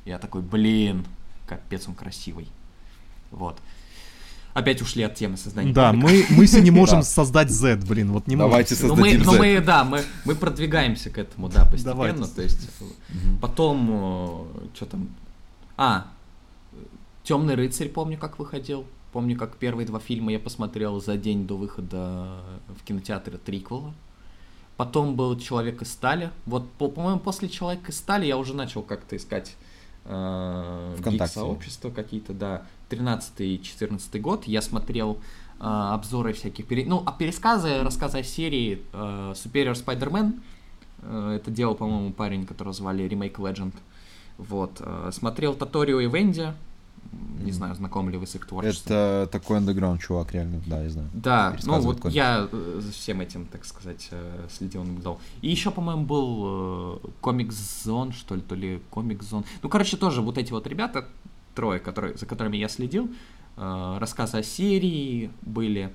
Я 0.06 0.20
такой, 0.20 0.42
блин, 0.42 1.06
капец 1.48 1.88
он 1.88 1.96
красивый. 1.96 2.48
Вот. 3.32 3.58
Опять 4.54 4.82
ушли 4.82 5.04
от 5.04 5.16
темы 5.16 5.38
создания. 5.38 5.74
Да, 5.74 5.94
мы, 5.94 6.26
мы 6.30 6.48
не 6.48 6.72
можем 6.72 7.04
создать 7.04 7.52
Z, 7.52 7.76
блин, 7.88 8.12
вот 8.12 8.28
не 8.28 8.36
Давайте 8.36 8.76
можем. 8.76 8.90
создадим 8.90 9.24
но 9.24 9.32
мы, 9.32 9.38
но 9.38 9.44
мы, 9.44 9.62
да, 9.62 9.84
мы, 9.84 10.04
мы 10.26 10.36
продвигаемся 10.36 11.10
к 11.10 11.18
этому, 11.18 11.50
да, 11.50 11.66
постепенно. 11.66 11.94
Давайте. 11.94 12.24
То 12.24 12.42
есть 12.42 12.70
угу. 12.80 13.38
потом, 13.40 13.90
э, 13.92 14.68
что 14.76 14.86
там, 14.86 15.10
а, 15.78 16.08
Темный 17.24 17.56
рыцарь, 17.56 17.90
помню, 17.90 18.18
как 18.18 18.40
выходил. 18.40 18.86
Помню, 19.12 19.38
как 19.38 19.58
первые 19.58 19.86
два 19.86 20.00
фильма 20.00 20.32
я 20.32 20.40
посмотрел 20.40 21.02
за 21.02 21.18
день 21.18 21.46
до 21.46 21.58
выхода 21.58 22.40
в 22.70 22.86
кинотеатре 22.86 23.38
Триквела. 23.38 23.94
Потом 24.78 25.16
был 25.16 25.38
Человек 25.38 25.82
из 25.82 25.92
стали. 25.92 26.32
Вот, 26.46 26.72
по-моему, 26.74 27.20
после 27.20 27.50
Человека 27.50 27.92
из 27.92 27.98
стали 27.98 28.26
я 28.26 28.38
уже 28.38 28.54
начал 28.54 28.82
как-то 28.82 29.18
искать 29.18 29.58
э, 30.06 30.96
сообщества 31.28 31.90
какие-то, 31.90 32.34
да. 32.34 32.66
13-14 32.90 34.20
год. 34.20 34.46
Я 34.46 34.62
смотрел 34.62 35.18
э, 35.60 35.64
обзоры 35.64 36.32
всяких, 36.32 36.66
пере... 36.66 36.86
ну, 36.86 37.04
а 37.06 37.12
пересказы, 37.12 37.82
рассказы 37.82 38.20
о 38.20 38.24
серии 38.24 38.84
э, 38.94 39.34
Superior 39.36 39.74
Spider-Man. 39.74 40.40
Э, 41.02 41.40
это 41.42 41.52
делал, 41.52 41.76
по-моему, 41.76 42.14
парень, 42.14 42.46
которого 42.46 42.74
звали 42.74 43.06
Remake 43.06 43.36
Legend. 43.36 43.74
Вот. 44.38 44.78
Э, 44.80 45.10
смотрел 45.14 45.54
Таторио 45.54 46.00
и 46.00 46.08
Венди. 46.08 46.54
Не 47.42 47.52
знаю, 47.52 47.74
знакомы 47.76 48.12
ли 48.12 48.18
вы 48.18 48.28
с 48.28 48.36
их 48.36 48.46
творчеством. 48.46 48.92
Это 48.92 49.30
такой 49.32 49.58
андеграунд 49.58 50.02
чувак, 50.02 50.34
реально, 50.34 50.62
да, 50.66 50.84
я 50.84 50.90
знаю. 50.90 51.10
Да, 51.14 51.56
ну 51.64 51.80
вот 51.80 52.06
я 52.10 52.50
э, 52.52 52.80
за 52.82 52.92
всем 52.92 53.22
этим, 53.22 53.46
так 53.46 53.64
сказать, 53.66 54.10
э, 54.12 54.48
следил, 54.52 54.84
наблюдал. 54.84 55.20
И 55.42 55.50
еще, 55.50 55.72
по-моему, 55.72 56.06
был 56.06 57.02
Комикс 57.22 57.84
Зон, 57.84 58.12
что 58.12 58.36
ли, 58.36 58.42
то 58.42 58.56
ли 58.56 58.82
Комикс 58.90 59.26
Зон. 59.26 59.46
Ну, 59.62 59.70
короче, 59.70 59.96
тоже 59.96 60.22
вот 60.22 60.38
эти 60.38 60.52
вот 60.52 60.68
ребята, 60.68 61.08
трое, 61.56 61.80
которые, 61.80 62.18
за 62.18 62.26
которыми 62.26 62.58
я 62.58 62.68
следил, 62.68 63.10
рассказы 63.56 64.40
о 64.40 64.44
серии 64.44 65.32
были, 65.42 65.94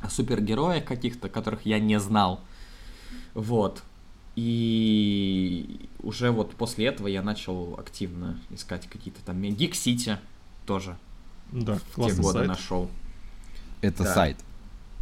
о 0.00 0.08
супергероях 0.08 0.84
каких-то, 0.84 1.28
которых 1.28 1.66
я 1.66 1.80
не 1.80 1.98
знал. 1.98 2.40
Вот. 3.34 3.82
И 4.36 5.88
уже 6.02 6.30
вот 6.30 6.54
после 6.54 6.86
этого 6.86 7.08
я 7.08 7.22
начал 7.22 7.76
активно 7.78 8.38
искать 8.50 8.88
какие-то 8.88 9.20
там... 9.24 9.40
Geek 9.42 9.72
City 9.72 10.18
тоже. 10.66 10.96
Да, 11.52 11.78
в 11.96 12.06
те 12.06 12.14
годы 12.14 12.38
сайт. 12.38 12.48
нашел. 12.48 12.90
Это 13.80 14.04
да. 14.04 14.14
сайт. 14.14 14.36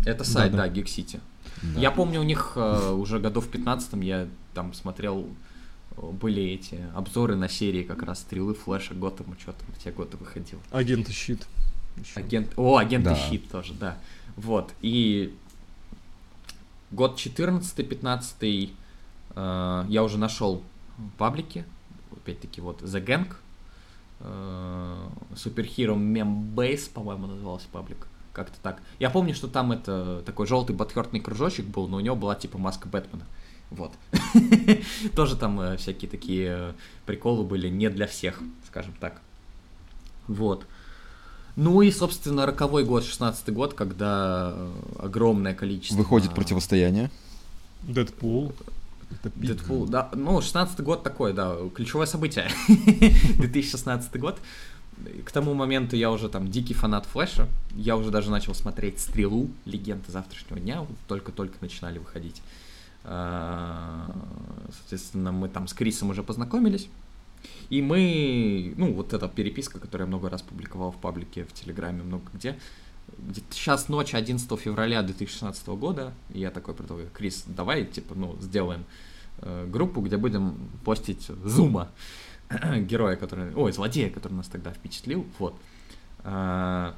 Это 0.06 0.24
сайт, 0.24 0.52
да, 0.52 0.58
да. 0.58 0.68
да 0.68 0.72
Geek 0.72 0.86
City. 0.86 1.20
Да. 1.62 1.80
Я 1.80 1.90
помню, 1.90 2.20
у 2.20 2.24
них 2.24 2.52
э, 2.56 2.92
уже 2.92 3.18
годов 3.18 3.46
в 3.46 3.50
15 3.50 4.02
я 4.04 4.28
там 4.54 4.72
смотрел, 4.72 5.26
были 5.96 6.42
эти 6.42 6.80
обзоры 6.94 7.36
на 7.36 7.48
серии 7.48 7.82
как 7.82 8.02
раз 8.02 8.20
Стрелы, 8.20 8.54
Флэша, 8.54 8.94
Готэма, 8.94 9.36
что 9.38 9.52
там 9.52 9.66
в 9.74 9.82
те 9.82 9.90
годы 9.90 10.16
выходил. 10.16 10.58
Агенты 10.70 11.12
Щит. 11.12 11.46
Агент... 12.14 12.52
О, 12.56 12.76
Агенты 12.76 13.10
да. 13.10 13.16
Щит 13.16 13.50
тоже, 13.50 13.74
да. 13.74 13.98
Вот, 14.36 14.72
и 14.80 15.34
год 16.92 17.18
14-15 17.18 18.70
Э, 18.70 18.77
я 19.88 20.02
уже 20.02 20.18
нашел 20.18 20.62
паблики, 21.16 21.64
опять-таки 22.12 22.60
вот 22.60 22.82
The 22.82 23.04
Gang, 23.04 23.34
э, 24.20 25.08
Superhero 25.34 25.96
Meme 25.96 26.54
Base, 26.54 26.90
по-моему, 26.92 27.26
назывался 27.26 27.66
паблик, 27.72 28.06
как-то 28.32 28.58
так. 28.62 28.82
Я 28.98 29.10
помню, 29.10 29.34
что 29.34 29.48
там 29.48 29.72
это 29.72 30.22
такой 30.26 30.46
желтый 30.46 30.74
батхертный 30.76 31.20
кружочек 31.20 31.66
был, 31.66 31.88
но 31.88 31.98
у 31.98 32.00
него 32.00 32.16
была 32.16 32.34
типа 32.34 32.58
маска 32.58 32.88
Бэтмена. 32.88 33.24
Вот. 33.70 33.92
Тоже 35.14 35.36
там 35.36 35.60
э, 35.60 35.76
всякие 35.76 36.10
такие 36.10 36.74
приколы 37.06 37.44
были 37.44 37.68
не 37.68 37.90
для 37.90 38.06
всех, 38.06 38.40
скажем 38.66 38.94
так. 38.98 39.20
Вот. 40.26 40.66
Ну 41.56 41.82
и, 41.82 41.90
собственно, 41.90 42.46
роковой 42.46 42.84
год, 42.84 43.04
16 43.04 43.52
год, 43.52 43.74
когда 43.74 44.56
огромное 44.98 45.54
количество... 45.54 45.96
Выходит 45.96 46.32
противостояние. 46.32 47.10
Дэдпул. 47.82 48.52
Это 49.10 49.32
Дэдпул, 49.34 49.86
да. 49.86 50.10
Ну, 50.14 50.40
16 50.40 50.80
год 50.80 51.02
такой, 51.02 51.32
да, 51.32 51.56
ключевое 51.74 52.06
событие. 52.06 52.48
2016 53.38 54.18
год. 54.20 54.38
К 55.24 55.30
тому 55.30 55.54
моменту 55.54 55.96
я 55.96 56.10
уже 56.10 56.28
там 56.28 56.48
дикий 56.50 56.74
фанат 56.74 57.06
Флэша. 57.06 57.48
Я 57.74 57.96
уже 57.96 58.10
даже 58.10 58.30
начал 58.30 58.54
смотреть 58.54 59.00
«Стрелу», 59.00 59.48
«Легенды 59.64 60.10
завтрашнего 60.10 60.58
дня». 60.58 60.86
Только-только 61.06 61.54
начинали 61.60 61.98
выходить. 61.98 62.42
А, 63.04 64.10
соответственно, 64.72 65.32
мы 65.32 65.48
там 65.48 65.68
с 65.68 65.72
Крисом 65.72 66.10
уже 66.10 66.22
познакомились. 66.22 66.88
И 67.70 67.80
мы, 67.80 68.74
ну, 68.76 68.92
вот 68.92 69.12
эта 69.12 69.28
переписка, 69.28 69.78
которую 69.78 70.06
я 70.06 70.08
много 70.08 70.28
раз 70.28 70.42
публиковал 70.42 70.90
в 70.90 70.96
паблике, 70.96 71.44
в 71.44 71.52
Телеграме, 71.52 72.02
много 72.02 72.24
где, 72.34 72.58
сейчас 73.50 73.88
ночь 73.88 74.14
11 74.14 74.58
февраля 74.58 75.02
2016 75.02 75.66
года, 75.68 76.12
и 76.32 76.40
я 76.40 76.50
такой 76.50 76.74
предлагаю, 76.74 77.10
Крис, 77.10 77.44
давай, 77.46 77.84
типа, 77.84 78.14
ну, 78.14 78.36
сделаем 78.40 78.84
э, 79.38 79.66
группу, 79.66 80.00
где 80.00 80.16
будем 80.16 80.70
постить 80.84 81.30
Зума, 81.44 81.88
героя, 82.76 83.16
который, 83.16 83.54
ой, 83.54 83.72
злодея, 83.72 84.10
который 84.10 84.34
нас 84.34 84.46
тогда 84.46 84.72
впечатлил, 84.72 85.26
вот. 85.38 85.54
Э, 86.24 86.92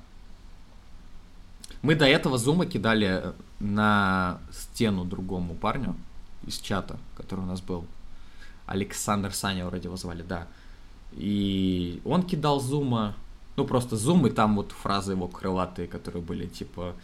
мы 1.82 1.94
до 1.94 2.04
этого 2.04 2.36
Зума 2.36 2.66
кидали 2.66 3.32
на 3.58 4.38
стену 4.52 5.04
другому 5.04 5.54
парню 5.54 5.96
из 6.46 6.58
чата, 6.58 6.98
который 7.16 7.40
у 7.40 7.46
нас 7.46 7.60
был. 7.60 7.86
Александр 8.66 9.32
Саня 9.32 9.66
вроде 9.66 9.88
его 9.88 9.96
звали, 9.96 10.22
да. 10.22 10.46
И 11.12 12.00
он 12.04 12.22
кидал 12.22 12.60
Зума, 12.60 13.16
ну, 13.62 13.68
просто 13.68 13.96
зум, 13.96 14.26
и 14.26 14.30
там 14.30 14.56
вот 14.56 14.72
фразы 14.72 15.12
его 15.12 15.28
крылатые, 15.28 15.88
которые 15.88 16.22
были 16.22 16.46
типа 16.46 16.94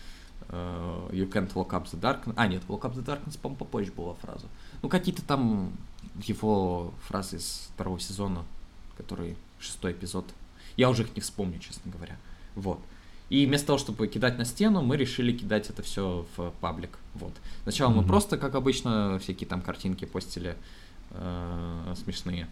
uh, 0.48 1.10
You 1.12 1.30
can't 1.30 1.52
walk 1.54 1.70
up 1.70 1.84
the 1.84 2.00
darkness. 2.00 2.34
А, 2.36 2.46
нет, 2.46 2.62
walk 2.68 2.82
up 2.82 2.94
the 2.94 3.04
darkness, 3.04 3.38
по-моему, 3.38 3.58
попозже 3.58 3.92
была 3.92 4.14
фраза. 4.14 4.46
Ну, 4.82 4.88
какие-то 4.88 5.22
там 5.22 5.72
его 6.22 6.92
фразы 7.06 7.36
из 7.36 7.68
второго 7.74 8.00
сезона, 8.00 8.44
который 8.96 9.36
шестой 9.58 9.92
эпизод. 9.92 10.24
Я 10.76 10.90
уже 10.90 11.02
их 11.02 11.14
не 11.14 11.20
вспомню, 11.20 11.58
честно 11.58 11.90
говоря. 11.90 12.16
Вот. 12.54 12.80
И 13.28 13.44
вместо 13.44 13.68
того, 13.68 13.78
чтобы 13.78 14.06
кидать 14.06 14.38
на 14.38 14.44
стену, 14.44 14.82
мы 14.82 14.96
решили 14.96 15.36
кидать 15.36 15.68
это 15.68 15.82
все 15.82 16.26
в 16.36 16.52
паблик. 16.60 16.98
Вот. 17.14 17.32
Сначала 17.64 17.90
mm-hmm. 17.90 17.96
мы 17.96 18.04
просто, 18.04 18.38
как 18.38 18.54
обычно, 18.54 19.18
всякие 19.18 19.48
там 19.48 19.62
картинки 19.62 20.04
постили 20.04 20.56
э, 21.10 21.94
смешные, 21.96 22.48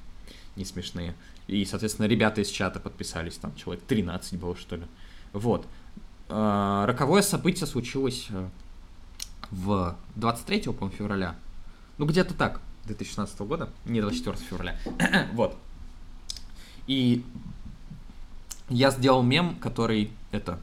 не 0.57 0.65
смешные. 0.65 1.15
И, 1.47 1.65
соответственно, 1.65 2.07
ребята 2.07 2.41
из 2.41 2.49
чата 2.49 2.81
подписались, 2.81 3.37
там 3.37 3.55
человек 3.55 3.85
13 3.85 4.39
было, 4.39 4.57
что 4.57 4.77
ли. 4.77 4.85
Вот. 5.33 5.67
Э, 6.29 6.85
роковое 6.87 7.23
событие 7.23 7.67
случилось 7.67 8.27
э, 8.31 8.49
в 9.51 9.97
23 10.17 10.73
по 10.73 10.89
февраля. 10.89 11.37
Ну, 11.99 12.07
где-то 12.07 12.35
так, 12.35 12.61
2016 12.87 13.39
года, 13.41 13.71
не 13.85 14.01
24 14.01 14.37
февраля. 14.37 14.79
вот. 15.33 15.57
И 16.87 17.25
я 18.69 18.91
сделал 18.91 19.23
мем, 19.23 19.57
который 19.57 20.11
это 20.31 20.59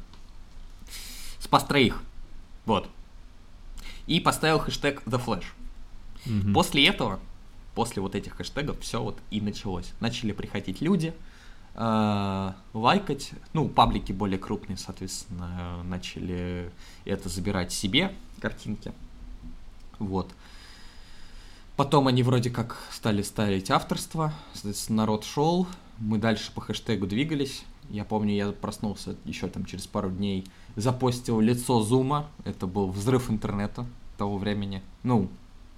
спас 1.39 1.65
троих. 1.65 2.01
Вот. 2.65 2.89
И 4.07 4.19
поставил 4.19 4.59
хэштег 4.59 5.03
The 5.03 5.23
Flash. 5.23 5.45
Mm-hmm. 6.25 6.53
После 6.53 6.87
этого, 6.87 7.19
после 7.81 7.99
вот 7.99 8.13
этих 8.13 8.35
хэштегов, 8.35 8.79
все 8.81 9.01
вот 9.01 9.17
и 9.31 9.41
началось. 9.41 9.91
Начали 10.01 10.33
приходить 10.33 10.81
люди, 10.81 11.15
э, 11.73 12.51
лайкать, 12.73 13.31
ну, 13.53 13.67
паблики 13.67 14.11
более 14.11 14.37
крупные, 14.37 14.77
соответственно, 14.77 15.81
начали 15.83 16.71
это 17.05 17.27
забирать 17.27 17.71
себе, 17.71 18.13
картинки. 18.39 18.91
Вот. 19.97 20.29
Потом 21.75 22.05
они 22.07 22.21
вроде 22.21 22.51
как 22.51 22.77
стали 22.91 23.23
ставить 23.23 23.71
авторство, 23.71 24.31
соответственно, 24.53 24.97
народ 24.97 25.25
шел, 25.25 25.65
мы 25.97 26.19
дальше 26.19 26.51
по 26.53 26.61
хэштегу 26.61 27.07
двигались. 27.07 27.63
Я 27.89 28.05
помню, 28.05 28.35
я 28.35 28.51
проснулся 28.51 29.15
еще 29.25 29.47
там 29.47 29.65
через 29.65 29.87
пару 29.87 30.11
дней, 30.11 30.45
запостил 30.75 31.39
лицо 31.39 31.81
Зума, 31.81 32.29
это 32.45 32.67
был 32.67 32.91
взрыв 32.91 33.31
интернета 33.31 33.87
того 34.19 34.37
времени, 34.37 34.83
ну, 35.01 35.31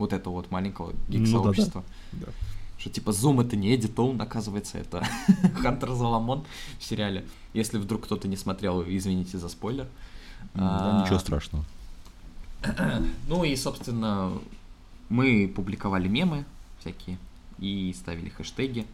вот 0.03 0.13
этого 0.13 0.33
вот 0.33 0.51
маленького 0.51 0.93
гик-сообщества. 1.09 1.83
Ну, 2.11 2.19
да, 2.19 2.25
да. 2.27 2.31
Что 2.77 2.89
типа 2.89 3.11
Zoom 3.11 3.41
это 3.45 3.55
не 3.55 3.73
Эдди 3.73 3.87
Тоун, 3.87 4.21
оказывается, 4.21 4.77
это 4.77 5.07
Хантер 5.61 5.93
Заламон 5.93 6.43
в 6.79 6.83
сериале. 6.83 7.25
Если 7.53 7.77
вдруг 7.77 8.03
кто-то 8.03 8.27
не 8.27 8.35
смотрел, 8.35 8.83
извините 8.85 9.37
за 9.37 9.47
спойлер. 9.47 9.87
Да, 10.53 10.99
а, 10.99 11.03
ничего 11.03 11.19
страшного. 11.19 11.65
Ну 13.27 13.43
и, 13.43 13.55
собственно, 13.55 14.31
мы 15.09 15.51
публиковали 15.53 16.07
мемы 16.07 16.45
всякие 16.79 17.17
и 17.59 17.93
ставили 17.97 18.29
хэштеги. 18.29 18.85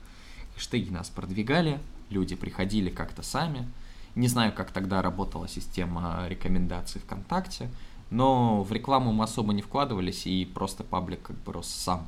Хэштеги 0.56 0.92
нас 0.92 1.10
продвигали, 1.10 1.80
люди 2.10 2.36
приходили 2.36 2.90
как-то 2.90 3.24
сами. 3.24 3.68
Не 4.16 4.28
знаю, 4.28 4.54
как 4.54 4.72
тогда 4.72 5.02
работала 5.02 5.48
система 5.48 6.26
рекомендаций 6.28 7.02
ВКонтакте, 7.02 7.70
но 8.10 8.64
в 8.64 8.72
рекламу 8.72 9.12
мы 9.12 9.24
особо 9.24 9.54
не 9.54 9.62
вкладывались, 9.62 10.26
и 10.26 10.46
просто 10.46 10.84
паблик 10.84 11.22
как 11.22 11.38
бы 11.38 11.54
рос 11.54 11.68
сам. 11.68 12.08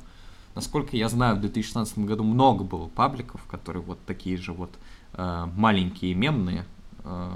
Насколько 0.54 0.96
я 0.96 1.08
знаю, 1.08 1.36
в 1.36 1.40
2016 1.40 1.98
году 2.00 2.24
много 2.24 2.64
было 2.64 2.88
пабликов, 2.88 3.44
которые 3.46 3.82
вот 3.82 3.98
такие 4.04 4.36
же 4.36 4.52
вот 4.52 4.74
э, 5.14 5.46
маленькие 5.56 6.14
мемные, 6.14 6.66
э, 7.04 7.30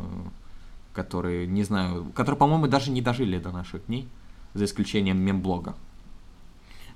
которые, 0.93 1.47
не 1.47 1.63
знаю, 1.63 2.11
которые, 2.15 2.39
по-моему, 2.39 2.67
даже 2.67 2.91
не 2.91 3.01
дожили 3.01 3.39
до 3.39 3.53
наших 3.53 3.87
дней, 3.87 4.09
за 4.53 4.65
исключением 4.65 5.19
мемблога. 5.19 5.75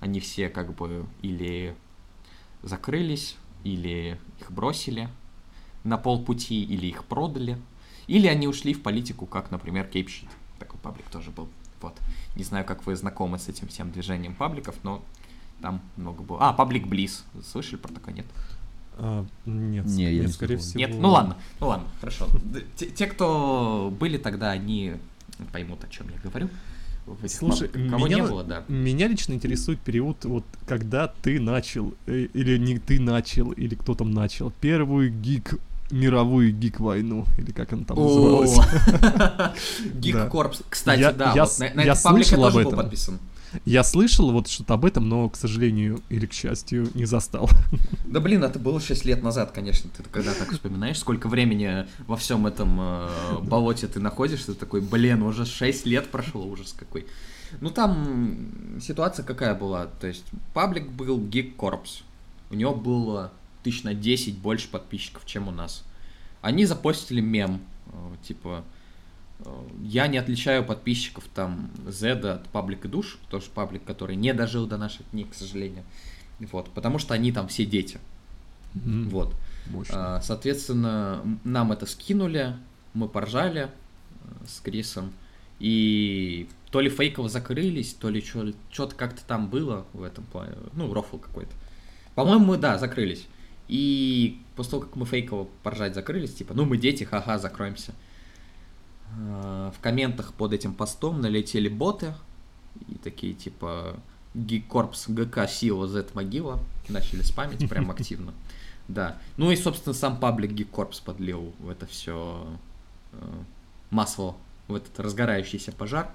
Они 0.00 0.20
все 0.20 0.48
как 0.48 0.74
бы 0.74 1.06
или 1.22 1.74
закрылись, 2.62 3.36
или 3.64 4.18
их 4.40 4.50
бросили 4.50 5.08
на 5.84 5.96
полпути, 5.96 6.62
или 6.62 6.86
их 6.86 7.04
продали, 7.04 7.58
или 8.06 8.26
они 8.26 8.48
ушли 8.48 8.74
в 8.74 8.82
политику, 8.82 9.26
как, 9.26 9.50
например, 9.50 9.86
Кейпшит. 9.86 10.28
Такой 10.58 10.78
паблик 10.80 11.06
тоже 11.06 11.30
был. 11.30 11.48
Вот. 11.80 11.96
Не 12.36 12.44
знаю, 12.44 12.64
как 12.64 12.86
вы 12.86 12.96
знакомы 12.96 13.38
с 13.38 13.48
этим 13.48 13.68
всем 13.68 13.90
движением 13.90 14.34
пабликов, 14.34 14.76
но 14.82 15.02
там 15.60 15.80
много 15.96 16.22
было. 16.22 16.38
А, 16.40 16.52
паблик 16.52 16.86
Близ. 16.86 17.24
Слышали 17.44 17.76
про 17.76 17.92
такое, 17.92 18.14
нет? 18.14 18.26
А, 18.96 19.24
нет, 19.46 19.86
не, 19.86 20.12
я 20.12 20.22
нет, 20.22 20.32
скорее 20.32 20.58
всего. 20.58 20.78
Нет, 20.78 20.94
ну 20.94 21.10
ладно, 21.10 21.36
ну 21.58 21.68
ладно, 21.68 21.88
хорошо. 22.00 22.26
Те, 22.76 22.86
те, 22.86 23.06
кто 23.06 23.94
были 23.98 24.18
тогда, 24.18 24.50
они 24.50 24.94
поймут, 25.52 25.82
о 25.84 25.88
чем 25.88 26.08
я 26.10 26.18
говорю. 26.18 26.48
Слушай, 27.26 27.68
Кого 27.68 28.06
меня, 28.06 28.16
не 28.16 28.22
было, 28.22 28.44
да. 28.44 28.64
Меня 28.68 29.08
лично 29.08 29.32
интересует 29.32 29.80
период, 29.80 30.24
вот 30.24 30.44
когда 30.66 31.08
ты 31.08 31.40
начал, 31.40 31.94
э, 32.06 32.28
или 32.32 32.58
не 32.58 32.78
ты 32.78 33.00
начал, 33.00 33.50
или 33.52 33.74
кто 33.74 33.94
там 33.94 34.12
начал, 34.12 34.52
первую 34.60 35.10
гик 35.10 35.58
мировую 35.90 36.52
гик-войну, 36.52 37.26
или 37.38 37.52
как 37.52 37.72
она 37.72 37.84
там 37.84 37.98
называлась. 37.98 38.56
Гик-корпс. 39.94 40.62
Кстати, 40.68 41.12
да, 41.16 41.34
на 41.34 41.80
этот 41.82 42.02
паблик 42.02 42.26
я 42.26 42.36
тоже 42.36 42.64
был 42.64 42.72
подписан. 42.72 43.18
Я 43.64 43.82
слышал 43.82 44.30
вот 44.30 44.48
что-то 44.48 44.74
об 44.74 44.84
этом, 44.84 45.08
но, 45.08 45.28
к 45.28 45.36
сожалению 45.36 46.00
или 46.08 46.26
к 46.26 46.32
счастью, 46.32 46.88
не 46.94 47.04
застал. 47.04 47.50
Да 48.06 48.20
блин, 48.20 48.44
это 48.44 48.58
было 48.58 48.80
6 48.80 49.04
лет 49.04 49.22
назад, 49.22 49.52
конечно, 49.52 49.90
ты 49.96 50.02
когда 50.04 50.32
так 50.34 50.52
вспоминаешь, 50.52 50.98
сколько 50.98 51.28
времени 51.28 51.86
во 52.06 52.16
всем 52.16 52.46
этом 52.46 52.78
э, 52.80 53.08
болоте 53.42 53.86
ты 53.86 54.00
находишься, 54.00 54.46
ты 54.46 54.54
такой, 54.54 54.80
блин, 54.80 55.22
уже 55.22 55.46
6 55.46 55.86
лет 55.86 56.10
прошло, 56.10 56.46
ужас 56.46 56.74
какой. 56.76 57.06
Ну 57.60 57.70
там 57.70 58.78
ситуация 58.80 59.24
какая 59.24 59.54
была, 59.54 59.86
то 59.86 60.06
есть 60.06 60.24
паблик 60.54 60.88
был 60.88 61.18
Geek 61.18 61.56
Corps, 61.56 62.02
у 62.50 62.54
него 62.54 62.74
было 62.74 63.32
тысяч 63.62 63.82
на 63.82 63.94
10 63.94 64.38
больше 64.38 64.68
подписчиков, 64.68 65.26
чем 65.26 65.48
у 65.48 65.50
нас. 65.50 65.84
Они 66.42 66.64
запостили 66.66 67.20
мем, 67.20 67.60
э, 67.86 67.90
типа, 68.22 68.64
я 69.82 70.06
не 70.06 70.18
отличаю 70.18 70.64
подписчиков 70.64 71.24
там 71.34 71.70
Зеда 71.88 72.34
от 72.34 72.48
паблика 72.48 72.88
душ, 72.88 73.18
тоже 73.30 73.46
паблик, 73.54 73.84
который 73.84 74.16
не 74.16 74.32
дожил 74.34 74.66
до 74.66 74.76
наших 74.76 75.10
дней, 75.10 75.24
к 75.24 75.34
сожалению. 75.34 75.84
Вот, 76.38 76.70
потому 76.70 76.98
что 76.98 77.14
они 77.14 77.32
там 77.32 77.48
все 77.48 77.66
дети. 77.66 77.98
Mm-hmm. 78.74 79.08
Вот. 79.08 79.34
Мощно. 79.66 80.16
А, 80.16 80.20
соответственно, 80.20 81.22
нам 81.44 81.72
это 81.72 81.86
скинули, 81.86 82.56
мы 82.94 83.08
поржали 83.08 83.62
э, 83.62 83.68
с 84.46 84.60
Крисом, 84.60 85.12
и 85.58 86.48
то 86.70 86.80
ли 86.80 86.88
фейково 86.88 87.28
закрылись, 87.28 87.94
то 87.94 88.08
ли 88.08 88.22
что-то 88.22 88.94
как-то 88.94 89.22
там 89.24 89.48
было 89.48 89.86
в 89.92 90.02
этом 90.02 90.24
плане, 90.24 90.54
ну, 90.74 90.92
рофл 90.92 91.18
какой-то. 91.18 91.52
По-моему, 92.14 92.44
мы, 92.46 92.56
да, 92.56 92.78
закрылись. 92.78 93.26
И 93.70 94.42
после 94.56 94.72
того, 94.72 94.82
как 94.82 94.96
мы 94.96 95.06
фейково 95.06 95.46
поржать 95.62 95.94
закрылись, 95.94 96.34
типа, 96.34 96.54
ну, 96.54 96.64
мы 96.64 96.76
дети, 96.76 97.04
ха-ха, 97.04 97.38
закроемся. 97.38 97.94
Э, 99.16 99.70
в 99.72 99.80
комментах 99.80 100.34
под 100.34 100.52
этим 100.52 100.74
постом 100.74 101.20
налетели 101.20 101.68
боты 101.68 102.14
и 102.88 102.96
такие 102.96 103.34
типа 103.34 103.94
Гикорпс 104.34 105.08
ГК 105.08 105.46
Сила 105.46 105.86
Z 105.86 106.08
могила 106.14 106.60
начали 106.88 107.22
спамить 107.22 107.68
прям 107.68 107.90
активно. 107.92 108.34
Да. 108.88 109.18
Ну 109.36 109.52
и, 109.52 109.56
собственно, 109.56 109.94
сам 109.94 110.18
паблик 110.18 110.50
Гикорпс 110.50 110.98
подлил 110.98 111.52
в 111.60 111.68
это 111.70 111.86
все 111.86 112.44
э, 113.12 113.18
масло, 113.90 114.36
в 114.66 114.74
этот 114.74 114.98
разгорающийся 114.98 115.70
пожар. 115.70 116.10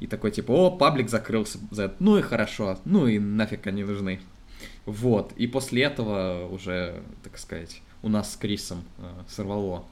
И 0.00 0.08
такой 0.08 0.32
типа, 0.32 0.50
о, 0.50 0.72
паблик 0.72 1.08
закрылся, 1.08 1.60
Z. 1.70 1.94
ну 2.00 2.18
и 2.18 2.22
хорошо, 2.22 2.76
ну 2.84 3.06
и 3.06 3.20
нафиг 3.20 3.68
они 3.68 3.84
нужны. 3.84 4.20
Вот, 4.86 5.32
и 5.36 5.46
после 5.48 5.82
этого 5.82 6.48
уже, 6.48 7.02
так 7.24 7.38
сказать, 7.38 7.82
у 8.02 8.08
нас 8.08 8.32
с 8.32 8.36
Крисом 8.36 8.84
э, 8.98 9.10
сорвало 9.28 9.84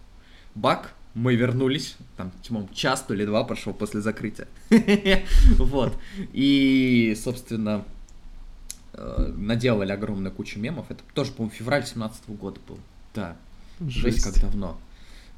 баг, 0.55 0.95
мы 1.15 1.35
вернулись, 1.35 1.97
там, 2.17 2.33
тьмом, 2.43 2.69
час 2.73 3.03
то 3.03 3.15
ли 3.15 3.27
два 3.27 3.45
прошел 3.45 3.73
после 3.73 4.01
закрытия. 4.01 4.49
Вот. 5.59 5.97
И, 6.33 7.17
собственно, 7.21 7.85
э, 8.93 9.33
наделали 9.37 9.93
огромную 9.93 10.33
кучу 10.33 10.59
мемов. 10.59 10.91
Это 10.91 11.03
тоже, 11.15 11.33
по-моему, 11.33 11.55
февраль 11.55 11.87
17 11.87 12.31
года 12.31 12.61
был. 12.67 12.79
Да. 13.15 13.37
Жесть 13.81 14.23
как 14.23 14.41
давно. 14.41 14.77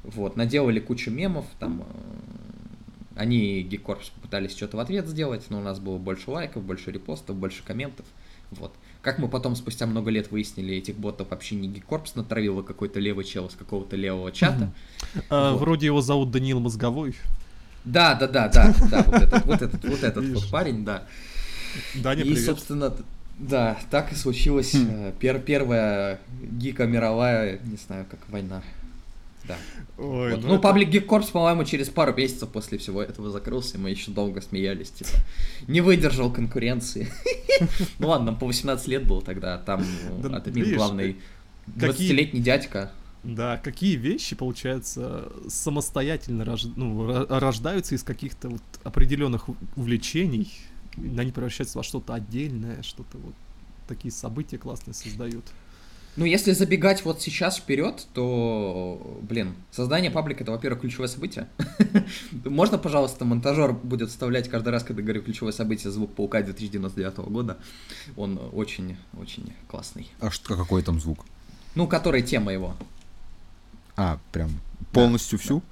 Вот, 0.03 0.35
наделали 0.35 0.79
кучу 0.79 1.11
мемов, 1.11 1.45
там, 1.59 1.81
э, 1.81 1.85
они, 3.15 3.61
Гекорпс, 3.61 4.09
попытались 4.09 4.55
что-то 4.55 4.77
в 4.77 4.79
ответ 4.79 5.07
сделать, 5.07 5.45
но 5.49 5.59
у 5.59 5.63
нас 5.63 5.79
было 5.79 5.97
больше 5.97 6.31
лайков, 6.31 6.63
больше 6.63 6.91
репостов, 6.91 7.35
больше 7.35 7.63
комментов. 7.63 8.05
Вот. 8.51 8.73
Как 9.07 9.19
мы 9.19 9.29
потом 9.29 9.55
спустя 9.55 9.85
много 9.85 10.11
лет 10.11 10.31
выяснили, 10.31 10.75
этих 10.75 10.97
ботов 10.97 11.29
вообще 11.29 11.55
не 11.55 11.69
Гикорпс 11.69 12.15
натравил, 12.15 12.59
а 12.59 12.63
какой-то 12.63 12.99
левый 12.99 13.23
чел 13.23 13.49
с 13.49 13.55
какого-то 13.55 13.95
левого 13.95 14.33
чата. 14.33 14.73
А, 15.29 15.53
вот. 15.53 15.61
Вроде 15.61 15.85
его 15.85 16.01
зовут 16.01 16.31
Даниил 16.31 16.59
Мозговой. 16.59 17.15
Да, 17.85 18.15
да, 18.15 18.27
да, 18.27 18.49
да, 18.49 18.75
да, 18.91 19.03
вот 19.03 19.15
этот, 19.15 19.45
вот 19.45 19.61
этот, 19.61 19.85
вот 19.85 20.03
этот 20.03 20.25
вот 20.25 20.51
парень, 20.51 20.83
да. 20.83 21.03
Даня, 21.95 22.23
И, 22.23 22.35
собственно, 22.35 22.93
да, 23.39 23.77
так 23.89 24.11
и 24.11 24.15
случилась 24.15 24.75
хм. 24.75 25.13
пер 25.17 25.39
первая 25.39 26.19
гика 26.41 26.85
мировая, 26.85 27.61
не 27.63 27.77
знаю, 27.77 28.05
как 28.11 28.19
война 28.27 28.61
да. 29.47 29.57
Ой, 29.97 30.31
вот. 30.31 30.41
Ну, 30.41 30.47
ну 30.47 30.53
это... 30.55 30.63
паблик 30.63 30.89
Geek 30.89 31.07
Corps, 31.07 31.31
по-моему, 31.31 31.63
через 31.63 31.89
пару 31.89 32.13
месяцев 32.13 32.49
после 32.49 32.77
всего 32.77 33.01
этого 33.01 33.29
закрылся, 33.31 33.77
и 33.77 33.79
мы 33.79 33.89
еще 33.89 34.11
долго 34.11 34.41
смеялись, 34.41 34.89
типа, 34.91 35.09
не 35.67 35.81
выдержал 35.81 36.31
конкуренции. 36.31 37.07
Ну 37.97 38.09
ладно, 38.09 38.27
нам 38.27 38.37
по 38.37 38.45
18 38.45 38.87
лет 38.87 39.07
было 39.07 39.19
тогда, 39.19 39.57
там 39.57 39.83
админ 40.31 40.75
главный 40.75 41.17
20-летний 41.75 42.39
дядька. 42.39 42.91
Да, 43.23 43.57
какие 43.57 43.95
вещи, 43.95 44.35
получается, 44.35 45.31
самостоятельно 45.49 46.45
рож... 46.45 46.65
ну, 46.75 47.25
рождаются 47.27 47.95
из 47.95 48.03
каких-то 48.03 48.49
вот 48.49 48.61
определенных 48.83 49.49
увлечений, 49.75 50.53
они 50.95 51.31
превращаются 51.31 51.79
во 51.79 51.83
что-то 51.83 52.13
отдельное, 52.13 52.83
что-то 52.83 53.17
вот 53.17 53.33
такие 53.87 54.11
события 54.11 54.57
классные 54.57 54.93
создают. 54.93 55.45
Ну, 56.17 56.25
если 56.25 56.51
забегать 56.51 57.05
вот 57.05 57.21
сейчас 57.21 57.57
вперед, 57.57 58.07
то, 58.15 59.19
блин, 59.21 59.53
создание 59.71 60.09
паблика 60.09 60.43
это, 60.43 60.51
во-первых, 60.51 60.81
ключевое 60.81 61.07
событие. 61.07 61.47
Можно, 62.43 62.79
пожалуйста, 62.79 63.23
монтажер 63.23 63.71
будет 63.71 64.09
вставлять 64.09 64.49
каждый 64.49 64.69
раз, 64.69 64.83
когда 64.83 65.03
говорю 65.03 65.21
ключевое 65.21 65.53
событие, 65.53 65.91
звук 65.91 66.15
паука 66.15 66.41
2099 66.41 67.17
года. 67.29 67.57
Он 68.15 68.39
очень-очень 68.51 69.53
классный. 69.67 70.09
А 70.19 70.31
что, 70.31 70.57
какой 70.57 70.81
там 70.81 70.99
звук? 70.99 71.23
Ну, 71.75 71.87
который 71.87 72.23
тема 72.23 72.51
его. 72.51 72.75
А, 73.95 74.17
прям 74.31 74.49
полностью 74.93 75.37
да, 75.37 75.43
всю? 75.43 75.59
Да. 75.59 75.65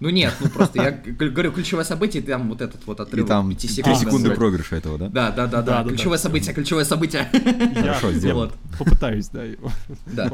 Ну 0.00 0.10
нет, 0.10 0.32
ну 0.40 0.48
просто 0.48 0.82
я 0.82 0.90
говорю, 0.92 1.52
ключевое 1.52 1.84
событие, 1.84 2.22
там 2.22 2.48
вот 2.48 2.60
этот 2.60 2.86
вот 2.86 3.00
отрыв. 3.00 3.24
И 3.24 3.28
там 3.28 3.50
5 3.50 3.60
секунд. 3.60 3.98
секунды 3.98 4.30
проигрыша 4.30 4.76
этого, 4.76 4.98
да? 4.98 5.08
Да, 5.08 5.30
да, 5.32 5.46
да, 5.46 5.62
да. 5.62 5.84
Ключевое 5.84 6.18
событие, 6.18 6.54
ключевое 6.54 6.84
событие. 6.84 7.28
Хорошо, 7.74 8.12
сделаем. 8.12 8.52
Попытаюсь, 8.78 9.28
да, 9.28 9.44
его. 9.44 9.72
Да. 10.06 10.30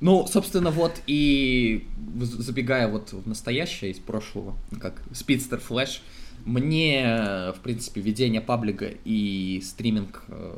Ну, 0.00 0.26
собственно, 0.26 0.70
вот 0.70 1.00
и 1.06 1.86
забегая 2.16 2.88
вот 2.88 3.12
в 3.12 3.28
настоящее 3.28 3.92
из 3.92 3.98
прошлого, 3.98 4.56
как 4.80 5.00
Speedster 5.12 5.62
Flash, 5.66 6.00
мне, 6.44 7.52
в 7.56 7.60
принципе, 7.62 8.00
ведение 8.00 8.40
паблика 8.40 8.90
и 9.04 9.62
стриминг 9.64 10.24
э, 10.28 10.54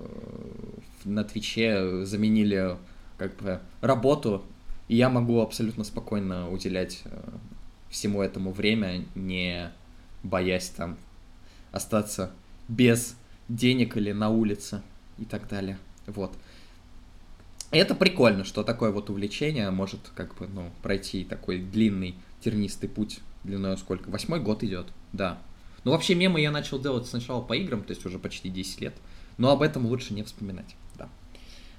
на 1.05 1.23
Твиче 1.23 2.05
заменили 2.05 2.77
как 3.19 3.37
бы 3.37 3.61
работу, 3.83 4.43
и 4.89 4.97
я 4.97 5.09
могу 5.09 5.41
абсолютно 5.41 5.85
спокойно 5.85 6.51
уделять 6.51 7.03
э, 7.05 7.21
всему 7.97 8.20
этому 8.20 8.53
время, 8.53 9.07
не 9.14 9.72
боясь 10.22 10.68
там 10.68 10.99
остаться 11.72 12.30
без 12.68 13.16
денег 13.49 13.97
или 13.97 14.12
на 14.12 14.28
улице 14.28 14.82
и 15.16 15.24
так 15.24 15.49
далее. 15.49 15.78
Вот. 16.07 16.36
И 17.72 17.78
это 17.78 17.94
прикольно, 17.94 18.44
что 18.44 18.62
такое 18.64 18.90
вот 18.90 19.09
увлечение 19.09 19.70
может 19.70 20.01
как 20.14 20.34
бы, 20.34 20.47
ну, 20.47 20.70
пройти 20.82 21.24
такой 21.24 21.59
длинный 21.59 22.16
тернистый 22.42 22.90
путь 22.90 23.20
длиной 23.44 23.78
сколько? 23.78 24.11
Восьмой 24.11 24.40
год 24.40 24.62
идет, 24.62 24.88
да. 25.14 25.38
Ну, 25.84 25.92
вообще 25.92 26.14
мемы 26.14 26.42
я 26.42 26.51
начал 26.51 26.78
делать 26.78 27.07
сначала 27.07 27.40
по 27.40 27.55
играм, 27.55 27.82
то 27.82 27.92
есть 27.92 28.05
уже 28.05 28.18
почти 28.18 28.51
10 28.51 28.82
лет, 28.82 28.94
но 29.38 29.53
об 29.53 29.62
этом 29.62 29.86
лучше 29.86 30.12
не 30.12 30.22
вспоминать. 30.22 30.76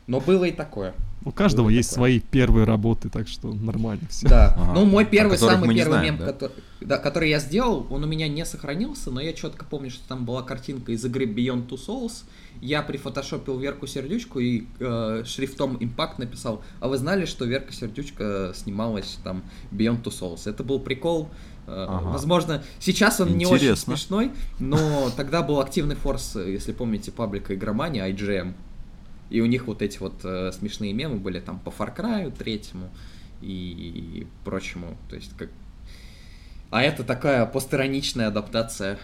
Но 0.07 0.19
было 0.21 0.45
и 0.45 0.51
такое. 0.51 0.93
У 1.25 1.31
каждого 1.31 1.65
было 1.65 1.71
есть 1.71 1.89
такое. 1.89 1.99
свои 1.99 2.19
первые 2.19 2.65
работы, 2.65 3.09
так 3.09 3.27
что 3.27 3.53
нормально 3.53 4.07
все. 4.09 4.27
Да. 4.29 4.53
Ага. 4.55 4.73
Ну, 4.73 4.85
мой 4.85 5.03
первый, 5.05 5.37
самый 5.37 5.75
первый 5.75 5.91
знаем, 5.91 6.15
мем, 6.15 6.17
да? 6.19 6.25
Который, 6.25 6.53
да, 6.79 6.97
который 6.97 7.29
я 7.29 7.39
сделал, 7.39 7.85
он 7.89 8.03
у 8.05 8.07
меня 8.07 8.29
не 8.29 8.45
сохранился, 8.45 9.11
но 9.11 9.19
я 9.19 9.33
четко 9.33 9.65
помню, 9.65 9.89
что 9.89 10.07
там 10.07 10.23
была 10.23 10.41
картинка 10.43 10.93
из 10.93 11.03
игры 11.03 11.25
Beyond 11.25 11.67
Two 11.67 11.77
Souls. 11.77 12.23
Я 12.61 12.81
прифотошопил 12.81 13.59
Верку 13.59 13.87
Сердючку 13.87 14.39
и 14.39 14.67
э, 14.79 15.23
шрифтом 15.25 15.75
Impact 15.77 16.15
написал, 16.19 16.63
а 16.79 16.87
вы 16.87 16.97
знали, 16.97 17.25
что 17.25 17.45
Верка 17.45 17.73
Сердючка 17.73 18.53
снималась 18.55 19.19
там 19.23 19.43
Beyond 19.71 20.03
Two 20.03 20.13
Souls? 20.17 20.49
Это 20.49 20.63
был 20.63 20.79
прикол. 20.79 21.29
Э, 21.67 21.85
ага. 21.89 22.09
Возможно, 22.09 22.63
сейчас 22.79 23.19
он 23.19 23.29
Интересно. 23.29 23.55
не 23.55 23.71
очень 23.71 23.75
смешной, 23.75 24.31
но 24.59 25.11
тогда 25.17 25.43
был 25.43 25.59
активный 25.59 25.95
форс, 25.95 26.35
если 26.35 26.71
помните, 26.71 27.11
паблика 27.11 27.53
игромания 27.53 28.07
IGM. 28.09 28.53
И 29.29 29.41
у 29.41 29.45
них 29.45 29.67
вот 29.67 29.81
эти 29.81 29.97
вот 29.97 30.21
э, 30.23 30.51
смешные 30.51 30.93
мемы 30.93 31.17
были 31.17 31.39
там 31.39 31.59
по 31.59 31.69
Far 31.69 31.95
Cry 31.95 32.35
третьему 32.35 32.89
и, 33.41 34.21
и 34.21 34.27
прочему. 34.43 34.97
То 35.09 35.15
есть 35.15 35.35
как... 35.37 35.49
А 36.69 36.81
это 36.81 37.03
такая 37.03 37.45
постироничная 37.45 38.27
адаптация 38.27 38.99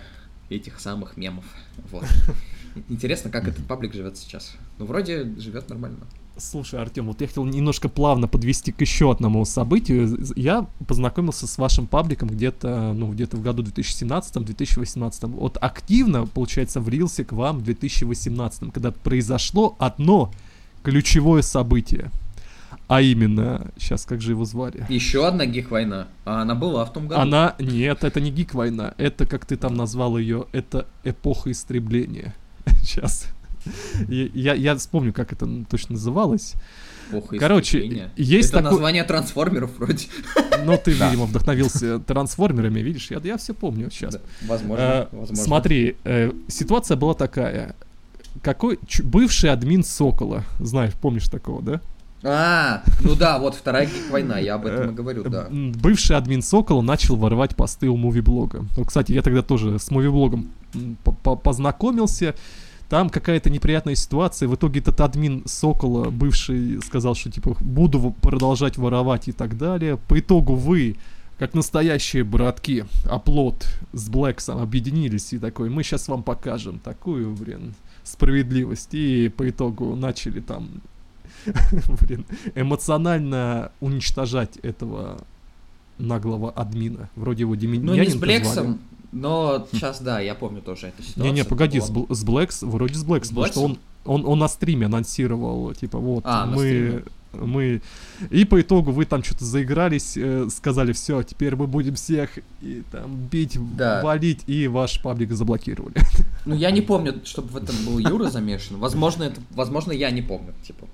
этих 0.50 0.80
самых 0.80 1.18
мемов. 1.18 1.46
Вот. 1.92 2.06
Интересно, 2.90 3.30
как 3.30 3.48
этот 3.48 3.66
паблик 3.68 3.94
живет 3.94 4.18
сейчас. 4.18 4.56
Ну, 4.80 4.86
вроде 4.86 5.26
живет 5.38 5.70
нормально. 5.70 6.06
Слушай, 6.36 6.82
Артем, 6.82 7.08
вот 7.08 7.22
я 7.22 7.28
хотел 7.28 7.46
немножко 7.46 7.90
плавно 7.90 8.28
подвести 8.28 8.72
к 8.72 8.82
еще 8.82 9.12
одному 9.12 9.46
событию. 9.46 10.18
Я 10.36 10.66
познакомился 10.88 11.46
с 11.46 11.58
вашим 11.60 11.86
пабликом 11.86 12.28
где-то, 12.28 12.94
ну, 12.94 13.12
где-то 13.12 13.38
в 13.38 13.42
году 13.42 13.62
2017-2018. 13.62 15.28
Вот 15.28 15.58
активно, 15.62 16.26
получается, 16.26 16.82
влился 16.82 17.24
к 17.24 17.34
вам 17.34 17.60
в 17.60 17.64
2018, 17.64 18.74
когда 18.74 18.92
произошло 18.92 19.76
одно 19.78 20.32
ключевое 20.82 21.44
событие. 21.44 22.10
А 22.88 23.02
именно, 23.02 23.72
сейчас 23.78 24.06
как 24.06 24.22
же 24.22 24.32
его 24.32 24.46
звали? 24.46 24.86
Еще 24.90 25.26
одна 25.28 25.46
гик-война. 25.46 26.08
А 26.26 26.42
она 26.42 26.56
была 26.56 26.84
в 26.84 26.92
том 26.92 27.08
году. 27.08 27.22
Она, 27.22 27.56
нет, 27.60 28.04
это 28.04 28.20
не 28.20 28.32
гик-война. 28.32 28.94
Это, 28.98 29.26
как 29.26 29.46
ты 29.46 29.56
там 29.56 29.76
назвал 29.76 30.18
ее, 30.18 30.48
это 30.52 30.88
эпоха 31.04 31.52
истребления. 31.52 32.36
Сейчас. 32.82 33.33
Я, 34.08 34.54
я 34.54 34.76
вспомню, 34.76 35.14
как 35.14 35.32
это 35.34 35.48
точно 35.70 35.94
называлось. 35.94 36.54
Плохо 37.10 37.38
Короче, 37.38 38.12
есть 38.16 38.50
Это 38.50 38.58
такое... 38.60 38.72
название 38.72 39.04
трансформеров 39.04 39.78
вроде. 39.78 40.08
Ну, 40.66 40.80
ты, 40.84 40.98
да. 40.98 41.10
видимо, 41.10 41.26
вдохновился 41.26 42.00
трансформерами, 42.00 42.80
видишь, 42.80 43.12
я, 43.12 43.20
я 43.24 43.38
все 43.38 43.54
помню 43.54 43.92
сейчас. 43.92 44.16
Да, 44.16 44.22
возможно, 44.48 44.86
а, 44.86 45.10
возможно. 45.12 45.36
Смотри, 45.36 45.98
э, 46.06 46.32
ситуация 46.48 46.98
была 46.98 47.14
такая. 47.14 47.76
Какой 48.42 48.80
ч- 48.88 49.04
бывший 49.04 49.52
админ 49.52 49.84
Сокола, 49.84 50.44
знаешь, 50.60 50.94
помнишь 50.94 51.28
такого, 51.28 51.62
да? 51.62 51.82
А, 52.24 52.84
ну 53.02 53.16
да, 53.16 53.38
вот 53.38 53.54
вторая 53.54 53.90
война, 54.10 54.40
я 54.40 54.56
об 54.56 54.66
этом 54.66 54.92
и 54.92 54.94
говорю, 54.94 55.24
да. 55.24 55.48
Бывший 55.52 56.16
админ 56.16 56.42
Сокола 56.42 56.82
начал 56.82 57.18
воровать 57.18 57.56
посты 57.56 57.90
у 57.90 57.98
мувиблога. 57.98 58.66
Ну, 58.78 58.86
кстати, 58.86 59.12
я 59.12 59.22
тогда 59.22 59.42
тоже 59.42 59.78
с 59.78 59.92
мувиблогом 59.92 60.50
познакомился. 61.44 62.34
Там 62.94 63.10
какая-то 63.10 63.50
неприятная 63.50 63.96
ситуация. 63.96 64.48
В 64.48 64.54
итоге 64.54 64.80
этот 64.80 65.02
админ 65.02 65.42
Сокола, 65.48 66.12
бывший, 66.12 66.80
сказал, 66.84 67.16
что 67.16 67.32
типа 67.32 67.58
буду 67.60 68.12
продолжать 68.22 68.78
воровать 68.78 69.28
и 69.28 69.32
так 69.32 69.58
далее. 69.58 69.98
По 69.98 70.20
итогу 70.20 70.54
вы, 70.54 70.98
как 71.40 71.56
настоящие 71.56 72.24
братки, 72.24 72.86
оплот 73.06 73.66
с 73.94 74.10
Блэксом 74.10 74.60
объединились 74.60 75.34
и 75.34 75.40
такой, 75.40 75.72
мы 75.72 75.82
сейчас 75.82 76.08
вам 76.08 76.22
покажем 76.22 76.78
такую, 76.78 77.34
блин, 77.34 77.74
справедливость. 78.04 78.90
И 78.92 79.30
по 79.30 79.50
итогу 79.50 79.96
начали 79.96 80.40
там, 80.40 80.70
блин, 82.00 82.28
эмоционально 82.54 83.72
уничтожать 83.80 84.58
этого 84.58 85.18
наглого 85.98 86.52
админа. 86.52 87.10
Вроде 87.16 87.42
его 87.42 87.56
Демин... 87.56 87.86
Ну, 87.86 87.96
не 87.96 88.08
с 88.08 88.16
Блэксом, 88.16 88.80
но 89.14 89.68
сейчас, 89.72 90.02
да, 90.02 90.20
я 90.20 90.36
помню 90.36 90.62
тоже 90.62 90.88
эту 90.88 91.04
ситуацию. 91.04 91.26
Не-не, 91.26 91.46
погоди, 91.46 91.80
с, 91.80 91.92
с 92.10 92.24
Блэкс, 92.24 92.64
вроде 92.64 92.96
с 92.96 93.04
Блэкс, 93.04 93.30
потому 93.30 93.46
что 93.48 93.62
он, 93.62 93.80
он, 94.06 94.26
он 94.26 94.40
на 94.40 94.48
стриме 94.48 94.88
анонсировал, 94.88 95.74
типа, 95.74 96.00
вот, 96.00 96.24
а, 96.26 96.48
мы, 96.48 97.04
мы... 97.32 97.82
И 98.32 98.44
по 98.44 98.60
итогу 98.60 98.92
вы 98.92 99.06
там 99.06 99.24
что-то 99.24 99.46
заигрались, 99.46 100.18
э, 100.18 100.48
сказали, 100.50 100.94
все, 100.94 101.22
теперь 101.22 101.56
мы 101.56 101.68
будем 101.68 101.94
всех 101.96 102.40
и, 102.62 102.84
там 102.92 103.16
бить, 103.16 103.58
да. 103.76 104.02
валить, 104.04 104.44
и 104.48 104.68
ваш 104.68 105.02
паблик 105.02 105.32
заблокировали. 105.32 105.96
Ну, 106.46 106.56
я 106.56 106.72
не 106.72 106.82
помню, 106.82 107.22
чтобы 107.24 107.48
в 107.50 107.58
этом 107.58 107.76
был 107.86 108.00
Юра 108.00 108.30
замешан. 108.30 108.78
Возможно, 108.78 109.24
это, 109.24 109.40
возможно, 109.52 109.94
я 109.94 110.12
не 110.12 110.22
помню, 110.22 110.54
типа. 110.64 110.88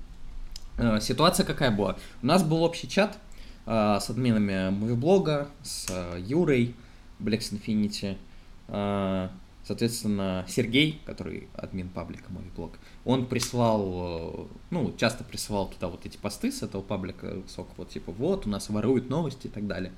Э, 0.78 1.00
ситуация 1.02 1.46
какая 1.46 1.72
была? 1.72 1.96
У 2.22 2.28
нас 2.28 2.44
был 2.44 2.62
общий 2.64 2.88
чат 2.88 3.18
э, 3.66 3.98
с 4.00 4.10
админами 4.10 4.70
моего 4.70 4.96
блога, 4.96 5.48
с 5.64 5.88
Юрой, 6.20 6.76
Blacks 7.20 7.52
Infinity. 7.52 8.18
А, 8.68 9.32
соответственно, 9.64 10.46
Сергей, 10.48 11.02
который 11.06 11.48
админ 11.54 11.90
паблика 11.90 12.32
мой 12.32 12.44
блог, 12.56 12.74
он 13.06 13.26
прислал, 13.26 14.50
ну, 14.70 14.94
часто 14.98 15.24
присылал 15.24 15.70
туда 15.70 15.88
вот 15.88 16.06
эти 16.06 16.18
посты 16.18 16.52
с 16.52 16.64
этого 16.64 16.82
паблика, 16.82 17.42
сок, 17.48 17.70
вот 17.78 17.90
типа, 17.90 18.12
вот, 18.12 18.46
у 18.46 18.50
нас 18.50 18.70
воруют 18.70 19.10
новости 19.10 19.48
и 19.48 19.50
так 19.50 19.68
далее. 19.68 19.92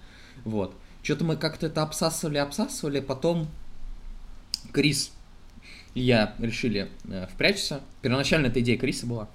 Вот. 0.45 0.75
Что-то 1.03 1.23
мы 1.23 1.35
как-то 1.35 1.67
это 1.67 1.81
обсасывали, 1.81 2.37
обсасывали, 2.37 2.99
потом 2.99 3.47
Крис 4.71 5.11
и 5.93 6.01
я 6.01 6.35
решили 6.39 6.89
э, 7.09 7.27
впрячься. 7.33 7.81
Первоначально 8.01 8.47
эта 8.47 8.61
идея 8.61 8.77
Криса 8.77 9.05
была 9.05 9.29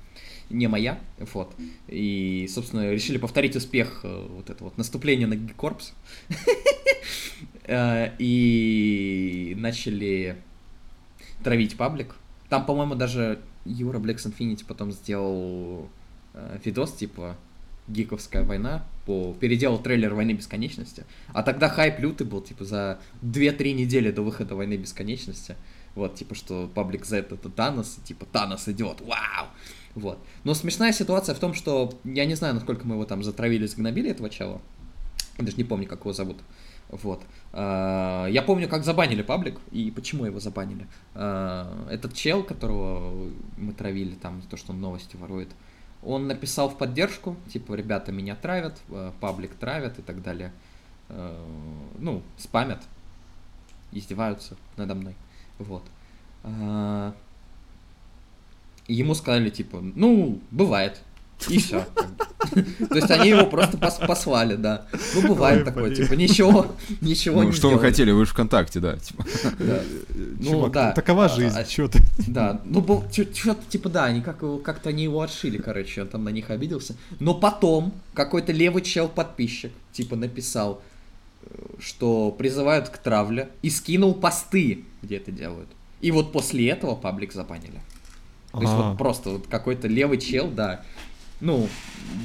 не 0.49 0.68
моя, 0.68 0.99
вот. 1.32 1.55
И, 1.89 2.49
собственно, 2.53 2.91
решили 2.91 3.18
повторить 3.18 3.57
успех 3.57 4.01
э, 4.05 4.26
вот 4.30 4.49
это 4.49 4.64
вот 4.64 4.78
наступление 4.78 5.26
на 5.26 5.37
Гикорпс. 5.37 5.93
Э, 7.67 8.12
и 8.19 9.55
начали 9.59 10.37
травить 11.43 11.77
паблик. 11.77 12.14
Там, 12.49 12.64
по-моему, 12.64 12.95
даже 12.95 13.41
Юра 13.64 13.99
Блэкс 13.99 14.27
Infinity 14.27 14.64
потом 14.67 14.93
сделал 14.93 15.89
э, 16.35 16.59
видос, 16.64 16.93
типа 16.93 17.37
Гиковская 17.89 18.45
война, 18.45 18.85
по... 19.05 19.35
переделал 19.35 19.79
трейлер 19.79 20.14
Войны 20.14 20.33
Бесконечности. 20.33 21.05
А 21.33 21.43
тогда 21.43 21.69
хайп 21.69 21.99
лютый 21.99 22.27
был, 22.27 22.41
типа, 22.41 22.64
за 22.64 23.01
2-3 23.23 23.73
недели 23.73 24.11
до 24.11 24.23
выхода 24.23 24.55
Войны 24.55 24.77
Бесконечности. 24.77 25.57
Вот, 25.95 26.14
типа, 26.14 26.35
что 26.35 26.71
паблик 26.73 27.05
Z 27.05 27.19
это 27.19 27.49
Танос, 27.49 27.99
типа, 28.05 28.27
Танос 28.27 28.69
идет, 28.69 29.01
вау! 29.01 29.47
Вот. 29.95 30.19
Но 30.45 30.55
смешная 30.55 30.93
ситуация 30.93 31.35
в 31.35 31.39
том, 31.39 31.55
что 31.55 31.99
я 32.05 32.27
не 32.27 32.35
знаю, 32.35 32.55
насколько 32.55 32.87
мы 32.87 32.97
его 32.97 33.07
там 33.07 33.25
затравили, 33.25 33.67
сгнобили 33.67 34.11
этого 34.11 34.29
чела. 34.31 34.61
Я 35.39 35.45
даже 35.45 35.57
не 35.57 35.64
помню, 35.64 35.89
как 35.89 36.01
его 36.01 36.12
зовут. 36.12 36.37
Вот. 36.89 37.22
А, 37.53 38.26
я 38.26 38.43
помню, 38.43 38.68
как 38.68 38.84
забанили 38.84 39.22
паблик 39.22 39.59
и 39.72 39.91
почему 39.91 40.24
его 40.24 40.39
забанили. 40.41 40.87
А, 41.14 41.89
этот 41.91 42.14
чел, 42.14 42.43
которого 42.43 43.30
мы 43.57 43.72
травили 43.72 44.14
там 44.14 44.43
то, 44.43 44.57
что 44.57 44.72
он 44.72 44.80
новости 44.80 45.16
ворует, 45.16 45.49
он 46.03 46.28
написал 46.28 46.68
в 46.68 46.78
поддержку, 46.78 47.37
типа, 47.49 47.74
ребята, 47.74 48.12
меня 48.12 48.37
травят, 48.37 48.80
э, 48.91 49.11
паблик 49.18 49.55
травят 49.55 49.99
и 49.99 50.03
так 50.03 50.22
далее. 50.22 50.53
Э, 51.09 51.45
ну, 51.99 52.22
спамят, 52.37 52.80
издеваются 53.91 54.57
надо 54.76 54.95
мной. 54.95 55.16
Вот. 55.59 55.82
Ему 58.87 59.14
сказали, 59.14 59.51
типа, 59.51 59.80
ну, 59.80 60.41
бывает, 60.53 61.03
и 61.49 61.59
все. 61.59 61.84
То 62.89 62.95
есть 62.95 63.11
они 63.11 63.30
его 63.30 63.47
просто 63.47 63.76
пос 63.78 63.99
послали, 63.99 64.57
да. 64.57 64.87
Ну, 65.14 65.28
бывает 65.28 65.64
такое, 65.64 65.95
типа, 65.95 66.14
ничего, 66.14 66.74
ничего 67.01 67.43
ну, 67.43 67.49
не 67.49 67.53
что 67.53 67.70
вы 67.70 67.78
хотели, 67.78 68.11
вы 68.11 68.24
же 68.24 68.32
ВКонтакте, 68.32 68.80
да. 68.80 68.97
Типа. 68.97 69.24
Ну, 70.39 70.68
да. 70.68 70.93
Такова 70.93 71.28
жизнь, 71.28 71.57
а, 71.57 71.64
что 71.64 71.89
ты. 71.89 72.01
Да, 72.26 72.61
ну, 72.64 72.84
что-то, 73.11 73.61
типа, 73.68 73.89
да, 73.89 74.05
они 74.05 74.20
как, 74.20 74.39
как-то 74.62 74.91
они 74.91 75.05
его 75.05 75.20
отшили, 75.20 75.59
короче, 75.59 76.03
он 76.03 76.09
там 76.09 76.24
на 76.24 76.30
них 76.30 76.51
обиделся. 76.51 76.97
Но 77.20 77.34
потом 77.34 77.93
какой-то 78.14 78.53
левый 78.53 78.82
чел-подписчик, 78.82 79.72
типа, 79.93 80.16
написал, 80.16 80.82
э, 81.43 81.49
что 81.78 82.30
призывают 82.32 82.89
к 82.89 82.99
травле, 82.99 83.51
и 83.62 83.70
скинул 83.70 84.14
посты, 84.14 84.84
где 85.03 85.16
это 85.16 85.30
делают. 85.30 85.68
И 86.01 86.11
вот 86.11 86.32
после 86.32 86.68
этого 86.68 86.95
паблик 86.95 87.32
забанили. 87.32 87.80
То 88.53 88.62
есть 88.62 88.72
вот 88.72 88.97
просто 88.97 89.30
вот 89.30 89.47
какой-то 89.49 89.87
левый 89.87 90.18
чел, 90.18 90.49
да, 90.49 90.82
ну, 91.41 91.68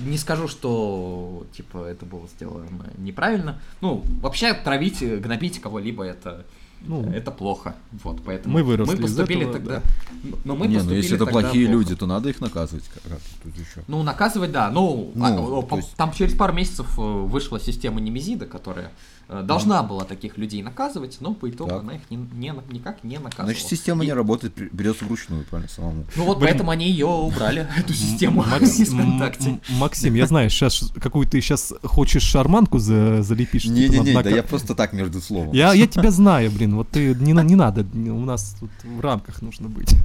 не 0.06 0.18
скажу, 0.18 0.48
что, 0.48 1.46
типа, 1.54 1.86
это 1.86 2.06
было 2.06 2.28
сделано 2.28 2.86
неправильно. 2.98 3.60
Ну, 3.82 4.04
вообще, 4.22 4.54
травить, 4.54 5.02
гнобить 5.02 5.60
кого-либо, 5.60 6.04
это, 6.04 6.46
ну, 6.82 7.10
это 7.12 7.32
плохо. 7.32 7.76
Вот, 8.04 8.22
поэтому 8.24 8.54
мы, 8.56 8.64
выросли 8.64 8.96
мы 8.96 9.02
поступили 9.02 9.42
этого, 9.42 9.54
тогда... 9.54 9.82
Да. 10.24 10.38
Но 10.46 10.56
мы 10.56 10.68
не, 10.68 10.78
ну 10.78 10.92
если 10.94 11.16
это 11.16 11.26
плохие 11.26 11.68
плохо. 11.68 11.80
люди, 11.80 11.96
то 11.96 12.06
надо 12.06 12.30
их 12.30 12.40
наказывать. 12.40 12.86
Как 12.86 13.20
тут 13.44 13.54
еще. 13.56 13.84
Ну, 13.88 14.02
наказывать, 14.04 14.52
да. 14.52 14.70
Ну, 14.72 15.12
ну 15.14 15.68
а, 15.70 15.76
есть... 15.76 15.94
там 15.96 16.14
через 16.14 16.34
пару 16.34 16.54
месяцев 16.54 16.88
э, 16.98 17.02
вышла 17.02 17.60
система 17.60 18.00
Немезида, 18.00 18.46
которая 18.46 18.92
должна 19.30 19.84
была 19.84 20.04
таких 20.04 20.38
людей 20.38 20.62
наказывать, 20.62 21.18
но 21.22 21.34
по 21.34 21.50
итогу 21.50 21.72
так. 21.72 21.82
она 21.82 21.96
их 21.96 22.02
не, 22.10 22.18
не, 22.18 22.54
никак 22.70 23.04
не 23.04 23.18
наказывала. 23.18 23.54
Значит, 23.54 23.68
система 23.68 24.04
и... 24.04 24.08
не 24.08 24.14
работает, 24.14 24.54
берется 24.74 25.06
вручную, 25.06 25.46
правильно, 25.46 25.70
самому. 25.70 26.06
Ну 26.16 26.26
вот 26.26 26.40
Блин. 26.40 26.50
поэтому 26.50 26.72
они 26.72 26.90
ее 26.90 27.08
убрали, 27.08 27.68
эту 27.78 27.94
систему 27.94 28.44
Максим, 29.70 30.16
я 30.16 30.28
знаю, 30.28 30.50
сейчас 30.50 30.92
какую 31.00 31.28
ты 31.28 31.42
сейчас 31.42 31.74
хочешь 31.84 32.24
шарманку 32.24 32.80
залепишь. 32.80 33.64
Типа, 33.64 33.74
Не-не-не, 33.74 34.22
да 34.22 34.30
я 34.30 34.44
просто 34.44 34.76
так 34.76 34.94
между 34.94 35.22
словом. 35.22 35.54
Я, 35.54 35.74
я 35.74 35.88
тебя 35.88 36.12
знаю, 36.12 36.52
блин, 36.52 36.76
вот 36.76 36.90
ты 36.90 37.16
не, 37.16 37.34
не 37.34 37.56
надо, 37.56 37.86
у 37.94 38.26
нас 38.26 38.56
тут 38.60 38.72
в 38.84 39.00
рамках 39.00 39.42
нужно 39.42 39.70
быть. 39.70 39.96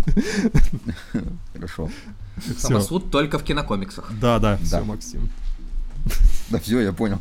Хорошо. 1.52 1.90
Самосуд 2.58 3.10
только 3.10 3.38
в 3.38 3.42
кинокомиксах. 3.42 4.12
Да, 4.20 4.38
да, 4.38 4.58
все, 4.58 4.82
Максим. 4.82 5.30
Да 6.50 6.60
все, 6.60 6.80
я 6.80 6.92
понял. 6.92 7.18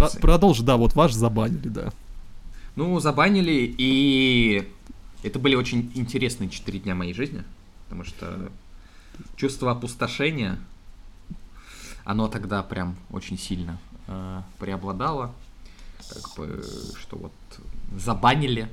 Про- 0.00 0.20
продолжи, 0.20 0.62
да, 0.62 0.76
вот 0.76 0.94
ваш 0.94 1.12
забанили, 1.12 1.68
да. 1.68 1.92
Ну, 2.76 2.98
забанили, 3.00 3.74
и 3.76 4.68
это 5.22 5.38
были 5.38 5.54
очень 5.54 5.90
интересные 5.94 6.48
четыре 6.48 6.78
дня 6.78 6.94
моей 6.94 7.12
жизни, 7.12 7.42
потому 7.84 8.04
что 8.04 8.50
чувство 9.36 9.72
опустошения, 9.72 10.58
оно 12.04 12.28
тогда 12.28 12.62
прям 12.62 12.96
очень 13.10 13.38
сильно 13.38 13.78
э, 14.06 14.42
преобладало, 14.58 15.34
как 16.08 16.34
бы, 16.36 16.64
что 16.98 17.16
вот 17.16 17.32
забанили, 17.96 18.72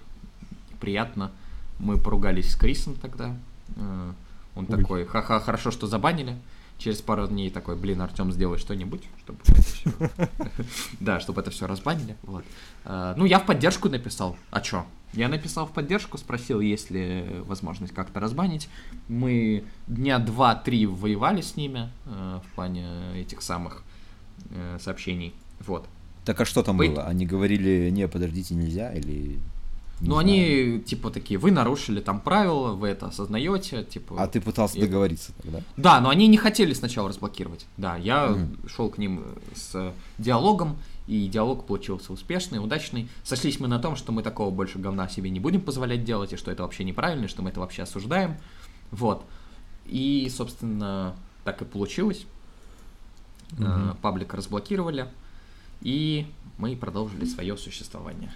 приятно. 0.79 1.31
Мы 1.79 1.97
поругались 1.97 2.53
с 2.53 2.55
Крисом 2.55 2.95
тогда, 2.95 3.35
э, 3.75 4.13
он 4.55 4.65
Ой. 4.69 4.77
такой, 4.77 5.05
ха-ха, 5.05 5.39
хорошо, 5.39 5.71
что 5.71 5.87
забанили, 5.87 6.37
через 6.77 7.01
пару 7.01 7.27
дней 7.27 7.49
такой, 7.49 7.75
блин, 7.75 8.01
Артем, 8.01 8.31
сделай 8.31 8.57
что-нибудь, 8.57 9.03
чтобы 9.19 9.39
это 9.45 9.61
все... 9.61 9.91
Да, 10.99 11.19
чтобы 11.19 11.41
это 11.41 11.51
все 11.51 11.67
разбанили. 11.67 12.15
Вот. 12.23 12.45
А, 12.85 13.15
ну, 13.17 13.25
я 13.25 13.39
в 13.39 13.45
поддержку 13.45 13.89
написал. 13.89 14.37
А 14.51 14.61
чё? 14.61 14.85
Я 15.13 15.29
написал 15.29 15.65
в 15.65 15.71
поддержку, 15.71 16.17
спросил, 16.17 16.59
есть 16.59 16.91
ли 16.91 17.25
возможность 17.45 17.93
как-то 17.93 18.19
разбанить. 18.19 18.69
Мы 19.07 19.63
дня 19.87 20.19
два-три 20.19 20.85
воевали 20.85 21.41
с 21.41 21.55
ними 21.55 21.89
э, 22.05 22.39
в 22.43 22.55
плане 22.55 22.87
этих 23.15 23.41
самых 23.41 23.83
э, 24.51 24.77
сообщений. 24.81 25.33
Вот. 25.59 25.87
Так 26.25 26.41
а 26.41 26.45
что 26.45 26.61
там 26.61 26.77
было? 26.77 27.05
Они 27.05 27.25
говорили, 27.25 27.89
не, 27.89 28.07
подождите, 28.07 28.53
нельзя 28.53 28.93
или 28.93 29.39
ну, 29.99 30.17
они, 30.17 30.79
типа, 30.85 31.09
такие, 31.09 31.39
вы 31.39 31.51
нарушили 31.51 31.99
там 32.01 32.19
правила, 32.19 32.73
вы 32.73 32.89
это 32.89 33.07
осознаете, 33.07 33.83
типа... 33.83 34.15
А 34.19 34.27
ты 34.27 34.39
пытался 34.39 34.77
и... 34.77 34.81
договориться 34.81 35.31
тогда? 35.41 35.61
Да, 35.75 35.99
но 36.01 36.09
они 36.09 36.27
не 36.27 36.37
хотели 36.37 36.73
сначала 36.73 37.09
разблокировать. 37.09 37.65
Да, 37.77 37.97
я 37.97 38.27
mm. 38.27 38.69
шел 38.69 38.89
к 38.89 38.99
ним 38.99 39.23
с 39.55 39.93
диалогом, 40.19 40.77
и 41.07 41.27
диалог 41.27 41.65
получился 41.65 42.13
успешный, 42.13 42.63
удачный. 42.63 43.09
Сошлись 43.23 43.59
мы 43.59 43.67
на 43.67 43.79
том, 43.79 43.95
что 43.95 44.11
мы 44.11 44.21
такого 44.21 44.51
больше 44.51 44.77
говна 44.77 45.09
себе 45.09 45.31
не 45.31 45.39
будем 45.39 45.61
позволять 45.61 46.03
делать, 46.03 46.33
и 46.33 46.37
что 46.37 46.51
это 46.51 46.63
вообще 46.63 46.83
неправильно, 46.83 47.25
и 47.25 47.27
что 47.27 47.41
мы 47.41 47.49
это 47.49 47.59
вообще 47.59 47.83
осуждаем. 47.83 48.37
Вот. 48.91 49.25
И, 49.85 50.31
собственно, 50.35 51.15
так 51.43 51.61
и 51.61 51.65
получилось. 51.65 52.25
Mm-hmm. 53.51 53.97
Паблик 54.01 54.33
разблокировали, 54.33 55.07
и 55.81 56.27
мы 56.57 56.75
продолжили 56.75 57.25
свое 57.25 57.57
существование 57.57 58.31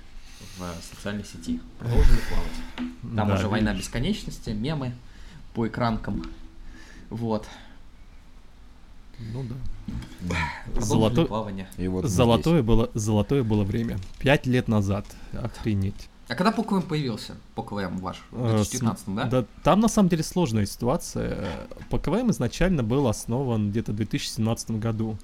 в 0.57 0.95
социальной 0.95 1.23
сети. 1.23 1.59
Продолжили 1.79 2.19
плавать. 2.29 2.91
Там 3.01 3.15
да, 3.15 3.23
уже 3.25 3.33
видишь. 3.33 3.49
война 3.49 3.73
бесконечности, 3.73 4.49
мемы 4.51 4.93
по 5.53 5.67
экранкам. 5.67 6.23
Вот. 7.09 7.47
Ну 9.33 9.43
да. 9.43 10.35
Золото... 10.79 11.25
плавание. 11.25 11.67
И 11.77 11.87
вот 11.87 12.05
золотое, 12.05 12.63
было, 12.63 12.89
золотое 12.93 13.43
было 13.43 13.63
время. 13.63 13.97
Пять 14.19 14.45
лет 14.45 14.67
назад. 14.67 15.05
Охренеть. 15.33 16.09
А 16.27 16.35
когда 16.35 16.53
КВМ 16.53 16.83
появился? 16.83 17.35
По 17.55 17.61
КВМ 17.61 17.97
ваш? 17.97 18.21
В 18.31 18.55
2019, 18.55 19.07
э, 19.07 19.11
да? 19.15 19.25
Да, 19.25 19.45
там 19.63 19.81
на 19.81 19.89
самом 19.89 20.07
деле 20.07 20.23
сложная 20.23 20.65
ситуация. 20.65 21.67
КВМ 21.89 22.31
изначально 22.31 22.83
был 22.83 23.07
основан 23.07 23.69
где-то 23.71 23.91
в 23.91 23.95
2017 23.95 24.71
году. 24.71 25.17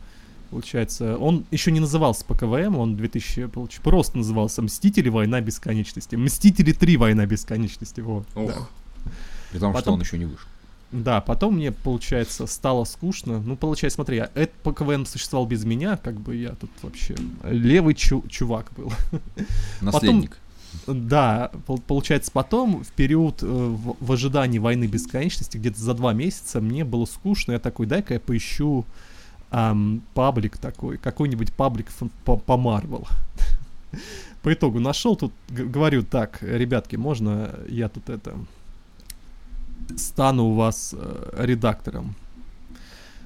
Получается, 0.50 1.18
он 1.18 1.46
еще 1.52 1.72
не 1.72 1.80
назывался 1.80 2.24
по 2.26 2.36
КВМ, 2.36 2.78
он 2.78 2.96
2000, 2.96 3.48
получ... 3.48 3.80
просто 3.80 4.18
назывался 4.18 4.62
«Мстители. 4.62 5.10
Война 5.10 5.42
бесконечности». 5.42 6.16
«Мстители 6.16 6.72
3. 6.72 6.98
Война 6.98 7.26
бесконечности», 7.26 8.02
вот. 8.02 8.26
Ох. 8.36 8.48
Да. 8.50 9.12
При 9.52 9.60
том, 9.60 9.74
потом, 9.74 9.82
что 9.82 9.94
он 9.94 10.02
еще 10.02 10.18
не 10.18 10.26
вышел. 10.26 10.48
Да, 10.92 11.20
потом 11.20 11.56
мне, 11.56 11.72
получается, 11.72 12.48
стало 12.48 12.86
скучно. 12.86 13.42
Ну, 13.42 13.58
получается, 13.58 13.96
смотри, 13.96 14.20
а 14.20 14.32
этот 14.36 14.56
по 14.56 14.72
КВМ 14.72 15.06
существовал 15.06 15.46
без 15.46 15.66
меня, 15.66 15.98
как 15.98 16.20
бы 16.20 16.36
я 16.36 16.52
тут 16.52 16.70
вообще 16.82 17.16
левый 17.44 17.94
чу- 17.94 18.26
чувак 18.30 18.72
был. 18.78 18.92
Наследник. 19.82 20.38
Потом, 20.86 21.08
да, 21.08 21.52
получается, 21.88 22.32
потом, 22.32 22.84
в 22.84 22.92
период 22.94 23.44
э, 23.44 23.46
в, 23.46 23.98
в 24.00 24.12
ожидании 24.12 24.60
войны 24.60 24.86
бесконечности, 24.86 25.58
где-то 25.58 25.80
за 25.80 25.94
два 25.94 26.14
месяца, 26.14 26.62
мне 26.62 26.86
было 26.86 27.06
скучно, 27.06 27.54
я 27.54 27.60
такой, 27.60 27.86
дай-ка 27.86 28.14
я 28.14 28.20
поищу 28.20 28.86
эм, 29.52 30.02
паблик 30.14 30.58
такой, 30.58 30.98
какой-нибудь 30.98 31.54
паблик 31.54 31.88
по, 32.26 32.38
по 32.38 32.54
Marvel. 32.54 33.08
по 34.42 34.54
итогу 34.54 34.80
нашел 34.80 35.16
тут, 35.16 35.34
говорю, 35.50 36.04
так, 36.04 36.42
ребятки, 36.42 36.96
можно 36.96 37.56
я 37.68 37.90
тут 37.90 38.10
это 38.10 38.38
стану 39.96 40.46
у 40.46 40.54
вас 40.56 40.94
э, 40.98 41.34
редактором? 41.38 42.16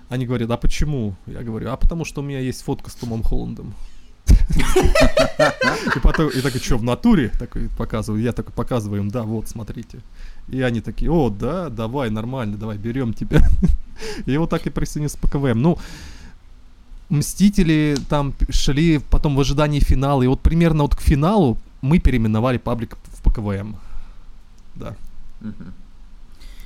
Они 0.09 0.25
говорят, 0.25 0.51
а 0.51 0.57
почему? 0.57 1.15
Я 1.25 1.41
говорю, 1.41 1.71
а 1.71 1.77
потому 1.77 2.05
что 2.05 2.21
у 2.21 2.23
меня 2.23 2.39
есть 2.39 2.63
фотка 2.63 2.89
с 2.89 2.95
Томом 2.95 3.23
Холландом. 3.23 3.73
И 5.95 5.99
потом, 5.99 6.29
и 6.29 6.41
такой, 6.41 6.59
что, 6.59 6.77
в 6.77 6.83
натуре? 6.83 7.31
Такой 7.39 7.69
показываю, 7.77 8.21
я 8.21 8.33
такой 8.33 8.53
показываю 8.53 9.01
им, 9.01 9.09
да, 9.09 9.23
вот, 9.23 9.47
смотрите. 9.47 9.99
И 10.49 10.61
они 10.61 10.81
такие, 10.81 11.11
о, 11.11 11.29
да, 11.29 11.69
давай, 11.69 12.09
нормально, 12.09 12.57
давай, 12.57 12.77
берем 12.77 13.13
тебя. 13.13 13.41
И 14.25 14.35
вот 14.37 14.49
так 14.49 14.65
и 14.65 14.69
присоединился 14.69 15.17
по 15.19 15.29
КВМ. 15.29 15.61
Ну, 15.61 15.77
Мстители 17.11 17.97
там 18.07 18.33
шли 18.49 18.99
потом 18.99 19.35
в 19.35 19.39
ожидании 19.41 19.81
финала. 19.81 20.23
И 20.23 20.27
вот 20.27 20.39
примерно 20.39 20.83
вот 20.83 20.95
к 20.95 21.01
финалу 21.01 21.57
мы 21.81 21.99
переименовали 21.99 22.57
паблик 22.57 22.97
в 23.03 23.21
ПКВМ. 23.21 23.75
Да. 24.75 24.95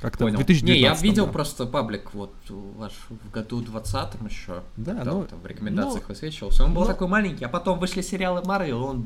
Как-то 0.00 0.24
Понял. 0.24 0.34
в 0.34 0.44
2019 0.44 0.62
Не, 0.62 0.80
я 0.80 0.94
видел 0.94 1.26
да. 1.26 1.32
просто 1.32 1.66
паблик 1.66 2.14
вот 2.14 2.32
ваш 2.48 2.92
в 3.08 3.30
году 3.32 3.60
20 3.60 4.08
еще. 4.30 4.62
Да, 4.76 5.02
ну, 5.04 5.24
там 5.24 5.40
в 5.40 5.46
рекомендациях 5.46 6.04
ну, 6.06 6.14
высвечивался. 6.14 6.64
Он 6.64 6.74
был 6.74 6.82
ну, 6.82 6.86
такой 6.86 7.08
маленький, 7.08 7.44
а 7.44 7.48
потом 7.48 7.80
вышли 7.80 8.02
сериалы 8.02 8.42
Марвел, 8.44 8.84
он 8.84 9.04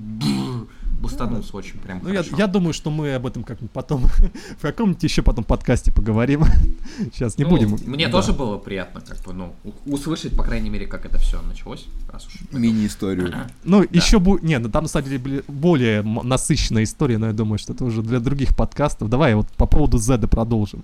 бустанулся 1.01 1.57
очень 1.57 1.79
прям 1.79 2.01
Ну, 2.03 2.13
я, 2.13 2.23
я 2.37 2.47
думаю, 2.47 2.73
что 2.73 2.91
мы 2.91 3.15
об 3.15 3.27
этом 3.27 3.43
как-нибудь 3.43 3.73
потом, 3.73 4.07
в 4.59 4.63
каком-нибудь 4.63 5.03
еще 5.03 5.23
потом 5.23 5.45
подкасте 5.45 5.93
поговорим. 5.93 6.45
Сейчас 7.13 7.39
не 7.39 7.45
ну, 7.45 7.51
будем. 7.51 7.79
Мне 7.87 8.07
да. 8.07 8.13
тоже 8.13 8.33
было 8.33 8.59
приятно, 8.59 9.01
как 9.01 9.19
бы, 9.23 9.33
ну, 9.33 9.55
услышать, 9.87 10.37
по 10.37 10.43
крайней 10.43 10.71
мере, 10.71 10.87
как 10.87 11.07
это 11.07 11.19
все 11.19 11.41
началось. 11.43 11.87
Раз 12.13 12.27
уж 12.27 12.35
Мини-историю. 12.53 13.35
Ну, 13.65 13.83
да. 13.83 13.89
еще 13.93 14.19
будет... 14.19 14.43
Не, 14.43 14.59
ну 14.59 14.69
там, 14.69 14.85
на 14.85 14.89
самом 14.89 15.09
деле, 15.09 15.45
более 15.47 16.03
насыщенная 16.03 16.85
история, 16.85 17.19
но 17.19 17.27
я 17.27 17.33
думаю, 17.33 17.59
что 17.59 17.73
это 17.73 17.85
уже 17.85 18.03
для 18.03 18.21
других 18.21 18.57
подкастов. 18.57 19.09
Давай 19.09 19.35
вот 19.35 19.49
по 19.49 19.67
поводу 19.67 19.99
Зеда 19.99 20.29
продолжим. 20.29 20.83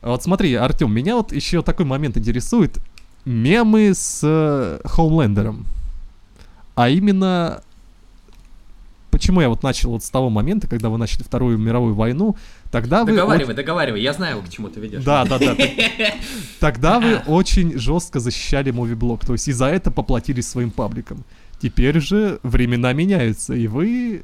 Вот 0.00 0.22
смотри, 0.22 0.54
Артем, 0.54 0.92
меня 0.92 1.16
вот 1.16 1.32
еще 1.32 1.62
такой 1.62 1.84
момент 1.84 2.16
интересует. 2.16 2.78
Мемы 3.24 3.92
с 3.94 4.20
э, 4.22 4.80
Хоумлендером. 4.84 5.66
А 6.74 6.88
именно 6.88 7.62
почему 9.18 9.40
я 9.40 9.48
вот 9.48 9.64
начал 9.64 9.90
вот 9.90 10.04
с 10.04 10.10
того 10.10 10.30
момента, 10.30 10.68
когда 10.68 10.90
вы 10.90 10.96
начали 10.96 11.24
Вторую 11.24 11.58
мировую 11.58 11.94
войну, 11.94 12.36
тогда 12.70 13.04
вы... 13.04 13.10
Договаривай, 13.10 13.54
договаривай, 13.54 14.00
я 14.00 14.12
знаю, 14.12 14.42
к 14.42 14.48
чему 14.48 14.68
ты 14.68 14.78
ведешь. 14.78 15.02
Да, 15.02 15.24
да, 15.24 15.38
да. 15.40 15.56
Тогда 16.60 17.00
вы 17.00 17.16
очень 17.26 17.76
жестко 17.76 18.20
защищали 18.20 18.70
мувиблог, 18.70 19.24
то 19.26 19.32
есть 19.32 19.48
и 19.48 19.52
за 19.52 19.66
это 19.66 19.90
поплатились 19.90 20.46
своим 20.46 20.70
пабликом. 20.70 21.24
Теперь 21.60 21.98
же 22.00 22.38
времена 22.44 22.92
меняются, 22.92 23.54
и 23.54 23.66
вы 23.66 24.22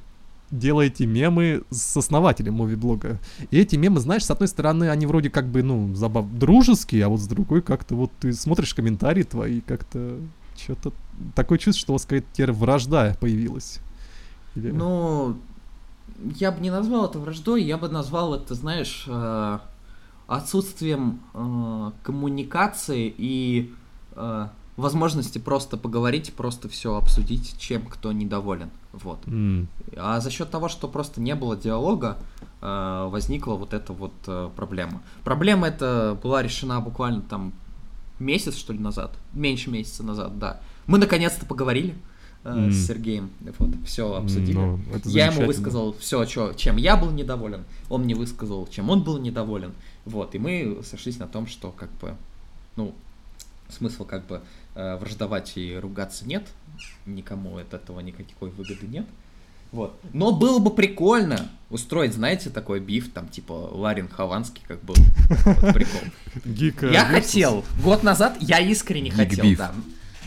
делаете 0.52 1.06
мемы 1.06 1.62
с 1.70 1.96
основателем 1.96 2.54
мувиблога. 2.54 3.18
И 3.50 3.58
эти 3.58 3.74
мемы, 3.74 3.98
знаешь, 3.98 4.24
с 4.24 4.30
одной 4.30 4.46
стороны, 4.46 4.90
они 4.90 5.06
вроде 5.06 5.28
как 5.28 5.48
бы, 5.48 5.64
ну, 5.64 5.92
забав... 5.96 6.26
дружеские, 6.30 7.06
а 7.06 7.08
вот 7.08 7.20
с 7.20 7.26
другой 7.26 7.62
как-то 7.62 7.96
вот 7.96 8.12
ты 8.20 8.32
смотришь 8.32 8.74
комментарии 8.74 9.24
твои, 9.24 9.60
как-то 9.60 10.20
что-то 10.56 10.92
такое 11.34 11.58
чувство, 11.58 11.80
что 11.80 11.92
у 11.92 11.94
вас 11.94 12.02
какая-то 12.02 12.26
теперь 12.32 12.52
вражда 12.52 13.16
появилась. 13.20 13.80
Или... 14.54 14.70
Ну, 14.70 15.36
я 16.36 16.52
бы 16.52 16.60
не 16.60 16.70
назвал 16.70 17.06
это 17.06 17.18
враждой, 17.18 17.62
я 17.62 17.76
бы 17.76 17.88
назвал 17.88 18.34
это, 18.34 18.54
знаешь, 18.54 19.04
э, 19.06 19.58
отсутствием 20.26 21.20
э, 21.34 21.90
коммуникации 22.02 23.12
и 23.16 23.72
э, 24.12 24.48
возможности 24.76 25.38
просто 25.38 25.76
поговорить, 25.76 26.34
просто 26.34 26.68
все 26.68 26.96
обсудить, 26.96 27.56
чем 27.58 27.82
кто 27.86 28.12
недоволен. 28.12 28.70
Вот. 28.92 29.24
Mm. 29.26 29.66
А 29.96 30.20
за 30.20 30.30
счет 30.30 30.50
того, 30.50 30.68
что 30.68 30.88
просто 30.88 31.20
не 31.20 31.34
было 31.34 31.56
диалога, 31.56 32.18
возникла 32.60 33.54
вот 33.56 33.74
эта 33.74 33.92
вот 33.92 34.14
проблема. 34.56 35.02
Проблема 35.22 35.68
эта 35.68 36.18
была 36.22 36.42
решена 36.42 36.80
буквально 36.80 37.20
там 37.20 37.52
месяц, 38.18 38.56
что 38.56 38.72
ли, 38.72 38.78
назад. 38.78 39.12
Меньше 39.34 39.70
месяца 39.70 40.02
назад, 40.02 40.38
да. 40.38 40.60
Мы 40.86 40.96
наконец-то 40.96 41.44
поговорили 41.44 41.90
mm. 41.90 42.13
С 42.44 42.86
Сергеем. 42.86 43.30
Вот, 43.58 43.70
все 43.84 44.14
обсудили. 44.14 44.56
Ну, 44.56 44.78
я 45.04 45.26
ему 45.26 45.46
высказал 45.46 45.94
все, 45.98 46.24
чё, 46.26 46.52
чем 46.52 46.76
я 46.76 46.96
был 46.96 47.10
недоволен. 47.10 47.64
Он 47.88 48.02
мне 48.02 48.14
высказал, 48.14 48.66
чем 48.66 48.90
он 48.90 49.02
был 49.02 49.18
недоволен. 49.18 49.72
Вот, 50.04 50.34
и 50.34 50.38
мы 50.38 50.80
сошлись 50.84 51.18
на 51.18 51.26
том, 51.26 51.46
что 51.46 51.70
как 51.70 51.90
бы, 52.00 52.14
ну, 52.76 52.94
смысла 53.70 54.04
как 54.04 54.26
бы 54.26 54.42
э, 54.74 54.96
враждовать 54.96 55.56
и 55.56 55.76
ругаться 55.76 56.26
нет. 56.26 56.46
Никому 57.06 57.56
от 57.56 57.72
этого 57.72 58.00
никакой 58.00 58.50
выгоды 58.50 58.86
нет. 58.86 59.06
Вот. 59.72 59.98
Но 60.12 60.30
было 60.30 60.60
бы 60.60 60.70
прикольно 60.70 61.48
устроить, 61.68 62.14
знаете, 62.14 62.48
такой 62.48 62.78
биф, 62.78 63.12
там, 63.12 63.28
типа, 63.28 63.52
Ларин 63.72 64.08
Хованский, 64.08 64.62
как 64.68 64.80
был. 64.84 64.94
Вот, 65.28 65.74
прикол. 65.74 66.00
Я 66.92 67.04
хотел. 67.06 67.64
Год 67.82 68.04
назад 68.04 68.36
я 68.40 68.60
искренне 68.60 69.10
хотел, 69.10 69.44
да. 69.56 69.74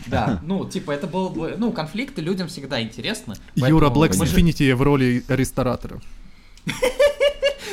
Да, 0.10 0.40
ну, 0.42 0.68
типа, 0.68 0.92
это 0.92 1.06
был 1.06 1.30
бы, 1.30 1.54
ну, 1.58 1.72
конфликты 1.72 2.22
людям 2.22 2.48
всегда 2.48 2.82
интересно. 2.82 3.34
Юра 3.54 3.90
Блэк 3.90 4.10
Infinity 4.12 4.74
в 4.74 4.82
роли 4.82 5.24
ресторатора. 5.28 6.00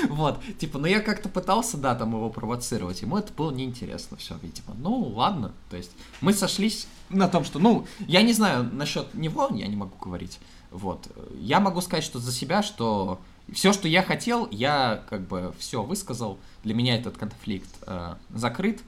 Вот, 0.09 0.39
типа, 0.59 0.77
ну 0.77 0.85
я 0.85 0.99
как-то 0.99 1.29
пытался, 1.29 1.77
да, 1.77 1.95
там 1.95 2.11
его 2.13 2.29
провоцировать, 2.29 3.01
ему 3.01 3.17
это 3.17 3.33
было 3.33 3.51
неинтересно 3.51 4.17
все, 4.17 4.37
видимо. 4.41 4.75
Ну, 4.77 4.99
ладно, 5.15 5.51
то 5.69 5.77
есть 5.77 5.91
мы 6.21 6.33
сошлись 6.33 6.87
на 7.09 7.27
том, 7.27 7.43
что, 7.43 7.57
ну, 7.59 7.87
я 8.07 8.21
не 8.21 8.33
знаю 8.33 8.69
насчет 8.71 9.13
него, 9.13 9.49
я 9.51 9.67
не 9.67 9.75
могу 9.75 9.97
говорить, 9.99 10.39
вот. 10.69 11.07
Я 11.39 11.59
могу 11.59 11.81
сказать, 11.81 12.03
что 12.03 12.19
за 12.19 12.31
себя, 12.31 12.61
что 12.61 13.19
все, 13.51 13.73
что 13.73 13.87
я 13.87 14.03
хотел, 14.03 14.47
я 14.51 15.03
как 15.09 15.27
бы 15.27 15.53
все 15.57 15.83
высказал, 15.83 16.39
для 16.63 16.73
меня 16.73 16.95
этот 16.95 17.17
конфликт 17.17 17.69
э, 17.85 18.15
закрыт, 18.33 18.81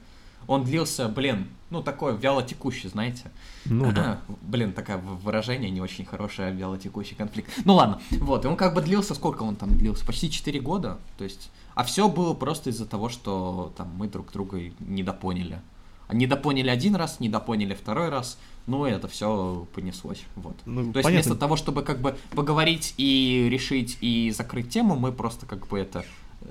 он 0.48 0.64
длился, 0.64 1.08
блин, 1.08 1.46
ну, 1.70 1.82
такой 1.82 2.16
вялотекущий, 2.16 2.88
знаете. 2.88 3.30
Ну, 3.66 3.92
да. 3.92 4.20
Блин, 4.42 4.72
такое 4.72 4.96
выражение 4.96 5.70
не 5.70 5.82
очень 5.82 6.06
хорошее, 6.06 6.52
вялотекущий 6.52 7.14
конфликт. 7.14 7.52
Ну, 7.66 7.74
ладно, 7.74 8.00
вот, 8.12 8.46
и 8.46 8.48
он 8.48 8.56
как 8.56 8.74
бы 8.74 8.80
длился, 8.80 9.14
сколько 9.14 9.42
он 9.42 9.56
там 9.56 9.76
длился? 9.76 10.04
Почти 10.04 10.30
4 10.30 10.58
года, 10.60 10.98
то 11.18 11.24
есть... 11.24 11.50
А 11.74 11.84
все 11.84 12.08
было 12.08 12.34
просто 12.34 12.70
из-за 12.70 12.86
того, 12.86 13.08
что 13.08 13.72
там 13.76 13.92
мы 13.96 14.08
друг 14.08 14.32
друга 14.32 14.60
недопоняли. 14.80 15.60
А 16.08 16.14
недопоняли 16.14 16.70
один 16.70 16.96
раз, 16.96 17.20
недопоняли 17.20 17.74
второй 17.74 18.08
раз, 18.08 18.38
ну, 18.66 18.86
и 18.86 18.90
это 18.90 19.06
все 19.06 19.66
понеслось, 19.74 20.22
вот. 20.34 20.56
Ну, 20.64 20.92
то 20.92 20.98
есть 20.98 21.10
вместо 21.10 21.36
того, 21.36 21.56
чтобы 21.56 21.82
как 21.82 22.00
бы 22.00 22.16
поговорить 22.30 22.94
и 22.96 23.48
решить 23.50 23.98
и 24.00 24.32
закрыть 24.36 24.70
тему, 24.70 24.96
мы 24.96 25.12
просто 25.12 25.44
как 25.44 25.68
бы 25.68 25.78
это 25.78 26.04
э, 26.40 26.46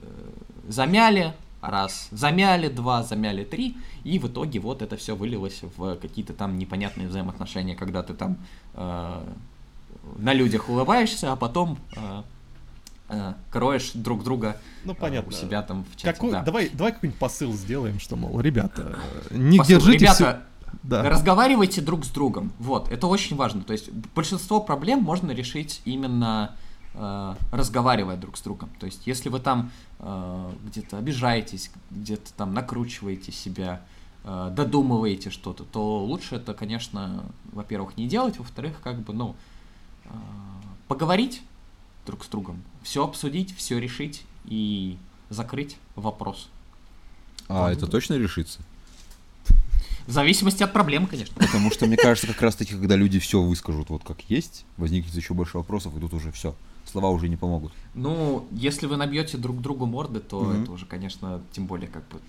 замяли, 0.69 1.33
раз, 1.61 2.07
замяли 2.11 2.67
два, 2.69 3.03
замяли 3.03 3.43
три, 3.43 3.77
и 4.03 4.19
в 4.19 4.27
итоге 4.27 4.59
вот 4.59 4.81
это 4.81 4.97
все 4.97 5.15
вылилось 5.15 5.61
в 5.75 5.95
какие-то 5.95 6.33
там 6.33 6.57
непонятные 6.57 7.07
взаимоотношения, 7.07 7.75
когда 7.75 8.03
ты 8.03 8.13
там 8.13 8.37
э, 8.73 9.23
на 10.17 10.33
людях 10.33 10.69
улыбаешься, 10.69 11.31
а 11.31 11.35
потом 11.35 11.77
э, 11.95 12.21
э, 13.09 13.33
кроешь 13.51 13.91
друг 13.93 14.23
друга 14.23 14.57
ну, 14.85 14.93
понятно. 14.93 15.29
у 15.29 15.31
себя 15.31 15.61
там 15.61 15.85
в 15.91 15.95
чате. 15.95 16.13
Какой, 16.13 16.31
да. 16.31 16.43
Давай, 16.43 16.69
давай 16.69 16.93
какой-нибудь 16.93 17.19
посыл 17.19 17.53
сделаем, 17.53 17.99
что, 17.99 18.15
мол, 18.15 18.39
ребята, 18.39 18.97
не 19.31 19.57
посыл, 19.57 19.79
держите 19.79 20.05
ребята, 20.05 20.15
все... 20.15 20.39
Да. 20.83 21.03
Разговаривайте 21.03 21.81
друг 21.81 22.05
с 22.05 22.09
другом. 22.09 22.51
Вот, 22.59 22.91
это 22.91 23.07
очень 23.07 23.35
важно. 23.35 23.63
То 23.63 23.73
есть 23.73 23.89
большинство 24.13 24.59
проблем 24.59 25.01
можно 25.01 25.31
решить 25.31 25.81
именно 25.85 26.55
э, 26.97 27.35
разговаривая 27.51 28.17
друг 28.17 28.37
с 28.37 28.41
другом. 28.41 28.69
То 28.79 28.85
есть, 28.85 29.05
если 29.05 29.29
вы 29.29 29.39
там 29.39 29.71
э, 29.99 30.51
где-то 30.65 30.97
обижаетесь, 30.97 31.71
где-то 31.91 32.33
там 32.33 32.53
накручиваете 32.53 33.31
себя, 33.31 33.81
э, 34.23 34.51
додумываете 34.55 35.29
что-то, 35.29 35.63
то 35.63 36.03
лучше 36.03 36.35
это, 36.35 36.53
конечно, 36.53 37.23
во-первых, 37.53 37.97
не 37.97 38.07
делать, 38.07 38.39
во-вторых, 38.39 38.81
как 38.83 38.99
бы, 38.99 39.13
ну, 39.13 39.35
э, 40.05 40.09
поговорить 40.87 41.41
друг 42.05 42.23
с 42.23 42.27
другом, 42.27 42.61
все 42.83 43.03
обсудить, 43.03 43.55
все 43.55 43.79
решить 43.79 44.23
и 44.45 44.97
закрыть 45.29 45.77
вопрос. 45.95 46.49
А 47.47 47.63
вот. 47.63 47.77
это 47.77 47.87
точно 47.87 48.15
решится? 48.15 48.59
В 50.07 50.11
зависимости 50.11 50.63
от 50.63 50.71
проблем, 50.71 51.05
конечно. 51.05 51.35
Потому 51.35 51.69
что, 51.69 51.85
мне 51.85 51.97
кажется, 51.97 52.27
как 52.27 52.41
раз-таки, 52.41 52.73
когда 52.73 52.95
люди 52.95 53.19
все 53.19 53.41
выскажут 53.41 53.89
вот 53.89 54.05
как 54.05 54.21
есть, 54.29 54.65
возникнет 54.77 55.13
еще 55.13 55.33
больше 55.33 55.57
вопросов, 55.57 55.97
и 55.97 55.99
тут 55.99 56.13
уже 56.13 56.31
все 56.31 56.55
слова 56.87 57.09
уже 57.09 57.29
не 57.29 57.37
помогут. 57.37 57.71
Ну, 57.93 58.47
если 58.51 58.85
вы 58.85 58.97
набьете 58.97 59.37
друг 59.37 59.61
другу 59.61 59.85
морды, 59.85 60.19
то 60.19 60.41
mm-hmm. 60.41 60.63
это 60.63 60.71
уже, 60.71 60.85
конечно, 60.85 61.41
тем 61.51 61.67
более 61.67 61.89
как 61.89 62.07
бы 62.09 62.19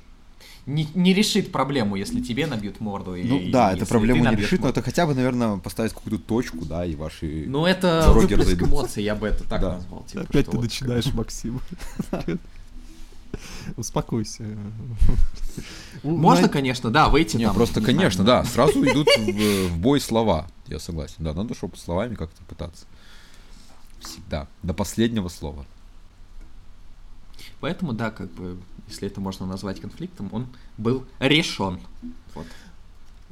не, 0.66 0.86
не 0.94 1.14
решит 1.14 1.50
проблему, 1.50 1.96
если 1.96 2.20
тебе 2.20 2.46
набьют 2.46 2.80
морду. 2.80 3.12
Ну 3.12 3.38
и, 3.38 3.50
да, 3.50 3.72
это 3.72 3.86
проблему 3.86 4.24
не 4.28 4.36
решит, 4.36 4.61
морду. 4.61 4.64
но 4.64 4.68
это 4.70 4.82
хотя 4.82 5.06
бы, 5.06 5.14
наверное, 5.14 5.56
поставить 5.56 5.94
какую-то 5.94 6.22
точку, 6.22 6.64
да, 6.66 6.84
и 6.84 6.94
ваши 6.94 7.44
Ну 7.46 7.64
это 7.64 8.04
выплеск 8.09 8.40
разойдутся. 8.40 8.70
эмоций, 8.70 9.02
я 9.02 9.14
бы 9.14 9.26
это 9.26 9.44
так 9.44 9.61
да. 9.62 9.74
назвал. 9.76 10.04
Типа, 10.04 10.24
Опять 10.24 10.46
ты 10.46 10.56
вот 10.56 10.64
начинаешь, 10.64 11.04
как... 11.04 11.14
Максим. 11.14 11.61
Успокойся. 13.76 14.44
Можно, 16.02 16.48
конечно, 16.48 16.90
да, 16.90 17.09
выйти 17.09 17.36
Не, 17.36 17.50
просто, 17.50 17.80
конечно, 17.80 18.24
да, 18.24 18.44
сразу 18.44 18.84
идут 18.84 19.09
в 19.16 19.78
бой 19.78 20.00
слова, 20.00 20.46
я 20.66 20.78
согласен. 20.78 21.16
Да, 21.18 21.32
надо, 21.32 21.54
чтобы 21.54 21.76
словами 21.76 22.14
как-то 22.14 22.42
пытаться. 22.44 22.84
Всегда. 24.01 24.46
До 24.62 24.74
последнего 24.74 25.28
слова. 25.28 25.64
Поэтому, 27.61 27.92
да, 27.92 28.11
как 28.11 28.30
бы, 28.32 28.59
если 28.88 29.09
это 29.09 29.20
можно 29.20 29.46
назвать 29.46 29.80
конфликтом, 29.80 30.28
он 30.32 30.46
был 30.76 31.05
решен. 31.18 31.80
Вот. 32.34 32.46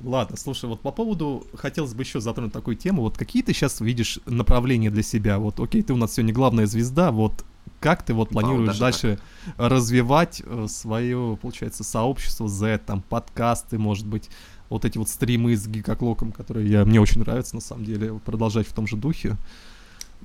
Ладно, 0.02 0.36
слушай, 0.36 0.66
вот 0.68 0.80
по 0.80 0.90
поводу, 0.90 1.46
хотелось 1.54 1.94
бы 1.94 2.02
еще 2.02 2.20
затронуть 2.20 2.52
такую 2.52 2.76
тему, 2.76 3.02
вот 3.02 3.16
какие 3.16 3.42
ты 3.42 3.54
сейчас 3.54 3.80
видишь 3.80 4.18
направления 4.26 4.90
для 4.90 5.02
себя, 5.02 5.38
вот, 5.38 5.58
окей, 5.58 5.82
ты 5.82 5.94
у 5.94 5.96
нас 5.96 6.12
сегодня 6.12 6.34
главная 6.34 6.66
звезда, 6.66 7.10
вот, 7.10 7.44
как 7.80 8.02
ты 8.04 8.12
вот 8.12 8.28
планируешь 8.28 8.76
дальше 8.78 9.18
так. 9.46 9.54
развивать 9.70 10.42
э, 10.44 10.66
свое, 10.68 11.38
получается, 11.40 11.82
сообщество 11.82 12.46
Z, 12.46 12.78
там, 12.84 13.00
подкасты, 13.00 13.78
может 13.78 14.06
быть, 14.06 14.28
вот 14.68 14.84
эти 14.84 14.98
вот 14.98 15.08
стримы 15.08 15.56
с 15.56 15.66
гикоклоком, 15.66 16.30
которые 16.30 16.68
я, 16.68 16.84
мне 16.84 17.00
очень 17.00 17.20
нравятся, 17.20 17.54
на 17.54 17.62
самом 17.62 17.84
деле, 17.84 18.18
продолжать 18.18 18.66
в 18.66 18.74
том 18.74 18.86
же 18.86 18.96
духе. 18.96 19.36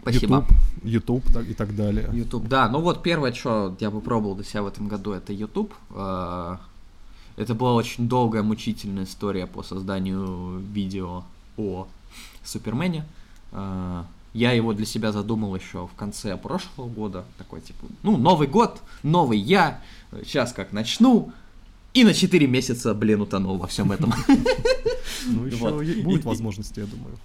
Спасибо. 0.02 0.46
YouTube, 0.84 1.24
YouTube 1.24 1.50
и 1.50 1.54
так 1.54 1.76
далее. 1.76 2.10
YouTube, 2.12 2.48
да. 2.48 2.68
Ну 2.70 2.80
вот 2.82 3.04
первое, 3.04 3.34
что 3.34 3.76
я 3.80 3.92
попробовал 3.92 4.36
для 4.36 4.44
себя 4.44 4.64
в 4.64 4.68
этом 4.68 4.88
году, 4.88 5.12
это 5.12 5.32
YouTube. 5.34 5.74
А, 5.92 6.60
это 7.38 7.54
была 7.56 7.74
очень 7.74 8.08
долгая, 8.10 8.44
мучительная 8.44 9.04
история 9.04 9.48
по 9.48 9.64
созданию 9.64 10.60
видео 10.74 11.24
о 11.58 11.88
Супермене. 12.44 13.06
А, 13.52 14.06
Я 14.34 14.54
его 14.54 14.74
для 14.74 14.86
себя 14.86 15.12
задумал 15.12 15.56
еще 15.56 15.88
в 15.88 15.94
конце 15.96 16.38
прошлого 16.38 16.88
года. 16.88 17.26
Такой, 17.38 17.62
типа, 17.62 17.86
ну, 18.02 18.18
Новый 18.18 18.48
год, 18.48 18.82
новый 19.04 19.38
я. 19.38 19.82
Сейчас 20.24 20.54
как 20.54 20.72
начну. 20.72 21.32
И 21.94 22.06
на 22.06 22.14
4 22.14 22.48
месяца, 22.48 22.94
блин, 22.94 23.22
утонул 23.22 23.58
во 23.58 23.68
всем 23.68 23.92
этом. 23.92 24.14
Ну, 25.28 25.46
еще 25.48 26.04
будет 26.04 26.24
возможность, 26.24 26.78
я 26.78 26.86
думаю. 26.86 27.18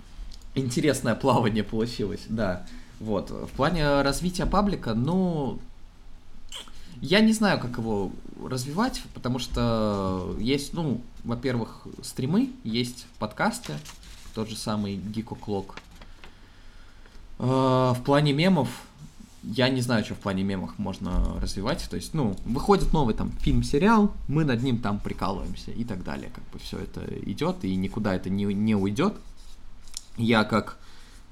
Интересное 0.56 1.14
плавание 1.14 1.62
получилось, 1.62 2.22
да. 2.28 2.66
Вот. 2.98 3.30
В 3.30 3.50
плане 3.50 4.00
развития 4.00 4.46
паблика, 4.46 4.94
ну, 4.94 5.58
я 7.00 7.20
не 7.20 7.32
знаю, 7.32 7.60
как 7.60 7.76
его 7.76 8.10
развивать, 8.42 9.02
потому 9.12 9.38
что 9.38 10.34
есть, 10.40 10.72
ну, 10.72 11.02
во-первых, 11.24 11.86
стримы, 12.02 12.50
есть 12.64 13.06
подкасты, 13.18 13.74
тот 14.34 14.48
же 14.48 14.56
самый 14.56 14.96
Geeko 14.96 15.38
Clock. 15.38 15.74
А, 17.38 17.92
в 17.92 18.02
плане 18.02 18.32
мемов, 18.32 18.68
я 19.42 19.68
не 19.68 19.82
знаю, 19.82 20.04
что 20.04 20.14
в 20.14 20.18
плане 20.18 20.42
мемов 20.42 20.78
можно 20.78 21.38
развивать. 21.40 21.86
То 21.90 21.96
есть, 21.96 22.14
ну, 22.14 22.34
выходит 22.44 22.92
новый 22.92 23.14
там 23.14 23.30
фильм-сериал, 23.40 24.12
мы 24.26 24.44
над 24.44 24.62
ним 24.62 24.78
там 24.78 25.00
прикалываемся 25.00 25.70
и 25.70 25.84
так 25.84 26.02
далее. 26.02 26.30
Как 26.34 26.44
бы 26.50 26.58
все 26.58 26.78
это 26.78 27.04
идет, 27.30 27.64
и 27.64 27.76
никуда 27.76 28.14
это 28.14 28.30
не, 28.30 28.44
не 28.44 28.74
уйдет. 28.74 29.14
Я 30.16 30.44
как, 30.44 30.78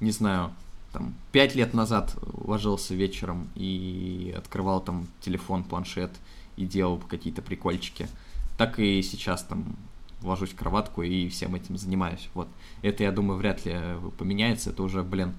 не 0.01 0.11
знаю, 0.11 0.53
там, 0.93 1.15
пять 1.33 1.55
лет 1.55 1.75
назад 1.75 2.15
ложился 2.23 2.95
вечером 2.95 3.49
и 3.55 4.35
открывал 4.37 4.81
там 4.81 5.07
телефон, 5.21 5.65
планшет 5.65 6.11
и 6.57 6.67
делал 6.67 6.99
какие-то 6.99 7.43
прикольчики, 7.43 8.09
так 8.57 8.79
и 8.79 9.03
сейчас 9.03 9.43
там 9.43 9.77
ложусь 10.23 10.51
в 10.51 10.57
кроватку 10.57 11.03
и 11.03 11.29
всем 11.29 11.55
этим 11.55 11.77
занимаюсь. 11.77 12.29
Вот. 12.35 12.49
Это, 12.83 13.03
я 13.03 13.13
думаю, 13.13 13.39
вряд 13.39 13.65
ли 13.67 13.79
поменяется. 14.19 14.71
Это 14.71 14.83
уже, 14.83 15.03
блин, 15.03 15.35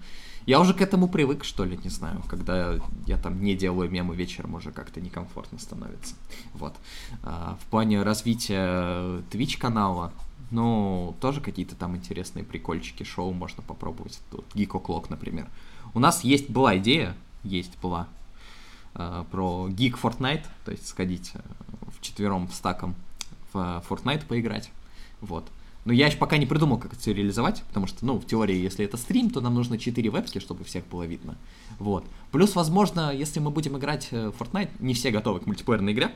я 0.46 0.60
уже 0.60 0.74
к 0.74 0.82
этому 0.82 1.08
привык, 1.08 1.44
что 1.44 1.66
ли, 1.66 1.80
не 1.84 1.90
знаю. 1.90 2.22
Когда 2.30 2.76
я 3.08 3.18
там 3.18 3.42
не 3.42 3.56
делаю 3.56 3.90
мемы 3.90 4.16
вечером, 4.16 4.56
уже 4.56 4.72
как-то 4.72 5.02
некомфортно 5.02 5.58
становится. 5.58 6.16
Вот. 6.54 6.76
А, 7.24 7.58
в 7.62 7.66
плане 7.72 8.04
развития 8.04 9.22
Twitch 9.32 9.58
канала, 9.58 10.14
ну, 10.56 11.16
тоже 11.20 11.42
какие-то 11.42 11.76
там 11.76 11.98
интересные 11.98 12.46
прикольчики, 12.46 13.04
шоу 13.04 13.34
можно 13.34 13.62
попробовать. 13.62 14.22
Тут 14.32 14.46
Geek 14.56 14.70
O'Clock, 14.70 15.08
например. 15.10 15.48
У 15.94 16.00
нас 16.00 16.24
есть, 16.24 16.50
была 16.50 16.78
идея, 16.78 17.14
есть 17.44 17.78
была, 17.82 18.08
э, 18.94 19.26
про 19.30 19.68
Geek 19.68 20.00
Fortnite, 20.02 20.46
то 20.64 20.72
есть 20.72 20.88
сходить 20.88 21.32
э, 21.34 21.40
в 21.90 22.02
четвером 22.02 22.50
стаком 22.50 22.96
в 23.52 23.58
э, 23.58 23.82
Fortnite 23.90 24.26
поиграть. 24.26 24.72
Вот. 25.20 25.46
Но 25.84 25.92
я 25.92 26.08
еще 26.08 26.18
пока 26.18 26.38
не 26.38 26.46
придумал, 26.46 26.78
как 26.78 26.94
это 26.94 27.02
все 27.02 27.14
реализовать, 27.14 27.62
потому 27.68 27.86
что, 27.86 28.06
ну, 28.06 28.18
в 28.18 28.26
теории, 28.26 28.56
если 28.56 28.86
это 28.86 28.96
стрим, 28.96 29.30
то 29.30 29.42
нам 29.42 29.54
нужно 29.54 29.78
4 29.78 30.10
вебки, 30.10 30.40
чтобы 30.40 30.64
всех 30.64 30.88
было 30.88 31.04
видно. 31.04 31.36
Вот. 31.80 32.06
Плюс, 32.32 32.56
возможно, 32.56 33.14
если 33.14 33.42
мы 33.42 33.52
будем 33.52 33.78
играть 33.78 34.10
в 34.10 34.34
Fortnite, 34.40 34.70
не 34.80 34.94
все 34.94 35.12
готовы 35.12 35.42
к 35.42 35.46
мультиплеерной 35.46 35.92
игре, 35.92 36.12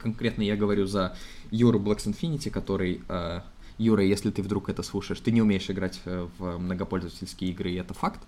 конкретно 0.00 0.42
я 0.42 0.56
говорю 0.56 0.86
за 0.86 1.16
Юру 1.50 1.78
Blacks 1.78 2.06
Infinity, 2.06 2.50
который... 2.50 3.02
Э, 3.08 3.40
Юра, 3.78 4.04
если 4.04 4.30
ты 4.30 4.42
вдруг 4.42 4.68
это 4.68 4.82
слушаешь, 4.82 5.20
ты 5.20 5.30
не 5.30 5.40
умеешь 5.40 5.70
играть 5.70 6.00
э, 6.04 6.28
в 6.38 6.58
многопользовательские 6.58 7.50
игры, 7.50 7.70
и 7.70 7.76
это 7.76 7.94
факт. 7.94 8.20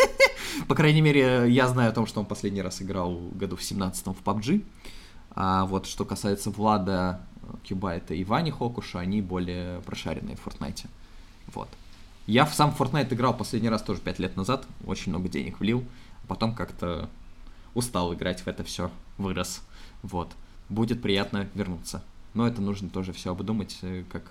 По 0.68 0.74
крайней 0.74 1.00
мере, 1.00 1.46
я 1.48 1.68
знаю 1.68 1.90
о 1.90 1.94
том, 1.94 2.06
что 2.06 2.20
он 2.20 2.26
последний 2.26 2.60
раз 2.60 2.82
играл 2.82 3.18
году 3.32 3.56
в 3.56 3.62
17 3.62 4.06
в 4.06 4.22
PUBG. 4.22 4.62
А 5.30 5.64
вот 5.64 5.86
что 5.86 6.04
касается 6.04 6.50
Влада 6.50 7.20
Кюбайта 7.66 8.14
и 8.14 8.24
Вани 8.24 8.50
Хокуша, 8.50 9.00
они 9.00 9.22
более 9.22 9.80
прошаренные 9.80 10.36
в 10.36 10.46
Fortnite. 10.46 10.86
Вот. 11.54 11.68
Я 12.26 12.44
в 12.44 12.54
сам 12.54 12.74
Fortnite 12.78 13.12
играл 13.14 13.34
последний 13.34 13.70
раз 13.70 13.82
тоже 13.82 14.00
5 14.00 14.18
лет 14.18 14.36
назад, 14.36 14.66
очень 14.86 15.12
много 15.12 15.28
денег 15.28 15.60
влил, 15.60 15.82
а 16.22 16.26
потом 16.28 16.54
как-то 16.54 17.08
устал 17.74 18.14
играть 18.14 18.42
в 18.42 18.48
это 18.48 18.64
все, 18.64 18.90
вырос. 19.18 19.62
Вот 20.02 20.30
будет 20.74 21.02
приятно 21.02 21.48
вернуться. 21.54 22.02
Но 22.34 22.46
это 22.46 22.60
нужно 22.60 22.90
тоже 22.90 23.12
все 23.12 23.30
обдумать, 23.30 23.78
э, 23.82 24.04
как 24.10 24.24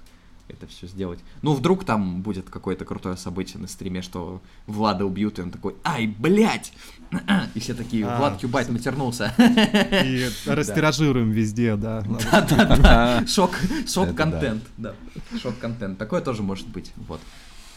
это 0.50 0.68
все 0.68 0.88
сделать. 0.88 1.20
Ну, 1.42 1.54
вдруг 1.54 1.86
там 1.86 2.22
будет 2.22 2.50
какое-то 2.50 2.86
крутое 2.86 3.16
событие 3.16 3.60
на 3.62 3.68
стриме, 3.68 4.02
что 4.02 4.42
Влада 4.68 5.06
убьют, 5.06 5.40
и 5.40 5.42
он 5.42 5.52
такой, 5.52 5.76
ай, 5.84 6.08
блядь! 6.08 6.74
И 7.54 7.60
все 7.60 7.74
такие, 7.74 8.06
а, 8.06 8.18
Влад 8.18 8.40
Кюбайт 8.40 8.70
матернулся. 8.70 9.34
И 9.38 10.30
растиражируем 10.46 11.32
везде, 11.32 11.76
да. 11.76 12.02
Да-да-да, 12.32 13.26
шок-контент, 13.28 14.64
да, 14.78 14.96
шок-контент. 15.42 15.98
Такое 15.98 16.22
тоже 16.22 16.44
может 16.44 16.68
быть, 16.68 16.92
вот. 17.08 17.22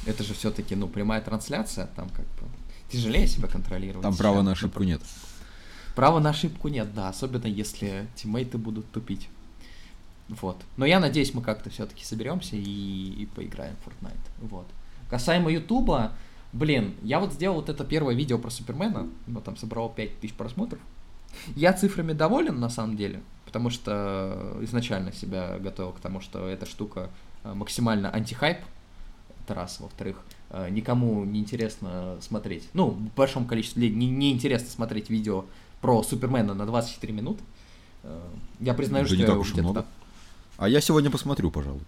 Это 0.04 0.22
же 0.22 0.34
все-таки, 0.34 0.74
ну, 0.74 0.88
прямая 0.88 1.20
трансляция, 1.20 1.88
там 1.96 2.08
как 2.10 2.24
бы 2.24 2.48
тяжелее 2.90 3.26
себя 3.26 3.48
контролировать. 3.48 4.02
Там 4.02 4.16
права 4.16 4.42
на 4.42 4.52
ошибку 4.52 4.82
нет. 4.82 5.02
Права 5.96 6.20
на 6.20 6.30
ошибку 6.30 6.68
нет, 6.68 6.94
да, 6.94 7.08
особенно 7.08 7.46
если 7.46 8.06
тиммейты 8.16 8.58
будут 8.58 8.88
тупить. 8.90 9.30
Вот. 10.28 10.58
Но 10.76 10.84
я 10.84 11.00
надеюсь, 11.00 11.32
мы 11.32 11.40
как-то 11.40 11.70
все-таки 11.70 12.04
соберемся 12.04 12.54
и, 12.54 12.60
и 13.22 13.26
поиграем 13.34 13.74
в 13.76 13.88
Fortnite. 13.88 14.12
Вот. 14.42 14.66
Касаемо 15.08 15.50
Ютуба, 15.50 16.12
блин, 16.52 16.94
я 17.02 17.18
вот 17.18 17.32
сделал 17.32 17.56
вот 17.56 17.70
это 17.70 17.82
первое 17.82 18.14
видео 18.14 18.36
про 18.36 18.50
Супермена, 18.50 19.08
но 19.26 19.40
там 19.40 19.56
собрал 19.56 19.88
5000 19.88 20.34
просмотров. 20.34 20.80
Я 21.54 21.72
цифрами 21.72 22.12
доволен, 22.12 22.60
на 22.60 22.68
самом 22.68 22.98
деле, 22.98 23.22
потому 23.46 23.70
что 23.70 24.58
изначально 24.60 25.12
себя 25.12 25.58
готовил 25.58 25.92
к 25.92 26.00
тому, 26.00 26.20
что 26.20 26.46
эта 26.46 26.66
штука 26.66 27.08
э, 27.42 27.54
максимально 27.54 28.10
антихайп, 28.10 28.58
это 29.44 29.54
раз, 29.54 29.80
во-вторых, 29.80 30.22
э, 30.50 30.68
никому 30.68 31.24
не 31.24 31.40
интересно 31.40 32.18
смотреть, 32.20 32.68
ну, 32.74 32.90
в 32.90 33.14
большом 33.14 33.46
количестве 33.46 33.82
людей 33.84 33.96
не, 33.96 34.08
не 34.08 34.32
интересно 34.32 34.68
смотреть 34.68 35.08
видео 35.08 35.46
про 35.80 36.02
Супермена 36.02 36.54
на 36.54 36.66
24 36.66 37.12
минуты. 37.12 37.42
Э, 38.02 38.20
я 38.60 38.74
признаю, 38.74 39.04
да 39.04 39.08
что 39.08 39.16
не 39.16 39.22
я 39.22 39.26
так 39.28 39.38
уж 39.38 39.54
много. 39.54 39.80
Так... 39.80 39.86
А 40.58 40.68
я 40.68 40.80
сегодня 40.80 41.10
посмотрю, 41.10 41.50
пожалуй. 41.50 41.82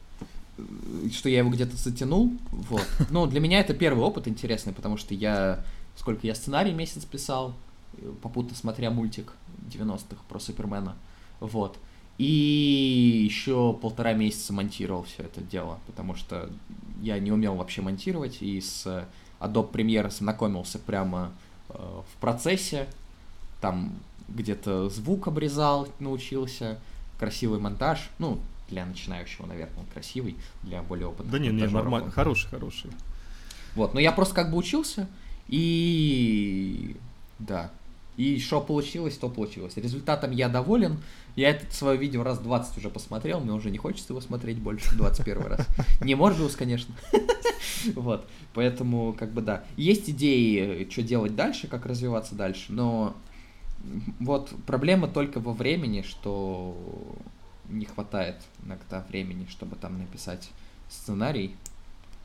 Что 1.12 1.28
я 1.28 1.38
его 1.38 1.50
где-то 1.50 1.76
затянул. 1.76 2.32
Вот. 2.50 2.86
Но 3.10 3.26
для 3.26 3.40
меня 3.40 3.60
это 3.60 3.74
первый 3.74 4.04
опыт 4.04 4.28
интересный, 4.28 4.72
потому 4.72 4.96
что 4.96 5.14
я 5.14 5.64
сколько 5.98 6.26
я 6.26 6.34
сценарий 6.34 6.72
месяц 6.72 7.04
писал, 7.04 7.54
э, 7.94 8.12
попутно 8.22 8.56
смотря 8.56 8.90
мультик 8.90 9.32
90-х 9.68 10.22
про 10.28 10.38
Супермена. 10.38 10.96
Вот. 11.40 11.76
И 12.18 13.24
еще 13.24 13.74
полтора 13.74 14.12
месяца 14.12 14.52
монтировал 14.52 15.04
все 15.04 15.24
это 15.24 15.40
дело, 15.40 15.78
потому 15.86 16.14
что 16.14 16.50
я 17.00 17.18
не 17.18 17.30
умел 17.30 17.54
вообще 17.54 17.80
монтировать, 17.80 18.42
и 18.42 18.60
с 18.60 19.06
Adobe 19.40 19.70
Premiere 19.70 20.10
знакомился 20.10 20.78
прямо 20.78 21.32
э, 21.68 21.74
в 21.78 22.20
процессе, 22.20 22.88
там 23.60 23.92
где-то 24.28 24.88
звук 24.88 25.28
обрезал, 25.28 25.88
научился, 25.98 26.78
красивый 27.18 27.58
монтаж, 27.58 28.10
ну, 28.18 28.38
для 28.68 28.84
начинающего, 28.84 29.46
наверное, 29.46 29.84
красивый, 29.92 30.36
для 30.62 30.82
более 30.82 31.08
опытных. 31.08 31.30
Да 31.30 31.38
не, 31.38 31.48
не, 31.48 31.66
нормально, 31.66 32.10
хороший, 32.10 32.48
хороший. 32.48 32.90
Вот, 33.74 33.94
но 33.94 34.00
я 34.00 34.12
просто 34.12 34.34
как 34.34 34.50
бы 34.50 34.58
учился, 34.58 35.08
и 35.48 36.96
да, 37.38 37.70
и 38.16 38.38
что 38.40 38.60
получилось, 38.60 39.16
то 39.16 39.28
получилось. 39.28 39.76
Результатом 39.76 40.32
я 40.32 40.48
доволен. 40.48 40.98
Я 41.36 41.50
это 41.50 41.72
свое 41.72 41.96
видео 41.96 42.24
раз 42.24 42.40
20 42.40 42.76
уже 42.76 42.90
посмотрел, 42.90 43.38
мне 43.38 43.52
уже 43.52 43.70
не 43.70 43.78
хочется 43.78 44.12
его 44.12 44.20
смотреть 44.20 44.58
больше 44.58 44.94
21 44.96 45.42
раз. 45.42 45.66
Не 46.00 46.14
Морбиус, 46.14 46.56
конечно. 46.56 46.94
Вот, 47.94 48.26
поэтому, 48.54 49.14
как 49.16 49.32
бы, 49.32 49.40
да. 49.40 49.62
Есть 49.76 50.10
идеи, 50.10 50.88
что 50.90 51.02
делать 51.02 51.36
дальше, 51.36 51.68
как 51.68 51.86
развиваться 51.86 52.34
дальше, 52.34 52.72
но 52.72 53.14
вот 54.18 54.52
проблема 54.66 55.08
только 55.08 55.40
во 55.40 55.52
времени, 55.52 56.02
что 56.02 56.76
не 57.68 57.86
хватает 57.86 58.36
иногда 58.64 59.04
времени, 59.08 59.46
чтобы 59.48 59.76
там 59.76 59.98
написать 59.98 60.50
сценарий. 60.88 61.54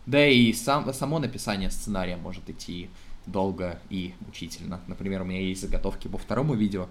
Да 0.06 0.26
и 0.26 0.52
сам, 0.54 0.92
само 0.94 1.20
написание 1.20 1.70
сценария 1.70 2.18
может 2.18 2.50
идти 2.50 2.90
долго 3.26 3.80
и 3.90 4.14
мучительно. 4.26 4.82
Например, 4.88 5.22
у 5.22 5.26
меня 5.26 5.42
есть 5.42 5.62
заготовки 5.62 6.08
по 6.08 6.18
второму 6.18 6.56
видео, 6.56 6.88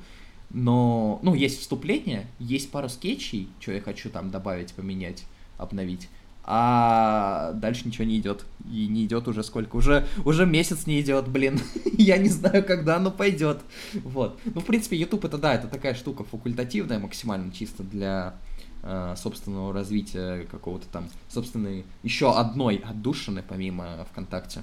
но, 0.51 1.19
ну, 1.23 1.35
есть 1.35 1.61
вступление, 1.61 2.27
есть 2.39 2.71
пару 2.71 2.89
скетчей, 2.89 3.49
что 3.61 3.73
я 3.73 3.81
хочу 3.81 4.11
там 4.11 4.31
добавить, 4.31 4.75
поменять, 4.75 5.25
обновить 5.59 6.09
а 6.45 7.53
дальше 7.55 7.83
ничего 7.87 8.05
не 8.05 8.19
идет. 8.19 8.45
И 8.71 8.89
не 8.89 9.05
идет 9.05 9.29
уже 9.29 9.43
сколько? 9.43 9.77
Уже, 9.77 10.07
уже 10.25 10.47
месяц 10.47 10.87
не 10.87 11.01
идет, 11.01 11.29
блин. 11.29 11.61
Я 11.99 12.19
не 12.19 12.29
знаю, 12.29 12.65
когда 12.65 12.97
оно 12.97 13.11
пойдет. 13.11 13.61
Вот. 13.95 14.39
Ну, 14.45 14.61
в 14.61 14.65
принципе, 14.65 14.97
YouTube 14.97 15.25
это 15.25 15.39
да, 15.39 15.55
это 15.55 15.69
такая 15.69 15.95
штука 15.95 16.25
факультативная, 16.25 16.99
максимально 16.99 17.53
чисто 17.53 17.83
для 17.83 18.35
э, 18.83 19.15
собственного 19.17 19.73
развития 19.73 20.47
какого-то 20.51 20.87
там, 20.89 21.09
собственной, 21.29 21.85
еще 22.03 22.37
одной 22.37 22.77
отдушины, 22.77 23.43
помимо 23.47 24.07
ВКонтакте 24.11 24.63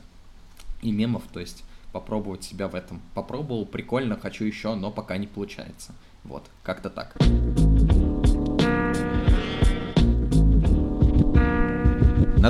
и 0.82 0.92
мемов, 0.92 1.24
то 1.32 1.40
есть 1.40 1.64
попробовать 1.92 2.44
себя 2.44 2.68
в 2.68 2.76
этом. 2.76 3.02
Попробовал, 3.14 3.66
прикольно, 3.66 4.18
хочу 4.18 4.44
еще, 4.44 4.76
но 4.76 4.92
пока 4.92 5.18
не 5.18 5.28
получается. 5.28 5.94
Вот, 6.24 6.44
как-то 6.64 6.90
так. 6.90 7.16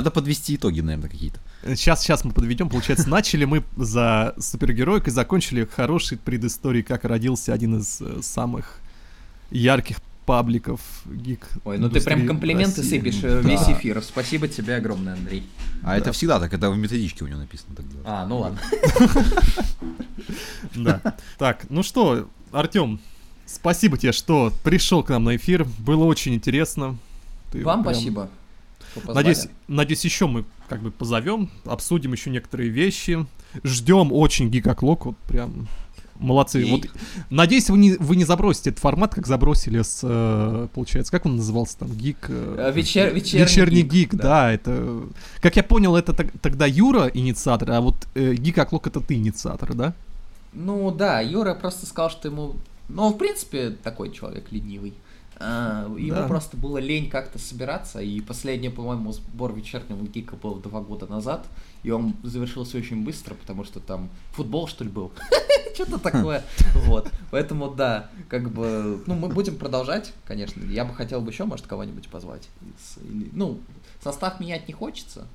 Надо 0.00 0.10
подвести 0.10 0.56
итоги, 0.56 0.80
наверное, 0.80 1.10
какие-то. 1.10 1.38
сейчас, 1.76 2.00
сейчас 2.00 2.24
мы 2.24 2.32
подведем. 2.32 2.70
Получается, 2.70 3.06
начали 3.10 3.44
мы 3.44 3.62
за 3.76 4.34
супергероикой, 4.38 5.12
закончили 5.12 5.66
хорошей 5.66 6.16
предысторией, 6.16 6.82
как 6.82 7.04
родился 7.04 7.52
один 7.52 7.80
из 7.80 8.00
э, 8.00 8.20
самых 8.22 8.80
ярких 9.50 9.98
пабликов 10.24 10.80
гик. 11.04 11.46
Ой, 11.64 11.76
ну 11.76 11.90
ты 11.90 12.00
прям 12.00 12.26
комплименты 12.26 12.80
России. 12.80 12.98
сыпешь 12.98 13.20
да. 13.20 13.40
весь 13.40 13.68
эфир. 13.68 14.02
Спасибо 14.02 14.48
тебе 14.48 14.76
огромное, 14.76 15.12
Андрей. 15.12 15.46
А 15.82 15.88
да. 15.88 15.96
это 15.98 16.12
всегда 16.12 16.40
так, 16.40 16.54
это 16.54 16.70
в 16.70 16.78
методичке 16.78 17.24
у 17.24 17.26
него 17.26 17.40
написано 17.40 17.76
так 17.76 17.86
делать. 17.86 18.06
А, 18.06 18.26
ну 18.26 18.38
ладно. 18.38 18.58
Да. 20.74 21.00
Так, 21.36 21.66
ну 21.68 21.82
что, 21.82 22.28
Артем, 22.52 23.00
спасибо 23.44 23.98
тебе, 23.98 24.12
что 24.12 24.50
пришел 24.62 25.02
к 25.02 25.10
нам 25.10 25.24
на 25.24 25.36
эфир. 25.36 25.66
Было 25.78 26.04
очень 26.04 26.34
интересно. 26.34 26.96
Вам 27.52 27.82
спасибо. 27.82 28.30
Надеюсь, 29.06 29.48
надеюсь, 29.68 30.04
еще 30.04 30.26
мы 30.26 30.44
как 30.68 30.82
бы 30.82 30.90
позовем, 30.90 31.50
обсудим 31.64 32.12
еще 32.12 32.30
некоторые 32.30 32.70
вещи. 32.70 33.26
Ждем 33.64 34.12
очень 34.12 34.50
гигаклок, 34.50 35.06
вот 35.06 35.16
прям 35.28 35.68
молодцы. 36.20 36.62
И... 36.62 36.70
Вот, 36.70 36.86
надеюсь, 37.30 37.68
вы 37.70 37.78
не, 37.78 37.96
вы 37.96 38.16
не 38.16 38.24
забросите 38.24 38.70
этот 38.70 38.82
формат, 38.82 39.14
как 39.14 39.26
забросили 39.26 39.82
с, 39.82 40.00
э, 40.02 40.68
получается, 40.72 41.10
как 41.10 41.26
он 41.26 41.36
назывался 41.36 41.78
там, 41.78 41.90
гик? 41.90 42.26
Э, 42.28 42.70
э 42.70 42.72
Вечер, 42.72 43.12
вечерний, 43.12 43.44
вечерний 43.44 43.82
гик, 43.82 44.12
гик 44.12 44.14
да. 44.14 44.22
да, 44.22 44.52
это, 44.52 45.02
как 45.40 45.56
я 45.56 45.62
понял, 45.62 45.96
это 45.96 46.12
тогда 46.12 46.66
Юра 46.66 47.10
инициатор, 47.12 47.72
а 47.72 47.80
вот 47.80 47.96
э, 48.14 48.34
гигаклок 48.34 48.86
это 48.86 49.00
ты 49.00 49.14
инициатор, 49.14 49.74
да? 49.74 49.94
Ну 50.52 50.90
да, 50.90 51.20
Юра 51.20 51.54
просто 51.54 51.86
сказал, 51.86 52.10
что 52.10 52.28
ему, 52.28 52.56
ну, 52.88 53.10
в 53.10 53.18
принципе, 53.18 53.70
такой 53.70 54.12
человек 54.12 54.46
ленивый. 54.50 54.94
А, 55.42 55.86
ему 55.96 56.16
да. 56.16 56.28
просто 56.28 56.58
было 56.58 56.76
лень 56.76 57.08
как-то 57.08 57.38
собираться, 57.38 58.00
и 58.00 58.20
последний, 58.20 58.68
по-моему, 58.68 59.10
сбор 59.12 59.54
вечернего 59.54 60.04
гика 60.04 60.36
был 60.36 60.56
два 60.56 60.82
года 60.82 61.06
назад, 61.06 61.46
и 61.82 61.90
он 61.90 62.14
завершился 62.22 62.76
очень 62.76 63.02
быстро, 63.02 63.34
потому 63.34 63.64
что 63.64 63.80
там 63.80 64.10
футбол, 64.32 64.68
что 64.68 64.84
ли, 64.84 64.90
был? 64.90 65.12
Что-то 65.74 65.98
такое. 65.98 66.44
Вот. 66.74 67.10
Поэтому, 67.30 67.70
да, 67.70 68.10
как 68.28 68.50
бы, 68.50 69.02
ну, 69.06 69.14
мы 69.14 69.28
будем 69.28 69.56
продолжать, 69.56 70.12
конечно. 70.26 70.62
Я 70.64 70.84
бы 70.84 70.92
хотел 70.92 71.22
бы 71.22 71.30
еще, 71.30 71.44
может, 71.44 71.66
кого-нибудь 71.66 72.08
позвать. 72.08 72.46
Ну, 73.32 73.60
состав 74.04 74.40
менять 74.40 74.68
не 74.68 74.74
хочется, 74.74 75.26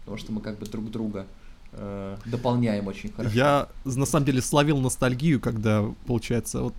потому 0.00 0.18
что 0.18 0.32
мы 0.32 0.42
как 0.42 0.58
бы 0.58 0.66
друг 0.66 0.90
друга 0.90 1.26
э, 1.72 2.18
дополняем 2.26 2.86
очень 2.86 3.10
хорошо. 3.10 3.34
Я, 3.34 3.68
на 3.86 4.04
самом 4.04 4.26
деле, 4.26 4.42
словил 4.42 4.76
ностальгию, 4.78 5.40
когда, 5.40 5.86
получается, 6.06 6.60
вот 6.60 6.74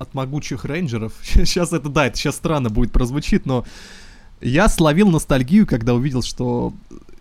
от 0.00 0.14
могучих 0.14 0.64
рейнджеров. 0.64 1.12
Сейчас 1.22 1.72
это, 1.72 1.88
да, 1.88 2.06
это 2.06 2.16
сейчас 2.16 2.36
странно 2.36 2.70
будет 2.70 2.90
прозвучит, 2.90 3.46
но 3.46 3.64
я 4.40 4.68
словил 4.68 5.10
ностальгию, 5.10 5.66
когда 5.66 5.94
увидел, 5.94 6.22
что 6.22 6.72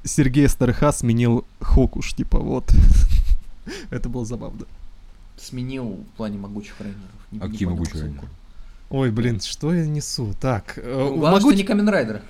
Сергей 0.03 0.47
Старыха 0.47 0.91
сменил 0.93 1.45
Хокуш, 1.59 2.13
типа, 2.13 2.39
вот. 2.39 2.71
это 3.89 4.07
было 4.07 4.25
забавно. 4.25 4.65
Сменил 5.37 6.05
в 6.13 6.17
плане 6.17 6.37
могучих 6.37 6.79
рейнджеров. 6.79 7.11
Не, 7.31 7.39
а 7.39 7.49
какие 7.49 7.67
могучие 7.67 8.03
рейнджеры? 8.03 8.27
Ой, 8.91 9.11
блин, 9.11 9.39
что 9.39 9.71
я 9.71 9.85
несу? 9.85 10.33
Так, 10.41 10.73
э, 10.77 10.81
ну, 10.83 11.09
главное, 11.09 11.39
могуч... 11.39 11.53
что 11.53 11.61
не 11.61 11.63
Камен 11.63 11.87
Райдер. 11.89 12.21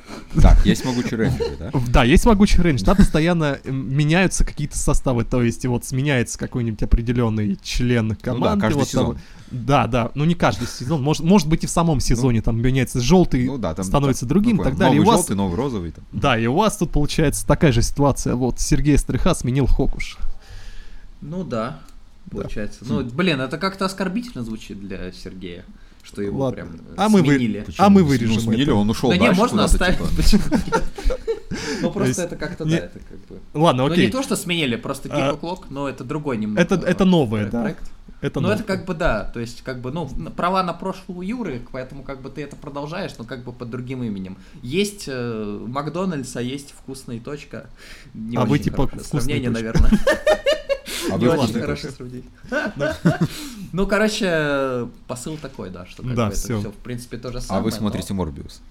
Так, 0.42 0.66
есть 0.66 0.84
могучий 0.84 1.16
рейнджер, 1.16 1.56
да? 1.58 1.72
Да, 1.88 2.04
есть 2.04 2.26
могучий 2.26 2.62
рейнджер. 2.62 2.86
Там 2.86 2.98
постоянно 2.98 3.60
меняются 3.64 4.44
какие-то 4.44 4.78
составы, 4.78 5.24
то 5.24 5.42
есть 5.42 5.66
вот 5.66 5.86
сменяется 5.86 6.38
какой-нибудь 6.38 6.84
определенный 6.84 7.58
член 7.64 8.14
команды. 8.18 8.50
Ну 8.50 8.56
да, 8.56 8.62
каждый 8.62 8.80
вот 8.80 8.88
сезон. 8.90 9.16
Там... 9.16 9.22
Да, 9.52 9.88
да, 9.88 10.12
ну 10.16 10.26
не 10.26 10.36
каждый 10.36 10.68
сезон, 10.68 11.02
может, 11.02 11.24
может 11.24 11.48
быть 11.48 11.64
и 11.64 11.68
в 11.68 11.70
самом 11.70 12.02
сезоне 12.02 12.40
ну, 12.40 12.44
там 12.44 12.62
меняется 12.62 13.00
желтый, 13.00 13.46
ну, 13.46 13.58
да, 13.58 13.74
там, 13.74 13.86
становится 13.86 14.26
там, 14.26 14.30
другим 14.30 14.60
и 14.60 14.64
так 14.66 14.76
далее. 14.76 14.98
Новый 14.98 14.98
и 14.98 15.00
у 15.00 15.06
вас... 15.06 15.20
желтый, 15.22 15.36
новый 15.38 15.56
розовый. 15.56 15.92
Там. 15.92 16.04
Да, 16.12 16.38
и 16.38 16.46
у 16.46 16.56
вас 16.56 16.76
тут 16.76 16.92
получается 16.92 17.48
такая 17.48 17.72
же 17.72 17.82
ситуация. 17.82 18.36
Вот 18.36 18.60
Сергей 18.60 18.98
Стриха 18.98 19.34
сменил 19.34 19.66
Хокуш. 19.66 20.18
Ну 21.22 21.46
да, 21.46 21.80
получается. 22.30 22.84
Да. 22.84 22.96
Ну, 22.96 23.04
блин, 23.06 23.40
это 23.40 23.58
как-то 23.58 23.86
оскорбительно 23.86 24.44
звучит 24.44 24.78
для 24.78 25.14
Сергея 25.14 25.64
что 26.04 26.22
его 26.22 26.40
Ладно. 26.40 26.56
прям 26.56 26.80
а 26.98 27.10
мы 27.10 27.20
сменили. 27.20 27.64
Вы... 27.68 27.74
А 27.78 27.90
мы 27.90 28.04
вырежем 28.04 28.36
ну, 28.36 28.42
сменили, 28.42 28.64
это. 28.64 28.76
он 28.76 28.90
ушел 28.90 29.10
Да 29.10 29.18
не, 29.18 29.32
можно 29.32 29.64
оставить. 29.64 29.98
Типа. 30.26 30.44
Ну 31.82 31.92
просто 31.92 32.24
это 32.24 32.36
как-то, 32.36 32.66
да, 32.66 32.78
это 32.78 33.00
как 33.00 33.20
бы... 33.28 33.40
Ладно, 33.54 33.86
окей. 33.86 33.98
Ну 33.98 34.04
не 34.04 34.12
то, 34.12 34.22
что 34.22 34.36
сменили, 34.36 34.76
просто 34.76 35.10
а 35.12 35.34
Geek 35.34 35.66
но 35.70 35.88
это 35.88 36.04
другой 36.04 36.38
немного. 36.38 36.62
Это 36.62 36.76
это 36.76 37.06
новое, 37.06 37.50
да. 37.50 37.76
Это 38.22 38.42
ну, 38.42 38.50
это 38.50 38.64
как 38.64 38.86
бы 38.86 38.94
да, 38.94 39.24
то 39.24 39.40
есть 39.40 39.62
как 39.62 39.80
бы, 39.80 39.92
ну, 39.92 40.10
права 40.36 40.62
на 40.62 40.74
прошлого 40.74 41.22
Юры, 41.22 41.62
поэтому 41.72 42.04
как 42.04 42.22
бы 42.22 42.30
ты 42.30 42.44
это 42.44 42.58
продолжаешь, 42.58 43.12
но 43.18 43.24
как 43.24 43.46
бы 43.46 43.54
под 43.54 43.70
другим 43.70 44.04
именем. 44.04 44.38
Есть 44.62 45.06
э, 45.08 45.66
Макдональдс, 45.66 46.36
а 46.36 46.42
есть 46.42 46.74
вкусная 46.78 47.22
точка. 47.22 47.70
Не 48.14 48.36
а 48.36 48.44
вы 48.44 48.60
типа 48.60 48.90
сравнение, 49.02 49.50
наверное. 49.50 49.92
А 51.12 51.18
не 51.18 51.28
очень 51.28 51.60
хорошее 51.60 51.94
сравнение. 51.94 52.30
Ну, 53.72 53.86
короче, 53.86 54.90
посыл 55.08 55.38
такой, 55.38 55.70
да, 55.70 55.86
что 55.86 56.02
да, 56.02 56.28
это 56.28 56.36
все, 56.36 56.60
в 56.60 56.78
принципе, 56.78 57.18
то 57.18 57.32
же 57.32 57.40
самое. 57.40 57.62
А 57.62 57.64
вы 57.64 57.72
смотрите 57.72 58.14
Морбиус? 58.16 58.62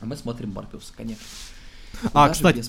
А 0.00 0.06
мы 0.06 0.16
смотрим 0.16 0.50
Морбиус, 0.52 0.92
конечно. 0.96 1.22
А, 2.12 2.28
кстати, 2.30 2.64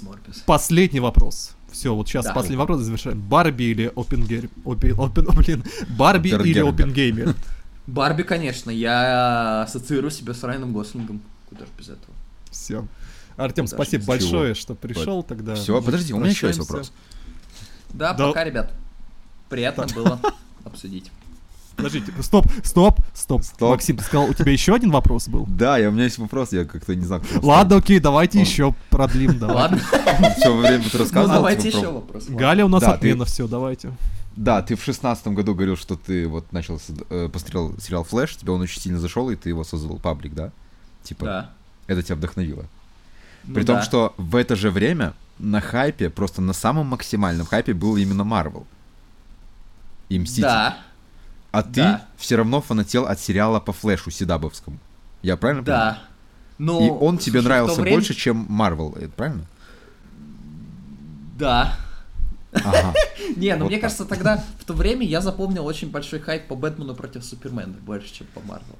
последний 0.45 0.99
вопрос. 0.99 1.55
Все, 1.71 1.93
вот 1.93 2.07
сейчас 2.07 2.25
да. 2.25 2.33
последний 2.33 2.57
вопрос 2.57 2.81
завершаем. 2.81 3.19
Барби 3.19 3.63
или 3.63 3.91
Опенгеймер? 3.95 4.49
Опен, 4.63 4.95
блин, 5.35 5.63
Барби 5.97 6.29
или 6.29 6.59
Опенгеймер? 6.59 7.35
Барби, 7.87 8.23
конечно. 8.23 8.71
Я 8.71 9.63
ассоциирую 9.63 10.11
себя 10.11 10.33
с 10.33 10.43
Райаном 10.43 10.71
Гослингом. 10.73 11.21
Куда 11.49 11.65
же 11.65 11.71
без 11.77 11.89
этого? 11.89 12.13
Все. 12.49 12.87
Артем, 13.37 13.67
спасибо 13.67 14.05
большое, 14.05 14.53
что 14.53 14.75
пришел 14.75 15.21
тогда. 15.23 15.55
Все, 15.55 15.81
подожди, 15.81 16.13
у 16.13 16.19
меня 16.19 16.29
еще 16.29 16.47
есть 16.47 16.59
вопрос. 16.59 16.93
Да, 17.95 18.13
да, 18.13 18.27
пока, 18.27 18.43
ребят. 18.43 18.71
Приятно 19.49 19.87
так. 19.87 19.95
было 19.95 20.19
обсудить. 20.65 21.11
Подождите, 21.75 22.13
стоп, 22.21 22.45
стоп, 22.63 22.99
стоп, 23.13 23.43
стоп. 23.43 23.69
Максим, 23.71 23.97
ты 23.97 24.03
сказал, 24.03 24.29
у 24.29 24.33
тебя 24.33 24.51
еще 24.51 24.73
один 24.73 24.91
вопрос 24.91 25.27
был? 25.27 25.45
Да, 25.47 25.77
я, 25.77 25.89
у 25.89 25.91
меня 25.91 26.05
есть 26.05 26.17
вопрос, 26.17 26.53
я 26.53 26.63
как-то 26.63 26.95
не 26.95 27.03
знаю. 27.03 27.21
Ладно, 27.41 27.77
окей, 27.77 27.99
давайте 27.99 28.37
Он... 28.39 28.45
еще 28.45 28.75
продлим, 28.89 29.37
давай. 29.39 29.55
Ладно. 29.55 29.81
Все 30.37 30.55
время 30.55 30.83
ты 30.89 30.97
рассказывал. 30.97 31.27
Ну, 31.27 31.33
давайте 31.33 31.67
еще 31.67 31.91
вопрос. 31.91 32.25
Галя 32.29 32.65
у 32.65 32.69
нас 32.69 32.83
отмена, 32.83 33.25
все, 33.25 33.47
давайте. 33.47 33.91
Да, 34.37 34.61
ты 34.61 34.75
в 34.75 34.83
шестнадцатом 34.83 35.33
году 35.33 35.53
говорил, 35.53 35.77
что 35.77 35.95
ты 35.95 36.27
вот 36.27 36.51
начал, 36.51 36.79
э, 37.09 37.29
посмотрел 37.31 37.73
сериал 37.79 38.03
«Флэш», 38.03 38.35
тебе 38.35 38.51
он 38.51 38.61
очень 38.61 38.81
сильно 38.81 38.99
зашел, 38.99 39.29
и 39.29 39.35
ты 39.35 39.49
его 39.49 39.63
создал 39.63 39.97
паблик, 39.97 40.33
да? 40.33 40.51
Типа, 41.03 41.25
да. 41.25 41.49
это 41.87 42.03
тебя 42.03 42.15
вдохновило. 42.15 42.65
Ну, 43.47 43.53
При 43.53 43.63
том, 43.63 43.77
да. 43.77 43.81
что 43.83 44.13
в 44.17 44.35
это 44.35 44.55
же 44.55 44.71
время 44.71 45.13
на 45.39 45.61
хайпе, 45.61 46.09
просто 46.09 46.41
на 46.41 46.53
самом 46.53 46.87
максимальном 46.87 47.45
хайпе 47.45 47.73
был 47.73 47.97
именно 47.97 48.23
Марвел. 48.23 48.65
И 50.09 50.19
Мститель. 50.19 50.43
Да. 50.43 50.77
А 51.51 51.63
ты 51.63 51.81
да. 51.81 52.05
все 52.17 52.35
равно 52.35 52.61
фанател 52.61 53.05
от 53.05 53.19
сериала 53.19 53.59
по 53.59 53.73
флешу 53.73 54.11
Седабовскому. 54.11 54.77
Я 55.21 55.37
правильно 55.37 55.63
да. 55.63 55.77
понимаю? 55.77 55.97
Ну, 56.57 56.85
И 56.85 56.89
он 56.89 57.17
тебе 57.17 57.41
нравился 57.41 57.81
время... 57.81 57.97
больше, 57.97 58.13
чем 58.13 58.45
Марвел, 58.49 58.93
это 58.93 59.09
правильно? 59.09 59.45
Да. 61.37 61.77
Ага. 62.53 62.93
Не, 63.35 63.55
ну 63.55 63.65
мне 63.65 63.79
кажется, 63.79 64.05
тогда 64.05 64.43
в 64.59 64.65
то 64.65 64.73
время 64.73 65.05
я 65.05 65.21
запомнил 65.21 65.65
очень 65.65 65.91
большой 65.91 66.19
хайп 66.19 66.47
по 66.47 66.55
Бэтмену 66.55 66.95
против 66.95 67.25
Супермена, 67.25 67.73
больше, 67.73 68.13
чем 68.13 68.27
по 68.27 68.39
Марвел. 68.41 68.77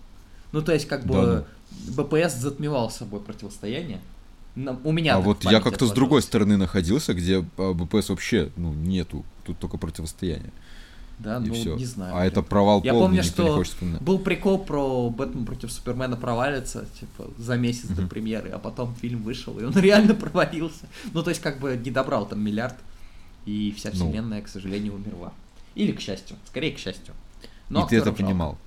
Ну, 0.51 0.61
то 0.61 0.71
есть, 0.71 0.87
как 0.87 1.05
бы, 1.05 1.45
БПС 1.89 2.35
затмевал 2.35 2.89
собой 2.89 3.19
противостояние. 3.19 3.99
У 4.55 4.91
меня 4.91 5.15
А 5.15 5.19
вот 5.19 5.43
я 5.43 5.59
как-то 5.59 5.85
с 5.85 5.91
другой 5.91 6.21
стороны 6.21 6.57
находился, 6.57 7.13
где 7.13 7.45
а, 7.57 7.73
БПС 7.73 8.09
вообще, 8.09 8.51
ну, 8.55 8.73
нету. 8.73 9.25
Тут 9.45 9.59
только 9.59 9.77
противостояние. 9.77 10.51
Да, 11.19 11.37
и 11.37 11.47
ну 11.47 11.53
все. 11.53 11.75
не 11.75 11.85
знаю. 11.85 12.13
А 12.13 12.19
блин. 12.19 12.31
это 12.31 12.41
провал 12.41 12.81
Я 12.83 12.91
полный, 12.91 13.07
помню, 13.07 13.23
что 13.23 13.63
был 14.01 14.19
прикол 14.19 14.59
про 14.59 15.09
Бэтмен 15.09 15.45
против 15.45 15.71
Супермена 15.71 16.17
провалится, 16.17 16.85
типа, 16.99 17.29
за 17.37 17.55
месяц 17.55 17.89
mm-hmm. 17.89 17.95
до 17.95 18.07
премьеры, 18.07 18.49
а 18.49 18.59
потом 18.59 18.93
фильм 18.95 19.23
вышел, 19.23 19.57
и 19.57 19.63
он 19.63 19.73
реально 19.75 20.13
провалился. 20.13 20.87
Ну, 21.13 21.23
то 21.23 21.29
есть, 21.29 21.41
как 21.41 21.59
бы 21.59 21.79
не 21.83 21.91
добрал 21.91 22.25
там 22.25 22.41
миллиард, 22.41 22.75
и 23.45 23.73
вся 23.77 23.91
ну. 23.93 23.95
вселенная, 23.95 24.39
ну. 24.39 24.45
к 24.45 24.49
сожалению, 24.49 24.95
умерла. 24.95 25.31
Или 25.75 25.91
к 25.91 26.01
счастью, 26.01 26.35
скорее 26.47 26.71
к 26.71 26.79
счастью. 26.79 27.13
Но 27.69 27.85
и 27.85 27.89
ты 27.89 27.97
это 27.97 28.05
жалко. 28.05 28.23
понимал? 28.23 28.57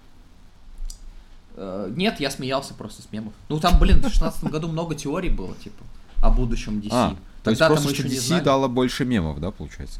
Uh, 1.58 1.92
нет, 1.96 2.20
я 2.20 2.30
смеялся 2.30 2.72
просто 2.72 3.02
с 3.02 3.10
мемов. 3.10 3.32
Ну, 3.48 3.58
там, 3.58 3.80
блин, 3.80 4.00
в 4.00 4.08
16 4.08 4.44
году 4.44 4.68
много 4.68 4.94
теорий 4.94 5.28
было, 5.28 5.56
типа, 5.56 5.82
о 6.22 6.30
будущем 6.30 6.78
DC. 6.78 6.90
А, 6.92 7.16
то 7.42 7.50
есть 7.50 7.66
просто, 7.66 7.92
что 7.92 8.04
DC 8.04 8.44
дало 8.44 8.68
больше 8.68 9.04
мемов, 9.04 9.40
да, 9.40 9.50
получается? 9.50 9.98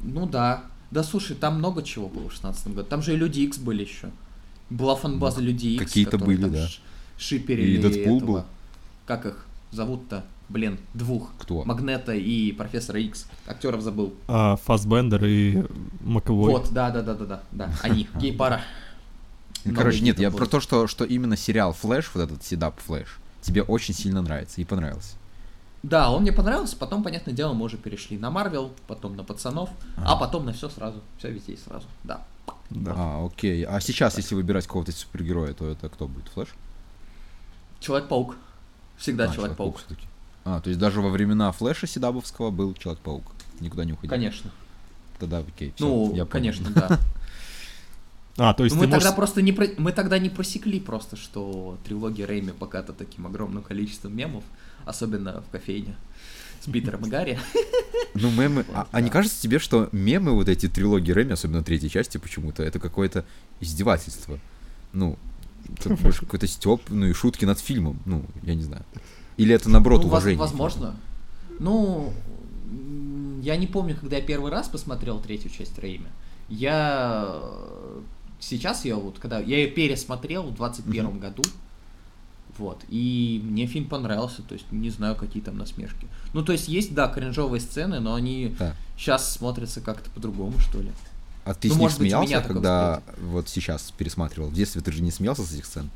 Ну 0.00 0.26
да, 0.26 0.62
да 0.92 1.02
слушай, 1.02 1.34
там 1.34 1.56
много 1.58 1.82
чего 1.82 2.08
было 2.08 2.28
в 2.28 2.32
16 2.32 2.68
году. 2.68 2.88
Там 2.88 3.02
же 3.02 3.14
и 3.14 3.16
Люди 3.16 3.40
Икс 3.40 3.58
были 3.58 3.82
еще. 3.82 4.10
Была 4.70 4.94
фанбаза 4.94 5.40
Люди 5.40 5.66
Икс. 5.68 5.84
Какие-то 5.84 6.18
были, 6.18 6.48
да. 6.48 6.68
Шиперили 7.18 7.78
и 7.78 7.82
Дэдпул 7.82 8.18
этого. 8.18 8.32
был. 8.32 8.44
Как 9.06 9.26
их 9.26 9.46
зовут-то? 9.72 10.24
Блин, 10.48 10.78
двух. 10.94 11.32
Кто? 11.40 11.64
Магнето 11.64 12.14
и 12.14 12.52
Профессора 12.52 13.00
Икс. 13.00 13.26
Актеров 13.48 13.82
забыл. 13.82 14.14
А, 14.28 14.54
Фасбендер 14.54 15.24
и 15.24 15.64
Макэвой. 16.00 16.52
Вот, 16.52 16.72
да, 16.72 16.90
да, 16.90 17.02
да, 17.02 17.14
да, 17.14 17.24
да. 17.24 17.42
да. 17.50 17.70
Они, 17.82 18.08
гей-пара. 18.20 18.60
Ну, 19.64 19.74
короче, 19.74 20.00
нет, 20.00 20.18
я 20.18 20.30
про 20.30 20.46
то, 20.46 20.60
что, 20.60 20.86
что 20.86 21.04
именно 21.04 21.36
сериал 21.36 21.72
Флэш, 21.72 22.10
вот 22.14 22.22
этот 22.22 22.42
CW 22.42 22.80
Флэш, 22.80 23.18
тебе 23.42 23.62
очень 23.62 23.94
сильно 23.94 24.22
нравится 24.22 24.60
и 24.60 24.64
понравился. 24.64 25.16
Да, 25.82 26.10
он 26.10 26.22
мне 26.22 26.32
понравился, 26.32 26.76
потом, 26.76 27.02
понятное 27.02 27.32
дело, 27.32 27.54
мы 27.54 27.64
уже 27.64 27.78
перешли 27.78 28.18
на 28.18 28.30
Марвел, 28.30 28.72
потом 28.86 29.16
на 29.16 29.24
пацанов, 29.24 29.70
а, 29.96 30.12
а 30.12 30.16
потом 30.16 30.44
на 30.44 30.52
все 30.52 30.68
сразу, 30.68 31.00
все 31.18 31.30
везде 31.30 31.54
и 31.54 31.56
сразу, 31.56 31.86
да. 32.04 32.22
Да. 32.68 32.92
А, 32.94 33.26
окей. 33.26 33.64
А 33.64 33.80
сейчас, 33.80 34.14
так. 34.14 34.22
если 34.22 34.34
выбирать 34.34 34.66
какого-то 34.66 34.92
супергероя, 34.92 35.54
то 35.54 35.66
это 35.66 35.88
кто 35.88 36.06
будет? 36.06 36.28
Флэш? 36.28 36.48
Человек-паук. 37.80 38.36
Всегда 38.96 39.24
а, 39.24 39.34
Человек-паук. 39.34 39.80
Человек 39.80 39.98
а, 40.44 40.60
то 40.60 40.70
есть 40.70 40.80
даже 40.80 41.00
во 41.00 41.10
времена 41.10 41.52
Флэша 41.52 41.86
Седабовского 41.86 42.50
был 42.50 42.74
Человек-паук. 42.74 43.24
Никуда 43.60 43.84
не 43.84 43.92
уходил. 43.92 44.10
Конечно. 44.10 44.50
Тогда 45.18 45.38
окей. 45.38 45.72
Всё, 45.76 45.86
ну, 45.86 46.14
я 46.14 46.24
конечно, 46.24 46.70
да. 46.74 46.98
А, 48.36 48.54
то 48.54 48.64
есть 48.64 48.74
ну, 48.74 48.82
мы 48.82 48.86
можешь... 48.86 49.02
тогда 49.02 49.16
просто 49.16 49.42
не 49.42 49.52
про... 49.52 49.66
мы 49.76 49.92
тогда 49.92 50.18
не 50.18 50.30
просекли 50.30 50.80
просто, 50.80 51.16
что 51.16 51.78
трилогия 51.84 52.26
Рэйми 52.26 52.52
пока-то 52.52 52.92
таким 52.92 53.26
огромным 53.26 53.62
количеством 53.62 54.16
мемов, 54.16 54.44
особенно 54.84 55.42
в 55.42 55.50
кофейне 55.50 55.96
с 56.60 56.70
Питером 56.70 57.06
и 57.06 57.08
Гарри. 57.08 57.38
Ну, 58.14 58.28
мемы... 58.32 58.66
А, 58.74 58.88
а 58.90 59.00
не 59.00 59.08
кажется 59.08 59.40
тебе, 59.40 59.60
что 59.60 59.88
мемы, 59.92 60.32
вот 60.32 60.48
эти 60.48 60.68
трилогии 60.68 61.12
Рэми, 61.12 61.32
особенно 61.32 61.62
третьей 61.62 61.88
части 61.88 62.18
почему-то, 62.18 62.64
это 62.64 62.80
какое-то 62.80 63.24
издевательство? 63.60 64.40
Ну, 64.92 65.16
это 65.78 65.90
больше 66.02 66.20
какой-то 66.20 66.48
степ, 66.48 66.82
ну 66.88 67.06
и 67.06 67.12
шутки 67.12 67.44
над 67.44 67.60
фильмом, 67.60 68.00
ну, 68.06 68.24
я 68.42 68.56
не 68.56 68.64
знаю. 68.64 68.84
Или 69.36 69.54
это 69.54 69.70
наоборот 69.70 70.02
ну, 70.02 70.08
уважение? 70.08 70.40
Возможно. 70.40 70.96
Ну, 71.60 72.12
я 73.42 73.56
не 73.56 73.68
помню, 73.68 73.96
когда 73.96 74.16
я 74.16 74.22
первый 74.22 74.50
раз 74.50 74.68
посмотрел 74.68 75.20
третью 75.20 75.50
часть 75.50 75.78
Рэйми. 75.78 76.08
Я 76.48 77.40
сейчас 78.40 78.84
я 78.84 78.96
вот, 78.96 79.18
когда 79.18 79.38
я 79.38 79.58
ее 79.58 79.68
пересмотрел 79.68 80.44
в 80.44 80.54
21 80.54 81.06
mm-hmm. 81.06 81.18
году, 81.20 81.42
вот, 82.58 82.82
и 82.88 83.40
мне 83.44 83.66
фильм 83.66 83.86
понравился, 83.86 84.42
то 84.42 84.54
есть 84.54 84.66
не 84.70 84.90
знаю, 84.90 85.16
какие 85.16 85.42
там 85.42 85.56
насмешки. 85.56 86.08
Ну, 86.32 86.44
то 86.44 86.52
есть 86.52 86.68
есть, 86.68 86.94
да, 86.94 87.08
кринжовые 87.08 87.60
сцены, 87.60 88.00
но 88.00 88.14
они 88.14 88.54
да. 88.58 88.74
сейчас 88.98 89.32
смотрятся 89.32 89.80
как-то 89.80 90.10
по-другому, 90.10 90.58
что 90.58 90.80
ли. 90.80 90.90
А 91.44 91.54
ты 91.54 91.68
ну, 91.68 91.74
с 91.74 91.78
них 91.78 91.90
смеялся, 91.92 92.42
когда 92.42 93.02
вот 93.18 93.48
сейчас 93.48 93.92
пересматривал? 93.96 94.48
В 94.48 94.54
детстве 94.54 94.82
ты 94.82 94.92
же 94.92 95.02
не 95.02 95.10
смеялся 95.10 95.42
с 95.42 95.52
этих 95.52 95.64
сцен? 95.64 95.90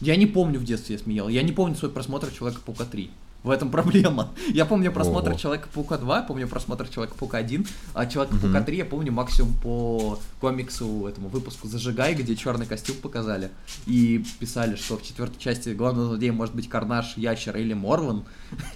Я 0.00 0.16
не 0.16 0.26
помню 0.26 0.58
в 0.58 0.64
детстве 0.64 0.96
я 0.96 1.02
смеял. 1.02 1.28
Я 1.28 1.42
не 1.42 1.52
помню 1.52 1.76
свой 1.76 1.90
просмотр 1.90 2.30
Человека-паука 2.30 2.86
3. 2.86 3.10
В 3.42 3.50
этом 3.50 3.70
проблема. 3.70 4.30
Я 4.52 4.66
помню 4.66 4.92
просмотр 4.92 5.34
Человека-паука 5.34 5.96
2, 5.96 6.22
помню 6.22 6.46
просмотр 6.46 6.88
Человека-паука 6.88 7.38
1, 7.38 7.66
а 7.94 8.06
Человека-паука 8.06 8.60
3 8.62 8.76
я 8.76 8.84
помню 8.84 9.12
максимум 9.12 9.54
по 9.62 10.18
комиксу, 10.40 11.06
этому 11.06 11.28
выпуску 11.28 11.66
«Зажигай», 11.66 12.14
где 12.14 12.36
черный 12.36 12.66
костюм 12.66 12.96
показали. 12.96 13.50
И 13.86 14.24
писали, 14.38 14.76
что 14.76 14.98
в 14.98 15.02
четвертой 15.02 15.40
части 15.40 15.70
главным 15.70 16.06
злодеем 16.06 16.34
может 16.34 16.54
быть 16.54 16.68
Карнаж, 16.68 17.16
Ящер 17.16 17.56
или 17.56 17.72
Морван. 17.72 18.24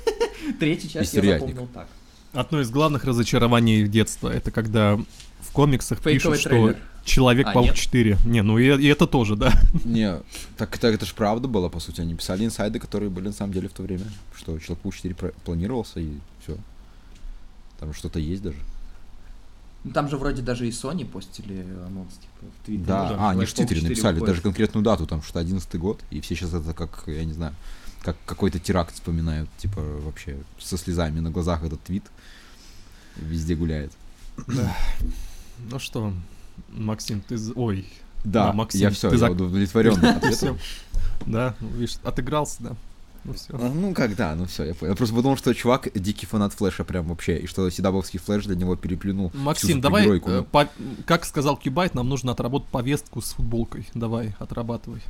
Третью 0.61 0.91
часть 0.91 1.13
я 1.15 1.23
запомнил 1.23 1.69
так. 1.73 1.89
Одно 2.35 2.61
из 2.61 2.71
главных 2.71 3.05
разочарований 3.05 3.87
детства, 3.87 4.29
это 4.29 4.51
когда 4.51 4.97
в 4.97 5.53
комиксах 5.53 6.01
пишут, 6.01 6.39
что 6.39 6.75
Человек-паук 7.05 7.71
а, 7.71 7.75
4. 7.75 8.19
Не, 8.25 8.43
ну 8.43 8.59
и, 8.59 8.65
и 8.83 8.87
это 8.87 9.07
тоже, 9.07 9.37
да. 9.37 9.53
Не, 9.85 10.23
так 10.57 10.75
это, 10.75 10.89
это 10.89 11.05
же 11.05 11.15
правда 11.15 11.49
было, 11.49 11.69
по 11.69 11.79
сути. 11.79 12.01
Они 12.01 12.15
писали 12.15 12.45
инсайды, 12.45 12.79
которые 12.79 13.11
были 13.11 13.27
на 13.27 13.33
самом 13.33 13.53
деле 13.53 13.69
в 13.69 13.73
то 13.73 13.83
время. 13.83 14.05
Что 14.35 14.59
Человек-паук 14.59 14.95
4 14.95 15.15
планировался, 15.45 16.01
и 16.01 16.15
все. 16.43 16.57
Там 17.79 17.93
что-то 17.93 18.19
есть 18.19 18.43
даже. 18.43 18.57
Ну, 19.85 19.93
там 19.93 20.09
же 20.09 20.17
вроде 20.17 20.41
даже 20.41 20.67
и 20.67 20.71
Sony 20.71 21.05
постили 21.05 21.67
анонс, 21.87 22.15
типа, 22.15 22.53
в 22.59 22.67
Твиттере. 22.67 22.87
Да, 22.87 23.11
ну, 23.11 23.17
а, 23.19 23.31
они 23.33 23.45
в 23.45 23.53
Твиттере 23.53 23.83
написали 23.83 24.15
выходит. 24.15 24.35
даже 24.35 24.41
конкретную 24.41 24.83
дату, 24.83 25.07
там 25.07 25.23
что 25.23 25.39
11 25.41 25.75
год, 25.77 26.01
и 26.11 26.23
все 26.23 26.35
сейчас 26.35 26.55
это 26.55 26.73
как, 26.73 27.05
я 27.07 27.23
не 27.25 27.35
знаю, 27.35 27.55
как 28.05 28.17
какой-то 28.27 28.59
теракт 28.59 28.95
вспоминают, 28.95 29.49
типа, 29.57 29.81
вообще, 29.81 30.37
со 30.59 30.77
слезами 30.77 31.21
на 31.21 31.31
глазах 31.31 31.65
этот 31.65 31.83
твит 31.83 32.05
везде 33.17 33.55
гуляет. 33.55 33.93
Да. 34.47 34.77
Ну 35.71 35.79
что, 35.79 36.13
Максим, 36.69 37.23
ты... 37.23 37.39
Ой. 37.55 37.89
Да, 38.25 38.49
да 38.49 38.53
Максим, 38.53 38.81
я 38.81 38.91
все, 38.91 39.09
ты 39.09 39.17
я 39.17 39.21
зак... 39.21 39.33
удовлетворен. 39.33 39.97
Да, 41.27 41.55
видишь, 41.61 41.97
отыгрался, 42.03 42.57
да. 42.63 42.77
Ну 43.25 43.33
все. 43.33 43.55
А, 43.55 43.71
ну 43.71 43.95
как 43.95 44.15
да, 44.15 44.35
ну 44.35 44.45
все, 44.45 44.65
я 44.65 44.75
понял. 44.75 44.93
Я 44.93 44.97
просто 44.97 45.15
подумал, 45.15 45.39
что 45.39 45.55
чувак 45.55 45.89
дикий 45.95 46.27
фанат 46.27 46.53
Флэша 46.53 46.85
прям 46.85 47.07
вообще, 47.07 47.39
и 47.39 47.47
что 47.47 47.71
CW-овский 47.71 48.19
Флэш 48.19 48.45
для 48.45 48.57
него 48.57 48.77
переплюнул. 48.77 49.31
Максим, 49.33 49.81
давай, 49.81 50.07
э, 50.07 50.21
ну. 50.27 50.45
по, 50.45 50.69
как 51.07 51.25
сказал 51.25 51.57
Кьюбайт, 51.57 51.95
нам 51.95 52.11
нужно 52.11 52.33
отработать 52.33 52.69
повестку 52.69 53.23
с 53.23 53.33
футболкой. 53.33 53.89
Давай, 53.95 54.35
отрабатывай. 54.39 55.01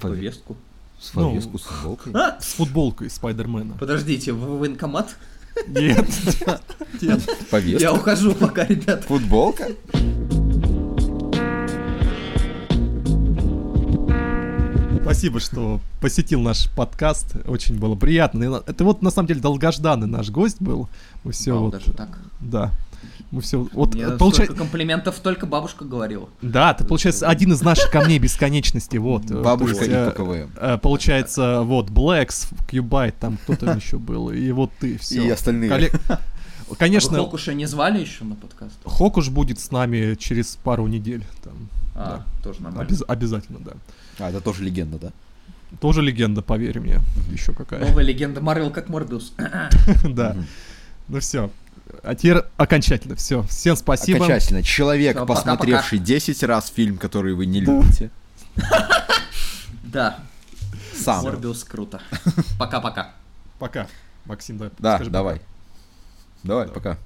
Повестку? 0.00 0.56
С 1.04 1.10
повестку 1.10 1.52
ну, 1.52 1.58
с 1.58 1.62
футболкой? 1.62 2.12
С 2.40 2.52
футболкой 2.54 3.10
Спайдермена. 3.10 3.74
Подождите, 3.78 4.32
в 4.32 4.58
военкомат? 4.58 5.16
Нет. 5.66 6.08
Нет. 7.02 7.20
Повестка? 7.50 7.82
Я 7.82 7.92
ухожу 7.92 8.34
пока, 8.34 8.64
ребят. 8.64 9.04
Футболка? 9.04 9.68
Спасибо, 15.02 15.40
что 15.40 15.80
посетил 16.00 16.40
наш 16.40 16.70
подкаст. 16.70 17.36
Очень 17.46 17.78
было 17.78 17.96
приятно. 17.96 18.62
Это 18.66 18.84
вот 18.84 19.02
на 19.02 19.10
самом 19.10 19.28
деле 19.28 19.40
долгожданный 19.40 20.06
наш 20.06 20.30
гость 20.30 20.62
был. 20.62 20.88
Мы 21.22 21.32
все 21.32 21.52
Вау, 21.52 21.64
вот. 21.64 21.72
Даже 21.72 21.92
так. 21.92 22.18
Да. 22.40 22.72
Мы 23.30 23.40
все 23.40 23.66
вот 23.72 23.94
Мне 23.94 24.10
получается 24.10 24.54
комплиментов 24.54 25.18
только 25.20 25.46
бабушка 25.46 25.84
говорила. 25.84 26.28
Да, 26.42 26.74
ты 26.74 26.84
получается 26.84 27.28
один 27.28 27.52
из 27.52 27.62
наших 27.62 27.90
камней 27.90 28.18
бесконечности, 28.18 28.96
вот. 28.96 29.24
Бабушка 29.24 29.84
и 29.84 30.16
КВМ. 30.16 30.50
Э, 30.56 30.78
получается, 30.78 31.62
вот 31.62 31.90
Блэкс, 31.90 32.48
Кьюбайт, 32.68 33.16
там 33.18 33.38
кто-то 33.38 33.72
еще 33.72 33.98
был, 33.98 34.30
и 34.30 34.50
вот 34.52 34.70
ты 34.78 34.98
все. 34.98 35.24
И 35.24 35.30
остальные. 35.30 35.90
Конечно. 36.78 37.18
А 37.18 37.24
Хокуша 37.24 37.54
не 37.54 37.66
звали 37.66 38.00
еще 38.00 38.24
на 38.24 38.34
подкаст? 38.34 38.76
Хокуш 38.84 39.28
будет 39.28 39.58
с 39.58 39.70
нами 39.70 40.14
через 40.14 40.56
пару 40.56 40.86
недель. 40.86 41.24
Там, 41.42 41.52
а, 41.94 42.16
да. 42.16 42.42
тоже 42.42 42.62
нормально. 42.62 42.90
Обяз- 42.90 43.04
обязательно, 43.06 43.58
да. 43.60 43.72
А, 44.18 44.30
это 44.30 44.40
тоже 44.40 44.64
легенда, 44.64 44.98
да? 44.98 45.12
Тоже 45.80 46.02
легенда, 46.02 46.42
поверь 46.42 46.80
мне. 46.80 47.00
Еще 47.30 47.52
какая. 47.52 47.80
Новая 47.80 48.04
легенда 48.04 48.40
Марвел 48.40 48.70
как 48.70 48.88
Морбиус. 48.88 49.34
Да. 50.08 50.36
Ну 51.08 51.20
все. 51.20 51.50
А 52.02 52.14
теперь 52.14 52.42
окончательно. 52.56 53.16
Все. 53.16 53.42
Всем 53.44 53.76
спасибо. 53.76 54.24
Окончательно. 54.24 54.62
Человек, 54.62 55.16
Всё, 55.16 55.26
посмотревший 55.26 55.98
пока, 55.98 56.06
10 56.06 56.42
раз 56.44 56.68
фильм, 56.74 56.98
который 56.98 57.34
вы 57.34 57.46
не 57.46 57.60
любите. 57.60 58.10
Да. 59.84 60.18
Сам. 60.92 61.22
Морбиус 61.22 61.62
круто. 61.62 62.00
Пока-пока. 62.58 63.12
Пока. 63.60 63.86
Максим, 64.24 64.58
да. 64.58 64.70
Да, 64.78 64.98
давай. 64.98 65.40
Давай, 66.42 66.66
пока. 66.66 66.98